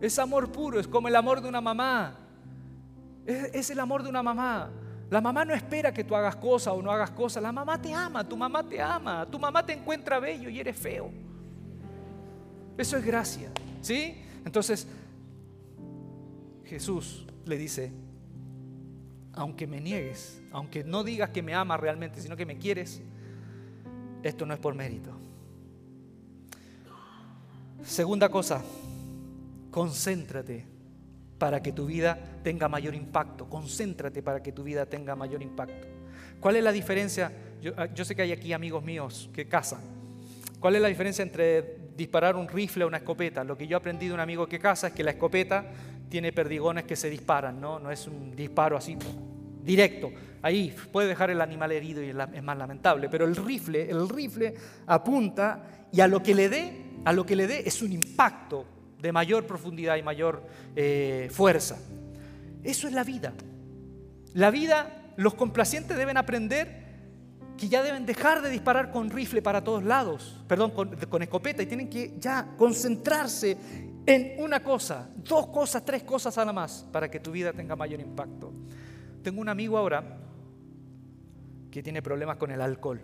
Es 0.00 0.18
amor 0.18 0.52
puro, 0.52 0.78
es 0.78 0.86
como 0.86 1.08
el 1.08 1.16
amor 1.16 1.40
de 1.40 1.48
una 1.48 1.60
mamá. 1.60 2.16
Es, 3.26 3.68
el 3.70 3.80
amor 3.80 4.02
de 4.02 4.08
una 4.08 4.22
mamá. 4.22 4.70
La 5.10 5.20
mamá 5.20 5.44
no 5.44 5.52
espera 5.52 5.92
que 5.92 6.04
tú 6.04 6.14
hagas 6.14 6.36
cosas 6.36 6.74
o 6.74 6.80
no 6.80 6.90
hagas 6.90 7.10
cosas. 7.10 7.42
La 7.42 7.52
mamá 7.52 7.80
te 7.80 7.92
ama, 7.92 8.26
tu 8.26 8.36
mamá 8.36 8.62
te 8.62 8.80
ama, 8.80 9.26
tu 9.26 9.38
mamá 9.38 9.66
te 9.66 9.72
encuentra 9.72 10.20
bello 10.20 10.48
y 10.48 10.60
eres 10.60 10.76
feo. 10.76 11.10
Eso 12.78 12.96
es 12.96 13.04
gracia. 13.04 13.50
¿Sí? 13.82 14.14
Entonces, 14.44 14.86
Jesús 16.64 17.26
le 17.44 17.58
dice, 17.58 17.92
aunque 19.32 19.66
me 19.66 19.80
niegues, 19.80 20.40
aunque 20.52 20.84
no 20.84 21.02
digas 21.02 21.30
que 21.30 21.42
me 21.42 21.54
amas 21.54 21.80
realmente, 21.80 22.20
sino 22.20 22.36
que 22.36 22.46
me 22.46 22.56
quieres, 22.56 23.02
esto 24.22 24.46
no 24.46 24.54
es 24.54 24.60
por 24.60 24.74
mérito. 24.74 25.10
Segunda 27.82 28.28
cosa, 28.28 28.62
concéntrate 29.70 30.66
para 31.38 31.62
que 31.62 31.72
tu 31.72 31.86
vida 31.86 32.18
tenga 32.42 32.68
mayor 32.68 32.94
impacto. 32.94 33.48
Concéntrate 33.48 34.22
para 34.22 34.42
que 34.42 34.52
tu 34.52 34.62
vida 34.62 34.86
tenga 34.86 35.16
mayor 35.16 35.42
impacto. 35.42 35.86
¿Cuál 36.40 36.56
es 36.56 36.64
la 36.64 36.72
diferencia? 36.72 37.32
Yo, 37.62 37.72
ah, 37.76 37.86
yo 37.86 38.04
sé 38.04 38.14
que 38.14 38.22
hay 38.22 38.32
aquí 38.32 38.52
amigos 38.52 38.84
míos 38.84 39.30
que 39.32 39.48
cazan. 39.48 39.80
¿Cuál 40.60 40.76
es 40.76 40.82
la 40.82 40.88
diferencia 40.88 41.22
entre 41.22 41.87
disparar 41.98 42.36
un 42.36 42.48
rifle 42.48 42.84
o 42.84 42.88
una 42.88 42.98
escopeta? 42.98 43.44
Lo 43.44 43.58
que 43.58 43.66
yo 43.66 43.76
aprendí 43.76 44.06
de 44.06 44.14
un 44.14 44.20
amigo 44.20 44.46
que 44.46 44.58
caza 44.58 44.86
es 44.86 44.92
que 44.94 45.02
la 45.02 45.10
escopeta 45.10 45.66
tiene 46.08 46.32
perdigones 46.32 46.84
que 46.84 46.96
se 46.96 47.10
disparan, 47.10 47.60
¿no? 47.60 47.78
No 47.78 47.90
es 47.90 48.06
un 48.06 48.34
disparo 48.34 48.76
así 48.76 48.96
directo. 49.62 50.10
Ahí 50.40 50.74
puede 50.92 51.08
dejar 51.08 51.30
el 51.30 51.40
animal 51.40 51.72
herido 51.72 52.02
y 52.02 52.10
es 52.10 52.42
más 52.42 52.56
lamentable. 52.56 53.08
Pero 53.08 53.26
el 53.26 53.36
rifle, 53.36 53.90
el 53.90 54.08
rifle 54.08 54.54
apunta 54.86 55.88
y 55.92 56.00
a 56.00 56.06
lo 56.06 56.22
que 56.22 56.34
le 56.34 56.48
dé, 56.48 56.72
a 57.04 57.12
lo 57.12 57.26
que 57.26 57.36
le 57.36 57.46
dé 57.46 57.64
es 57.66 57.82
un 57.82 57.92
impacto 57.92 58.64
de 59.00 59.12
mayor 59.12 59.44
profundidad 59.46 59.96
y 59.96 60.02
mayor 60.02 60.42
eh, 60.76 61.28
fuerza. 61.32 61.76
Eso 62.62 62.86
es 62.86 62.94
la 62.94 63.04
vida. 63.04 63.32
La 64.34 64.50
vida, 64.50 65.12
los 65.16 65.34
complacientes 65.34 65.96
deben 65.96 66.16
aprender 66.16 66.87
que 67.58 67.68
ya 67.68 67.82
deben 67.82 68.06
dejar 68.06 68.40
de 68.40 68.48
disparar 68.48 68.90
con 68.90 69.10
rifle 69.10 69.42
para 69.42 69.62
todos 69.62 69.82
lados, 69.84 70.42
perdón, 70.48 70.70
con, 70.70 70.96
con 70.96 71.22
escopeta, 71.22 71.62
y 71.62 71.66
tienen 71.66 71.90
que 71.90 72.14
ya 72.18 72.54
concentrarse 72.56 73.58
en 74.06 74.42
una 74.42 74.62
cosa, 74.62 75.10
dos 75.16 75.48
cosas, 75.48 75.84
tres 75.84 76.02
cosas 76.04 76.34
nada 76.38 76.52
más, 76.54 76.86
para 76.90 77.10
que 77.10 77.20
tu 77.20 77.30
vida 77.30 77.52
tenga 77.52 77.76
mayor 77.76 78.00
impacto. 78.00 78.54
Tengo 79.22 79.42
un 79.42 79.50
amigo 79.50 79.76
ahora 79.76 80.18
que 81.70 81.82
tiene 81.82 82.00
problemas 82.00 82.38
con 82.38 82.50
el 82.50 82.62
alcohol. 82.62 83.02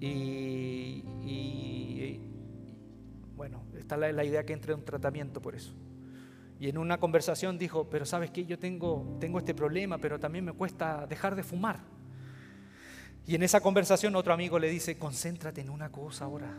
Y, 0.00 1.02
bueno, 3.36 3.62
está 3.78 3.96
la, 3.96 4.12
la, 4.12 4.24
idea 4.24 4.44
que 4.44 4.52
entre 4.52 4.74
un 4.74 4.84
tratamiento 4.84 5.40
por 5.40 5.54
eso. 5.54 5.72
Y 6.58 6.68
en 6.68 6.76
una 6.76 6.98
conversación 6.98 7.56
dijo, 7.56 7.88
pero 7.88 8.04
sabes 8.04 8.30
que 8.30 8.44
yo 8.44 8.58
tengo, 8.58 9.16
tengo 9.18 9.38
este 9.38 9.54
problema, 9.54 9.96
pero 9.96 10.20
también 10.20 10.44
me 10.44 10.52
cuesta 10.52 11.06
dejar 11.06 11.34
de 11.34 11.42
fumar. 11.42 11.80
Y 13.26 13.34
en 13.34 13.42
esa 13.42 13.60
conversación 13.60 14.16
otro 14.16 14.32
amigo 14.32 14.58
le 14.58 14.68
dice, 14.68 14.98
concéntrate 14.98 15.60
en 15.60 15.70
una 15.70 15.90
cosa 15.90 16.24
ahora. 16.24 16.52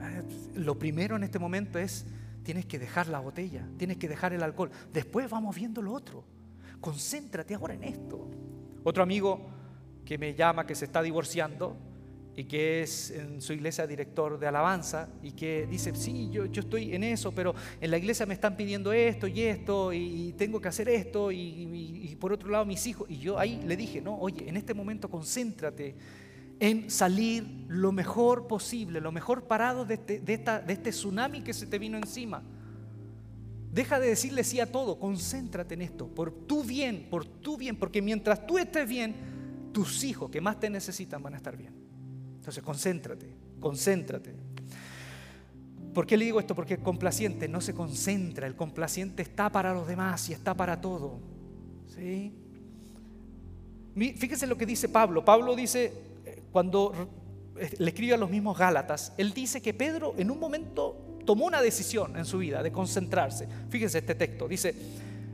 Ah, 0.00 0.22
lo 0.54 0.78
primero 0.78 1.16
en 1.16 1.24
este 1.24 1.38
momento 1.38 1.78
es, 1.78 2.06
tienes 2.42 2.66
que 2.66 2.78
dejar 2.78 3.08
la 3.08 3.20
botella, 3.20 3.66
tienes 3.78 3.96
que 3.96 4.08
dejar 4.08 4.32
el 4.32 4.42
alcohol. 4.42 4.70
Después 4.92 5.28
vamos 5.30 5.56
viendo 5.56 5.82
lo 5.82 5.92
otro. 5.92 6.24
Concéntrate 6.80 7.54
ahora 7.54 7.74
en 7.74 7.84
esto. 7.84 8.28
Otro 8.84 9.02
amigo 9.02 9.46
que 10.04 10.18
me 10.18 10.34
llama, 10.34 10.66
que 10.66 10.74
se 10.74 10.84
está 10.84 11.02
divorciando 11.02 11.76
y 12.34 12.44
que 12.44 12.82
es 12.82 13.10
en 13.10 13.42
su 13.42 13.52
iglesia 13.52 13.86
director 13.86 14.38
de 14.38 14.46
alabanza 14.46 15.08
y 15.22 15.32
que 15.32 15.66
dice, 15.66 15.94
sí, 15.94 16.30
yo, 16.30 16.46
yo 16.46 16.62
estoy 16.62 16.94
en 16.94 17.04
eso, 17.04 17.32
pero 17.32 17.54
en 17.80 17.90
la 17.90 17.98
iglesia 17.98 18.24
me 18.24 18.34
están 18.34 18.56
pidiendo 18.56 18.92
esto 18.92 19.26
y 19.26 19.42
esto 19.42 19.92
y 19.92 20.32
tengo 20.38 20.60
que 20.60 20.68
hacer 20.68 20.88
esto 20.88 21.30
y, 21.30 22.16
por 22.18 22.32
otro 22.32 22.48
lado 22.50 22.64
mis 22.64 22.86
hijos. 22.86 23.06
Y 23.10 23.18
yo 23.18 23.38
ahí 23.38 23.60
le 23.66 23.76
dije, 23.76 24.00
no, 24.00 24.16
oye, 24.18 24.48
en 24.48 24.56
este 24.56 24.72
momento 24.72 25.10
concéntrate 25.10 25.94
en 26.58 26.90
salir 26.90 27.66
lo 27.68 27.92
mejor 27.92 28.46
posible, 28.46 29.00
lo 29.00 29.12
mejor 29.12 29.44
parado 29.44 29.84
de 29.84 29.94
este, 29.94 30.20
de, 30.20 30.34
esta, 30.34 30.60
de 30.60 30.72
este 30.72 30.90
tsunami 30.90 31.42
que 31.42 31.52
se 31.52 31.66
te 31.66 31.78
vino 31.78 31.98
encima. 31.98 32.42
Deja 33.72 33.98
de 33.98 34.08
decirle 34.08 34.44
sí 34.44 34.60
a 34.60 34.70
todo, 34.70 34.98
concéntrate 34.98 35.74
en 35.74 35.82
esto, 35.82 36.06
por 36.06 36.30
tu 36.30 36.62
bien, 36.62 37.08
por 37.10 37.26
tu 37.26 37.56
bien, 37.56 37.76
porque 37.76 38.00
mientras 38.00 38.46
tú 38.46 38.58
estés 38.58 38.88
bien, 38.88 39.14
tus 39.72 40.04
hijos 40.04 40.30
que 40.30 40.40
más 40.40 40.60
te 40.60 40.70
necesitan 40.70 41.22
van 41.22 41.34
a 41.34 41.38
estar 41.38 41.56
bien. 41.56 41.81
Entonces, 42.42 42.64
concéntrate, 42.64 43.32
concéntrate. 43.60 44.34
¿Por 45.94 46.08
qué 46.08 46.16
le 46.16 46.24
digo 46.24 46.40
esto? 46.40 46.56
Porque 46.56 46.74
el 46.74 46.80
complaciente 46.80 47.46
no 47.46 47.60
se 47.60 47.72
concentra, 47.72 48.48
el 48.48 48.56
complaciente 48.56 49.22
está 49.22 49.48
para 49.52 49.72
los 49.72 49.86
demás 49.86 50.28
y 50.28 50.32
está 50.32 50.52
para 50.52 50.80
todo. 50.80 51.20
¿Sí? 51.94 52.34
Fíjese 53.94 54.48
lo 54.48 54.58
que 54.58 54.66
dice 54.66 54.88
Pablo. 54.88 55.24
Pablo 55.24 55.54
dice, 55.54 55.92
eh, 56.26 56.42
cuando 56.50 56.92
le 57.78 57.88
escribe 57.88 58.14
a 58.14 58.16
los 58.16 58.28
mismos 58.28 58.58
Gálatas, 58.58 59.12
él 59.18 59.32
dice 59.32 59.62
que 59.62 59.72
Pedro 59.72 60.14
en 60.18 60.28
un 60.28 60.40
momento 60.40 61.20
tomó 61.24 61.46
una 61.46 61.62
decisión 61.62 62.16
en 62.16 62.24
su 62.24 62.38
vida 62.38 62.60
de 62.60 62.72
concentrarse. 62.72 63.46
Fíjense 63.70 63.98
este 63.98 64.16
texto, 64.16 64.48
dice, 64.48 64.74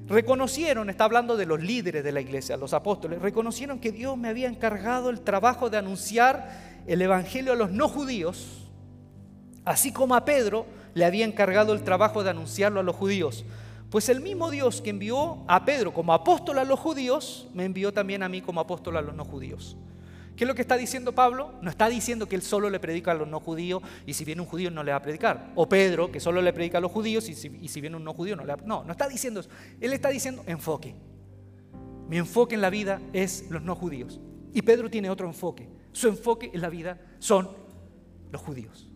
reconocieron, 0.09 0.91
está 0.91 1.05
hablando 1.05 1.39
de 1.39 1.47
los 1.47 1.63
líderes 1.63 2.05
de 2.05 2.13
la 2.13 2.21
iglesia, 2.21 2.59
los 2.59 2.75
apóstoles, 2.75 3.23
reconocieron 3.23 3.79
que 3.79 3.93
Dios 3.93 4.19
me 4.19 4.29
había 4.29 4.49
encargado 4.49 5.09
el 5.09 5.23
trabajo 5.23 5.71
de 5.71 5.79
anunciar 5.79 6.69
el 6.89 7.03
Evangelio 7.03 7.53
a 7.53 7.57
los 7.57 7.71
no 7.71 7.89
judíos, 7.89 8.67
así 9.65 9.93
como 9.93 10.15
a 10.15 10.25
Pedro 10.25 10.67
le 10.95 11.05
había 11.05 11.27
encargado 11.27 11.75
el 11.75 11.85
trabajo 11.85 12.25
de 12.25 12.31
anunciarlo 12.31 12.81
a 12.81 12.83
los 12.83 12.97
judíos. 12.97 13.45
Pues 13.91 14.09
el 14.09 14.21
mismo 14.21 14.51
Dios 14.51 14.81
que 14.81 14.91
envió 14.91 15.45
a 15.47 15.65
Pedro 15.65 15.93
como 15.93 16.13
apóstol 16.13 16.59
a 16.59 16.65
los 16.65 16.81
judíos, 16.81 17.47
me 17.55 17.65
envió 17.65 17.93
también 17.93 18.23
a 18.23 18.29
mí 18.29 18.41
como 18.41 18.61
apóstol 18.61 18.97
a 18.97 19.03
los 19.03 19.15
no 19.15 19.25
judíos. 19.25 19.77
¿Qué 20.35 20.45
es 20.45 20.49
lo 20.49 20.55
que 20.55 20.63
está 20.63 20.77
diciendo 20.77 21.15
Pablo? 21.15 21.53
No 21.63 21.69
está 21.69 21.89
diciendo 21.89 22.27
que 22.27 22.37
él 22.37 22.43
solo 22.43 22.71
le 22.71 22.81
predica 22.81 23.11
a 23.11 23.15
los 23.15 23.29
no 23.29 23.41
judíos 23.41 23.83
y 24.07 24.15
si 24.15 24.25
viene 24.25 24.41
un 24.41 24.47
judío 24.47 24.71
no 24.71 24.83
le 24.83 24.93
va 24.93 24.99
a 24.99 25.03
predicar. 25.03 25.51
O 25.57 25.69
Pedro, 25.69 26.13
que 26.13 26.21
solo 26.21 26.41
le 26.41 26.53
predica 26.53 26.79
a 26.79 26.81
los 26.81 26.93
judíos 26.93 27.29
y 27.29 27.35
si, 27.35 27.81
viene 27.81 27.97
un 27.97 28.05
no 28.05 28.15
judío 28.15 28.37
no 28.37 28.45
le 28.45 28.55
va 28.55 28.63
a... 28.63 28.67
No, 28.67 28.85
no 28.85 28.93
está 28.93 29.09
diciendo 29.09 29.41
eso. 29.41 29.51
Él 29.81 29.93
está 29.93 30.11
diciendo 30.11 30.45
enfoque. 30.47 30.95
Mi 32.09 32.19
enfoque 32.19 32.55
en 32.55 32.61
la 32.61 32.71
vida 32.71 33.01
es 33.13 33.51
los 33.51 33.63
no 33.63 33.75
judíos. 33.75 34.21
Y 34.55 34.63
Pedro 34.63 34.89
tiene 34.89 35.11
otro 35.11 35.27
enfoque. 35.27 35.69
Su 35.99 36.07
enfoque 36.07 36.49
en 36.55 36.61
la 36.61 36.71
vida 36.71 36.97
son 37.19 37.49
los 38.31 38.41
judíos. 38.41 38.89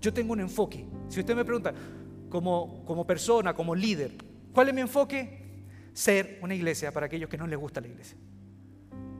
Yo 0.00 0.10
tengo 0.10 0.32
un 0.32 0.40
enfoque. 0.40 0.86
Si 1.10 1.20
usted 1.20 1.36
me 1.36 1.44
pregunta, 1.44 1.74
como, 2.30 2.82
como 2.86 3.06
persona, 3.06 3.52
como 3.52 3.74
líder, 3.74 4.16
¿cuál 4.50 4.68
es 4.70 4.74
mi 4.74 4.80
enfoque? 4.80 5.66
Ser 5.92 6.38
una 6.40 6.54
iglesia 6.54 6.90
para 6.90 7.04
aquellos 7.04 7.28
que 7.28 7.36
no 7.36 7.46
les 7.46 7.58
gusta 7.58 7.82
la 7.82 7.88
iglesia. 7.88 8.16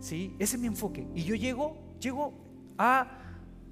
¿sí? 0.01 0.35
Ese 0.39 0.57
es 0.57 0.62
mi 0.62 0.68
enfoque. 0.68 1.07
Y 1.14 1.24
yo 1.24 1.35
llego, 1.35 1.99
llego 2.01 2.33
a, 2.78 3.09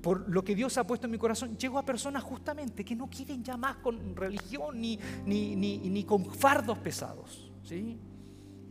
por 0.02 0.28
lo 0.28 0.44
que 0.44 0.54
Dios 0.54 0.76
ha 0.76 0.86
puesto 0.86 1.06
en 1.06 1.12
mi 1.12 1.18
corazón, 1.18 1.56
llego 1.56 1.78
a 1.78 1.86
personas 1.86 2.22
justamente 2.22 2.84
que 2.84 2.94
no 2.94 3.08
quieren 3.08 3.42
ya 3.42 3.56
más 3.56 3.76
con 3.76 4.14
religión 4.14 4.78
ni, 4.78 4.98
ni, 5.24 5.56
ni, 5.56 6.04
con 6.04 6.26
fardos 6.26 6.76
pesados, 6.76 7.50
¿sí? 7.62 7.98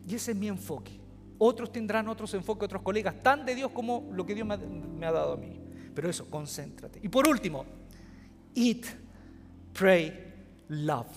Y 0.07 0.13
ese 0.13 0.33
es 0.33 0.37
mi 0.37 0.47
enfoque. 0.47 0.98
Otros 1.39 1.71
tendrán 1.71 2.07
otros 2.07 2.33
enfoques, 2.33 2.65
otros 2.65 2.81
colegas, 2.81 3.15
tan 3.23 3.45
de 3.45 3.55
Dios 3.55 3.71
como 3.71 4.09
lo 4.11 4.25
que 4.25 4.35
Dios 4.35 4.47
me 4.47 5.05
ha, 5.05 5.11
dado 5.11 5.33
a 5.33 5.37
mí. 5.37 5.59
Pero 5.95 6.09
eso, 6.09 6.29
concéntrate. 6.29 6.99
Y 7.01 7.09
por 7.09 7.27
último, 7.27 7.65
eat, 8.53 8.85
pray, 9.73 10.33
love. 10.67 11.07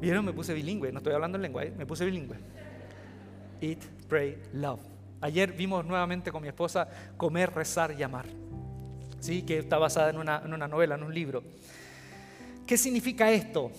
¿Vieron? 0.00 0.24
Me 0.24 0.32
puse 0.32 0.54
bilingüe, 0.54 0.92
no 0.92 0.98
estoy 0.98 1.12
hablando 1.12 1.36
en 1.36 1.42
lengua, 1.42 1.64
¿eh? 1.64 1.74
me 1.76 1.84
puse 1.84 2.04
bilingüe. 2.04 2.36
Eat, 3.60 3.82
pray, 4.08 4.38
love. 4.54 4.80
Ayer 5.20 5.52
vimos 5.52 5.84
nuevamente 5.84 6.30
con 6.30 6.42
mi 6.42 6.48
esposa 6.48 6.88
Comer, 7.16 7.52
Rezar 7.52 7.94
y 7.98 8.02
Amar, 8.02 8.26
¿sí? 9.18 9.42
que 9.42 9.58
está 9.58 9.78
basada 9.78 10.10
en 10.10 10.18
una 10.18 10.68
novela, 10.68 10.94
en 10.94 11.02
un 11.02 11.12
libro. 11.12 11.42
¿Qué 12.66 12.76
significa 12.76 13.30
esto? 13.30 13.70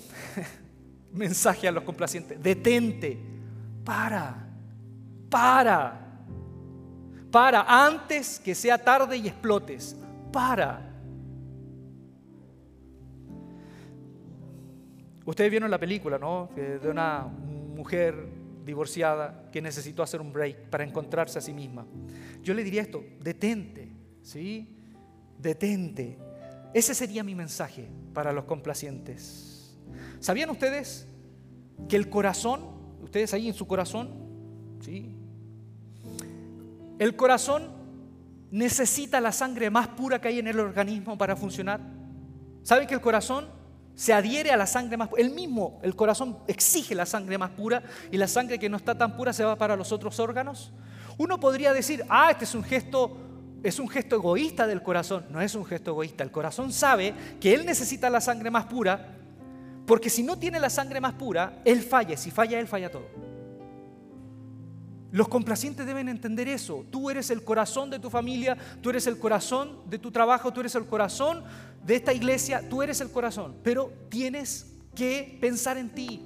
Mensaje 1.11 1.67
a 1.67 1.71
los 1.71 1.83
complacientes. 1.83 2.41
Detente, 2.41 3.17
para, 3.83 4.46
para, 5.29 6.23
para, 7.31 7.85
antes 7.85 8.39
que 8.39 8.55
sea 8.55 8.77
tarde 8.77 9.17
y 9.17 9.27
explotes, 9.27 9.95
para. 10.31 10.83
Ustedes 15.25 15.51
vieron 15.51 15.69
la 15.69 15.77
película, 15.77 16.17
¿no? 16.17 16.49
De 16.55 16.89
una 16.89 17.23
mujer 17.23 18.15
divorciada 18.63 19.49
que 19.51 19.61
necesitó 19.61 20.03
hacer 20.03 20.21
un 20.21 20.31
break 20.31 20.69
para 20.69 20.83
encontrarse 20.83 21.39
a 21.39 21.41
sí 21.41 21.53
misma. 21.53 21.85
Yo 22.43 22.53
le 22.53 22.63
diría 22.63 22.81
esto, 22.81 23.03
detente, 23.21 23.91
¿sí? 24.21 24.77
Detente. 25.37 26.17
Ese 26.73 26.93
sería 26.93 27.23
mi 27.23 27.33
mensaje 27.33 27.89
para 28.13 28.31
los 28.31 28.45
complacientes. 28.45 29.77
¿Sabían 30.19 30.49
ustedes 30.49 31.07
que 31.87 31.95
el 31.95 32.09
corazón, 32.09 32.61
ustedes 33.01 33.33
ahí 33.33 33.47
en 33.47 33.53
su 33.53 33.67
corazón, 33.67 34.26
El 36.99 37.15
corazón 37.15 37.69
necesita 38.51 39.19
la 39.19 39.31
sangre 39.31 39.69
más 39.69 39.87
pura 39.89 40.19
que 40.19 40.29
hay 40.29 40.39
en 40.39 40.47
el 40.47 40.59
organismo 40.59 41.17
para 41.17 41.35
funcionar. 41.35 41.79
¿Saben 42.63 42.87
que 42.87 42.93
el 42.93 43.01
corazón 43.01 43.45
se 43.97 44.13
adhiere 44.13 44.51
a 44.51 44.57
la 44.57 44.67
sangre 44.67 44.95
más 44.95 45.07
pura. 45.07 45.23
El 45.23 45.31
mismo, 45.31 45.79
el 45.81 45.95
corazón 45.95 46.37
exige 46.47 46.93
la 46.93 47.07
sangre 47.07 47.37
más 47.39 47.49
pura 47.49 47.81
y 48.11 48.17
la 48.17 48.27
sangre 48.27 48.59
que 48.59 48.69
no 48.69 48.77
está 48.77 48.95
tan 48.95 49.17
pura 49.17 49.33
se 49.33 49.43
va 49.43 49.55
para 49.55 49.75
los 49.75 49.91
otros 49.91 50.19
órganos. 50.19 50.71
Uno 51.17 51.39
podría 51.39 51.73
decir, 51.73 52.05
ah, 52.07 52.29
este 52.29 52.43
es 52.43 52.53
un 52.53 52.63
gesto, 52.63 53.17
es 53.63 53.79
un 53.79 53.89
gesto 53.89 54.17
egoísta 54.17 54.67
del 54.67 54.83
corazón. 54.83 55.25
No 55.31 55.41
es 55.41 55.55
un 55.55 55.65
gesto 55.65 55.91
egoísta. 55.91 56.23
El 56.23 56.29
corazón 56.29 56.71
sabe 56.71 57.11
que 57.41 57.55
él 57.55 57.65
necesita 57.65 58.07
la 58.11 58.21
sangre 58.21 58.51
más 58.51 58.65
pura 58.65 59.15
porque 59.87 60.11
si 60.11 60.21
no 60.21 60.37
tiene 60.37 60.59
la 60.59 60.69
sangre 60.69 61.01
más 61.01 61.13
pura, 61.13 61.61
él 61.65 61.81
falla. 61.81 62.15
Si 62.17 62.29
falla, 62.29 62.59
él 62.59 62.67
falla 62.67 62.91
todo. 62.91 63.07
Los 65.17 65.29
complacientes 65.29 65.87
deben 65.87 66.09
entender 66.09 66.47
eso. 66.47 66.85
Tú 66.91 67.09
eres 67.09 67.31
el 67.31 67.43
corazón 67.43 67.89
de 67.89 67.97
tu 67.97 68.07
familia, 68.07 68.55
tú 68.83 68.91
eres 68.91 69.07
el 69.07 69.17
corazón 69.17 69.79
de 69.89 69.97
tu 69.97 70.11
trabajo, 70.11 70.53
tú 70.53 70.59
eres 70.59 70.75
el 70.75 70.85
corazón 70.85 71.43
de 71.83 71.95
esta 71.95 72.13
iglesia, 72.13 72.69
tú 72.69 72.83
eres 72.83 73.01
el 73.01 73.09
corazón. 73.09 73.55
Pero 73.63 73.91
tienes 74.09 74.75
que 74.93 75.35
pensar 75.41 75.75
en 75.79 75.89
ti. 75.89 76.21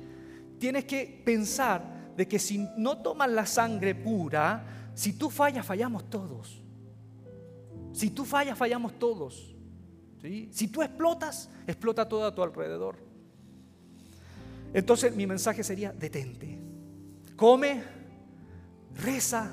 Tienes 0.59 0.83
que 0.83 1.21
pensar 1.23 2.11
de 2.17 2.27
que 2.27 2.37
si 2.37 2.67
no 2.75 2.97
toman 2.97 3.33
la 3.33 3.45
sangre 3.45 3.95
pura, 3.95 4.91
si 4.93 5.13
tú 5.13 5.29
fallas, 5.29 5.65
fallamos 5.65 6.09
todos. 6.09 6.61
Si 7.93 8.09
tú 8.09 8.25
fallas, 8.25 8.57
fallamos 8.57 8.99
todos. 8.99 9.55
Si 10.51 10.67
tú 10.67 10.81
explotas, 10.81 11.49
explota 11.65 12.09
todo 12.09 12.25
a 12.25 12.35
tu 12.35 12.43
alrededor. 12.43 12.97
Entonces 14.73 15.15
mi 15.15 15.25
mensaje 15.25 15.63
sería, 15.63 15.93
detente. 15.93 16.59
Come, 17.37 18.01
reza, 18.95 19.51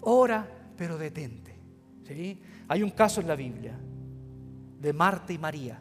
ora, 0.00 0.48
pero 0.76 0.98
detente. 0.98 1.58
¿sí? 2.04 2.40
Hay 2.68 2.82
un 2.82 2.90
caso 2.90 3.20
en 3.20 3.28
la 3.28 3.36
Biblia 3.36 3.78
de 4.80 4.92
Marta 4.92 5.32
y 5.32 5.38
María. 5.38 5.80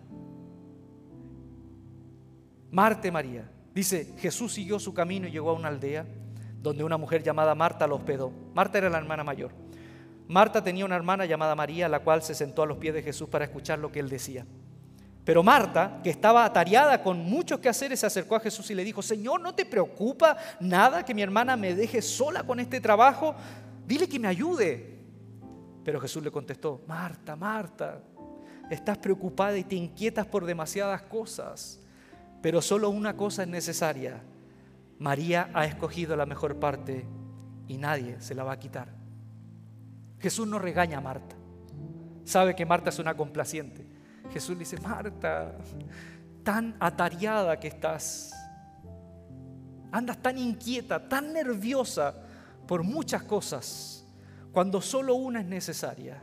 Marta 2.71 3.07
y 3.07 3.11
María. 3.11 3.49
Dice, 3.73 4.15
Jesús 4.17 4.53
siguió 4.53 4.79
su 4.79 4.93
camino 4.93 5.27
y 5.27 5.31
llegó 5.31 5.51
a 5.51 5.53
una 5.53 5.67
aldea 5.67 6.05
donde 6.61 6.83
una 6.83 6.97
mujer 6.97 7.21
llamada 7.21 7.53
Marta 7.55 7.87
lo 7.87 7.95
hospedó. 7.95 8.31
Marta 8.53 8.77
era 8.77 8.89
la 8.89 8.97
hermana 8.97 9.23
mayor. 9.23 9.51
Marta 10.27 10.63
tenía 10.63 10.85
una 10.85 10.95
hermana 10.95 11.25
llamada 11.25 11.55
María, 11.55 11.87
la 11.87 11.99
cual 11.99 12.23
se 12.23 12.33
sentó 12.33 12.63
a 12.63 12.65
los 12.65 12.77
pies 12.77 12.93
de 12.93 13.03
Jesús 13.03 13.29
para 13.29 13.45
escuchar 13.45 13.79
lo 13.79 13.91
que 13.91 13.99
él 13.99 14.09
decía. 14.09 14.45
Pero 15.25 15.41
Marta, 15.41 15.99
que 16.03 16.11
estaba 16.11 16.45
atareada 16.45 17.01
con 17.01 17.17
muchos 17.19 17.59
quehaceres, 17.59 17.99
se 17.99 18.05
acercó 18.05 18.35
a 18.35 18.39
Jesús 18.39 18.69
y 18.69 18.75
le 18.75 18.83
dijo, 18.83 19.01
Señor, 19.01 19.41
¿no 19.41 19.55
te 19.55 19.65
preocupa 19.65 20.37
nada 20.59 21.03
que 21.03 21.15
mi 21.15 21.23
hermana 21.23 21.57
me 21.57 21.73
deje 21.73 21.99
sola 22.03 22.43
con 22.43 22.59
este 22.59 22.79
trabajo? 22.79 23.35
Dile 23.87 24.07
que 24.07 24.19
me 24.19 24.27
ayude. 24.27 24.99
Pero 25.83 25.99
Jesús 25.99 26.23
le 26.23 26.29
contestó, 26.29 26.83
Marta, 26.87 27.35
Marta, 27.35 28.03
estás 28.69 28.99
preocupada 28.99 29.57
y 29.57 29.63
te 29.63 29.75
inquietas 29.75 30.27
por 30.27 30.45
demasiadas 30.45 31.01
cosas, 31.01 31.79
pero 32.43 32.61
solo 32.61 32.91
una 32.91 33.17
cosa 33.17 33.43
es 33.43 33.49
necesaria. 33.49 34.21
María 34.99 35.49
ha 35.55 35.65
escogido 35.65 36.15
la 36.15 36.27
mejor 36.27 36.59
parte 36.59 37.03
y 37.67 37.77
nadie 37.77 38.21
se 38.21 38.35
la 38.35 38.43
va 38.43 38.53
a 38.53 38.59
quitar. 38.59 38.89
Jesús 40.19 40.47
no 40.47 40.59
regaña 40.59 40.99
a 40.99 41.01
Marta. 41.01 41.35
Sabe 42.25 42.55
que 42.55 42.65
Marta 42.65 42.89
es 42.89 42.99
una 42.99 43.17
complaciente. 43.17 43.94
Jesús 44.31 44.51
le 44.51 44.59
dice, 44.59 44.79
Marta, 44.79 45.57
tan 46.43 46.75
atareada 46.79 47.59
que 47.59 47.67
estás, 47.67 48.33
andas 49.91 50.21
tan 50.21 50.37
inquieta, 50.37 51.07
tan 51.07 51.33
nerviosa 51.33 52.13
por 52.67 52.83
muchas 52.83 53.23
cosas, 53.23 54.05
cuando 54.51 54.81
solo 54.81 55.15
una 55.15 55.41
es 55.41 55.45
necesaria. 55.45 56.21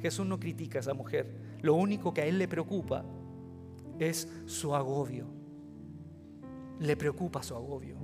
Jesús 0.00 0.26
no 0.26 0.38
critica 0.38 0.78
a 0.78 0.80
esa 0.80 0.94
mujer. 0.94 1.58
Lo 1.62 1.74
único 1.74 2.12
que 2.12 2.22
a 2.22 2.26
él 2.26 2.38
le 2.38 2.48
preocupa 2.48 3.04
es 3.98 4.28
su 4.46 4.74
agobio. 4.74 5.26
Le 6.80 6.96
preocupa 6.96 7.42
su 7.42 7.54
agobio. 7.54 7.96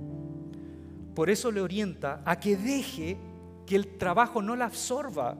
Por 1.13 1.29
eso 1.29 1.51
le 1.51 1.61
orienta 1.61 2.21
a 2.25 2.39
que 2.39 2.57
deje 2.57 3.17
que 3.65 3.75
el 3.75 3.97
trabajo 3.97 4.41
no 4.41 4.55
la 4.55 4.65
absorba 4.65 5.37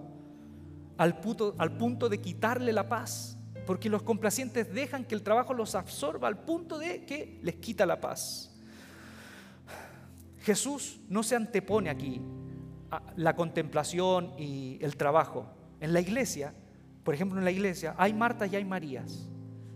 al 0.97 1.19
punto, 1.19 1.55
al 1.57 1.77
punto 1.77 2.09
de 2.09 2.19
quitarle 2.19 2.73
la 2.73 2.87
paz. 2.87 3.37
Porque 3.65 3.89
los 3.89 4.03
complacientes 4.03 4.73
dejan 4.73 5.05
que 5.05 5.15
el 5.15 5.23
trabajo 5.23 5.53
los 5.53 5.75
absorba 5.75 6.27
al 6.27 6.39
punto 6.39 6.77
de 6.77 7.05
que 7.05 7.39
les 7.41 7.55
quita 7.55 7.85
la 7.85 8.01
paz. 8.01 8.53
Jesús 10.41 10.99
no 11.07 11.23
se 11.23 11.35
antepone 11.35 11.89
aquí 11.89 12.21
a 12.91 13.01
la 13.15 13.35
contemplación 13.35 14.33
y 14.37 14.77
el 14.81 14.97
trabajo. 14.97 15.47
En 15.79 15.93
la 15.93 16.01
iglesia, 16.01 16.53
por 17.03 17.13
ejemplo, 17.13 17.39
en 17.39 17.45
la 17.45 17.51
iglesia 17.51 17.95
hay 17.97 18.13
Martas 18.13 18.51
y 18.51 18.57
hay 18.57 18.65
Marías. 18.65 19.29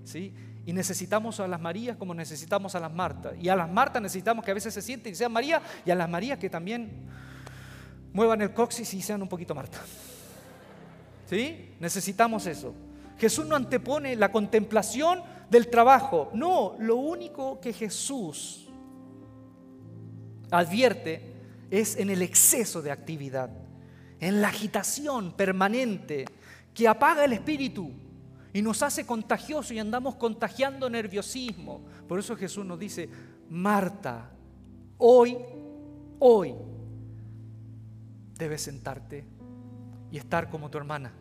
¿sí? 0.03 0.33
Y 0.65 0.73
necesitamos 0.73 1.39
a 1.39 1.47
las 1.47 1.61
Marías 1.61 1.95
como 1.95 2.13
necesitamos 2.13 2.75
a 2.75 2.81
las 2.81 2.91
Martas. 2.91 3.35
Y 3.39 3.47
a 3.47 3.55
las 3.55 3.71
Martas 3.71 4.01
necesitamos 4.01 4.43
que 4.43 4.51
a 4.51 4.53
veces 4.53 4.73
se 4.73 4.81
sienten 4.81 5.13
y 5.13 5.15
sean 5.15 5.31
María, 5.31 5.61
y 5.85 5.91
a 5.91 5.95
las 5.95 6.09
Marías 6.09 6.37
que 6.37 6.49
también 6.49 7.07
muevan 8.11 8.41
el 8.41 8.53
coxis 8.53 8.93
y 8.93 9.01
sean 9.01 9.21
un 9.21 9.29
poquito 9.29 9.55
Marta. 9.55 9.79
¿Sí? 11.27 11.69
Necesitamos 11.79 12.47
eso. 12.47 12.73
Jesús 13.17 13.45
no 13.45 13.55
antepone 13.55 14.15
la 14.15 14.31
contemplación 14.31 15.21
del 15.49 15.69
trabajo. 15.69 16.31
No, 16.33 16.75
lo 16.79 16.95
único 16.95 17.59
que 17.59 17.73
Jesús 17.73 18.67
advierte 20.49 21.33
es 21.69 21.97
en 21.97 22.09
el 22.09 22.21
exceso 22.21 22.81
de 22.81 22.91
actividad 22.91 23.49
en 24.19 24.41
la 24.41 24.49
agitación 24.49 25.33
permanente 25.33 26.25
que 26.73 26.87
apaga 26.87 27.25
el 27.25 27.33
espíritu 27.33 27.91
y 28.53 28.61
nos 28.61 28.81
hace 28.81 29.05
contagioso 29.05 29.73
y 29.73 29.79
andamos 29.79 30.15
contagiando 30.15 30.89
nerviosismo. 30.89 31.81
Por 32.07 32.19
eso 32.19 32.35
Jesús 32.35 32.65
nos 32.65 32.79
dice, 32.79 33.09
Marta, 33.49 34.31
hoy, 34.97 35.37
hoy 36.19 36.55
debes 38.35 38.61
sentarte 38.61 39.25
estar 40.17 40.49
como 40.49 40.69
tu 40.69 40.77
hermana. 40.77 41.13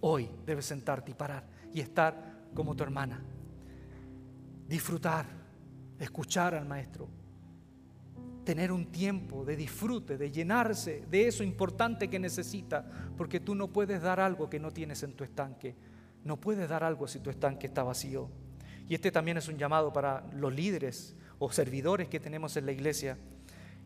Hoy 0.00 0.30
debes 0.44 0.66
sentarte 0.66 1.10
y 1.10 1.14
parar 1.14 1.44
y 1.72 1.80
estar 1.80 2.34
como 2.54 2.74
tu 2.74 2.82
hermana. 2.82 3.22
Disfrutar, 4.68 5.26
escuchar 5.98 6.54
al 6.54 6.66
maestro, 6.66 7.08
tener 8.44 8.70
un 8.70 8.86
tiempo 8.86 9.44
de 9.44 9.56
disfrute, 9.56 10.16
de 10.16 10.30
llenarse 10.30 11.04
de 11.10 11.26
eso 11.26 11.42
importante 11.42 12.08
que 12.08 12.18
necesita, 12.18 12.84
porque 13.16 13.40
tú 13.40 13.54
no 13.54 13.72
puedes 13.72 14.02
dar 14.02 14.20
algo 14.20 14.48
que 14.48 14.60
no 14.60 14.70
tienes 14.70 15.02
en 15.02 15.14
tu 15.14 15.24
estanque. 15.24 15.74
No 16.24 16.40
puedes 16.40 16.68
dar 16.68 16.84
algo 16.84 17.06
si 17.06 17.20
tu 17.20 17.30
estanque 17.30 17.66
está 17.66 17.82
vacío. 17.82 18.30
Y 18.88 18.94
este 18.94 19.10
también 19.10 19.36
es 19.36 19.48
un 19.48 19.56
llamado 19.56 19.92
para 19.92 20.26
los 20.34 20.54
líderes 20.54 21.16
o 21.38 21.50
servidores 21.50 22.08
que 22.08 22.20
tenemos 22.20 22.56
en 22.56 22.66
la 22.66 22.72
iglesia, 22.72 23.18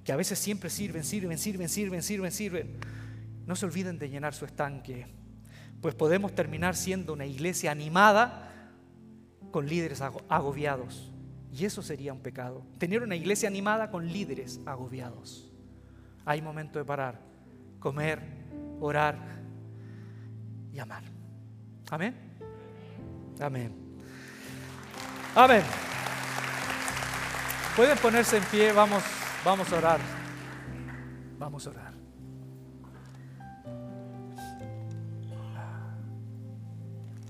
que 0.05 0.13
a 0.13 0.17
veces 0.17 0.39
siempre 0.39 0.71
sirven, 0.71 1.05
sirven, 1.05 1.39
sirven, 1.39 1.69
sirven, 1.69 2.03
sirven, 2.03 2.33
sirven. 2.33 2.77
No 3.49 3.57
se 3.57 3.65
olviden 3.65 3.99
de 3.99 4.11
llenar 4.11 4.35
su 4.35 4.45
estanque, 4.45 5.07
pues 5.81 5.95
podemos 5.95 6.35
terminar 6.35 6.77
siendo 6.77 7.15
una 7.15 7.25
iglesia 7.25 7.71
animada 7.71 8.53
con 9.51 9.67
líderes 9.67 10.03
agobiados 10.03 11.11
y 11.51 11.65
eso 11.65 11.81
sería 11.81 12.13
un 12.13 12.21
pecado. 12.21 12.63
Tener 12.77 13.03
una 13.03 13.17
iglesia 13.17 13.49
animada 13.49 13.91
con 13.91 14.07
líderes 14.07 14.61
agobiados. 14.67 15.51
Hay 16.27 16.43
momento 16.43 16.79
de 16.79 16.85
parar, 16.85 17.23
comer, 17.79 18.21
orar 18.81 19.17
y 20.71 20.79
amar. 20.79 21.05
Amén. 21.91 22.15
Amén. 23.41 23.75
Amén. 25.35 25.63
Pueden 27.75 27.97
ponerse 27.97 28.37
en 28.37 28.45
pie, 28.45 28.73
vamos, 28.73 29.03
vamos 29.43 29.73
a 29.73 29.79
orar. 29.79 30.01
Vamos 31.39 31.67
a 31.67 31.71
orar. 31.71 31.88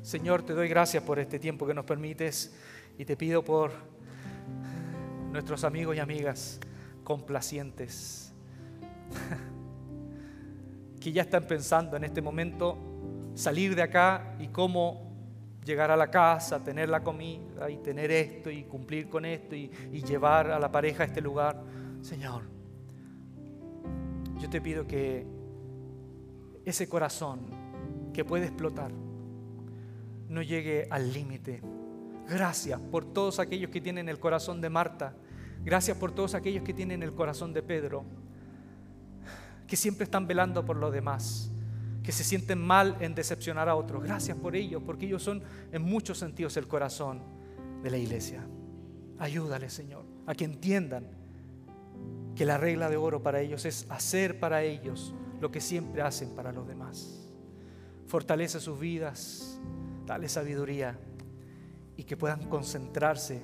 Señor, 0.09 0.43
te 0.43 0.55
doy 0.55 0.69
gracias 0.69 1.03
por 1.03 1.19
este 1.19 1.39
tiempo 1.39 1.67
que 1.67 1.75
nos 1.75 1.85
permites 1.85 2.57
y 2.97 3.05
te 3.05 3.15
pido 3.15 3.45
por 3.45 3.73
nuestros 5.31 5.65
amigos 5.65 5.95
y 5.97 5.99
amigas 5.99 6.61
complacientes, 7.05 8.33
que 10.99 11.13
ya 11.13 11.21
están 11.21 11.47
pensando 11.47 11.95
en 11.99 12.05
este 12.05 12.23
momento 12.23 12.79
salir 13.35 13.75
de 13.75 13.83
acá 13.83 14.35
y 14.39 14.49
cómo 14.49 15.13
llegar 15.63 15.91
a 15.91 15.97
la 15.99 16.11
casa, 16.11 16.65
tener 16.65 16.89
la 16.89 17.03
comida 17.03 17.69
y 17.69 17.77
tener 17.77 18.11
esto 18.11 18.51
y 18.51 18.65
cumplir 18.65 19.11
con 19.11 19.27
esto 19.27 19.55
y, 19.55 19.71
y 19.93 20.03
llevar 20.05 20.51
a 20.51 20.59
la 20.59 20.73
pareja 20.73 21.03
a 21.03 21.07
este 21.07 21.21
lugar. 21.21 21.63
Señor, 22.01 22.45
yo 24.41 24.49
te 24.49 24.63
pido 24.63 24.87
que 24.87 25.27
ese 26.65 26.89
corazón 26.89 27.41
que 28.15 28.25
puede 28.25 28.47
explotar 28.47 28.91
no 30.29 30.43
llegue 30.43 30.87
al 30.91 31.13
límite 31.13 31.63
Gracias 32.29 32.79
por 32.79 33.07
todos 33.07 33.39
aquellos 33.39 33.71
que 33.71 33.81
tienen 33.81 34.09
el 34.09 34.19
corazón 34.19 34.61
de 34.61 34.69
Marta. 34.69 35.15
Gracias 35.65 35.97
por 35.97 36.13
todos 36.13 36.35
aquellos 36.35 36.63
que 36.63 36.75
tienen 36.75 37.03
el 37.03 37.15
corazón 37.15 37.55
de 37.55 37.63
Pedro. 37.63 38.05
Que 39.67 39.77
siempre 39.77 40.05
están 40.05 40.27
velando 40.27 40.63
por 40.65 40.77
los 40.77 40.93
demás. 40.93 41.51
Que 42.03 42.13
se 42.13 42.25
sienten 42.25 42.61
mal 42.61 42.99
en 43.01 43.15
decepcionar 43.15 43.71
a 43.71 43.77
otros. 43.77 44.03
Gracias 44.03 44.37
por 44.37 44.57
ellos, 44.57 44.83
porque 44.85 45.07
ellos 45.07 45.23
son 45.23 45.43
en 45.73 45.83
muchos 45.83 46.19
sentidos 46.19 46.57
el 46.59 46.69
corazón 46.69 47.23
de 47.83 47.91
la 47.91 47.97
iglesia. 47.97 48.47
Ayúdale, 49.19 49.71
Señor, 49.71 50.05
a 50.27 50.35
que 50.35 50.45
entiendan 50.45 51.07
que 52.37 52.45
la 52.45 52.59
regla 52.59 52.91
de 52.91 52.99
oro 52.99 53.23
para 53.23 53.41
ellos 53.41 53.65
es 53.65 53.87
hacer 53.89 54.39
para 54.39 54.63
ellos 54.63 55.15
lo 55.41 55.51
que 55.51 55.63
siempre 55.63 56.03
hacen 56.03 56.35
para 56.37 56.53
los 56.53 56.69
demás. 56.69 57.27
Fortalece 58.07 58.61
sus 58.61 58.79
vidas, 58.79 59.61
dale 60.09 60.27
sabiduría 60.31 60.99
y 61.95 62.05
que 62.05 62.17
puedan 62.17 62.49
concentrarse 62.49 63.43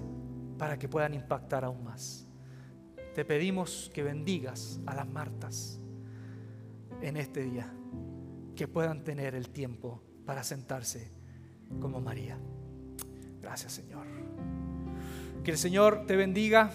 para 0.57 0.79
que 0.79 0.89
puedan 0.89 1.13
impactar 1.13 1.63
aún 1.63 1.85
más. 1.85 2.27
Te 3.15 3.25
pedimos 3.27 3.91
que 3.93 4.03
bendigas 4.03 4.81
a 4.87 4.95
las 4.95 5.07
Martas 5.07 5.79
en 7.03 7.19
este 7.19 7.43
día, 7.43 7.71
que 8.57 8.67
puedan 8.67 9.05
tener 9.05 9.35
el 9.35 9.51
tiempo 9.51 10.03
para 10.25 10.43
sentarse 10.43 11.13
como 11.81 12.01
María. 12.01 12.39
Gracias 13.43 13.75
Señor. 13.75 14.07
Que 15.45 15.51
el 15.51 15.59
Señor 15.59 16.07
te 16.07 16.17
bendiga, 16.17 16.71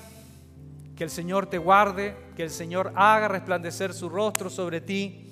Que 0.95 1.05
el 1.05 1.09
Señor 1.09 1.49
te 1.49 1.57
guarde, 1.57 2.15
que 2.35 2.43
el 2.43 2.49
Señor 2.49 2.91
haga 2.93 3.29
resplandecer 3.29 3.93
su 3.93 4.09
rostro 4.09 4.49
sobre 4.49 4.81
ti, 4.81 5.28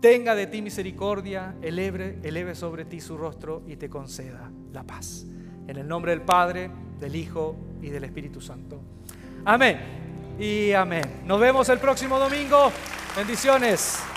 tenga 0.00 0.34
de 0.34 0.46
ti 0.46 0.62
misericordia, 0.62 1.54
eleve, 1.62 2.18
eleve 2.22 2.54
sobre 2.54 2.84
ti 2.84 3.00
su 3.00 3.16
rostro 3.16 3.62
y 3.66 3.76
te 3.76 3.88
conceda 3.88 4.50
la 4.72 4.82
paz. 4.82 5.26
En 5.68 5.76
el 5.76 5.86
nombre 5.86 6.12
del 6.12 6.22
Padre, 6.22 6.70
del 6.98 7.14
Hijo 7.16 7.56
y 7.80 7.90
del 7.90 8.04
Espíritu 8.04 8.40
Santo. 8.40 8.80
Amén 9.44 9.78
y 10.38 10.72
amén. 10.72 11.22
Nos 11.24 11.38
vemos 11.38 11.68
el 11.68 11.78
próximo 11.78 12.18
domingo. 12.18 12.72
Bendiciones. 13.16 14.09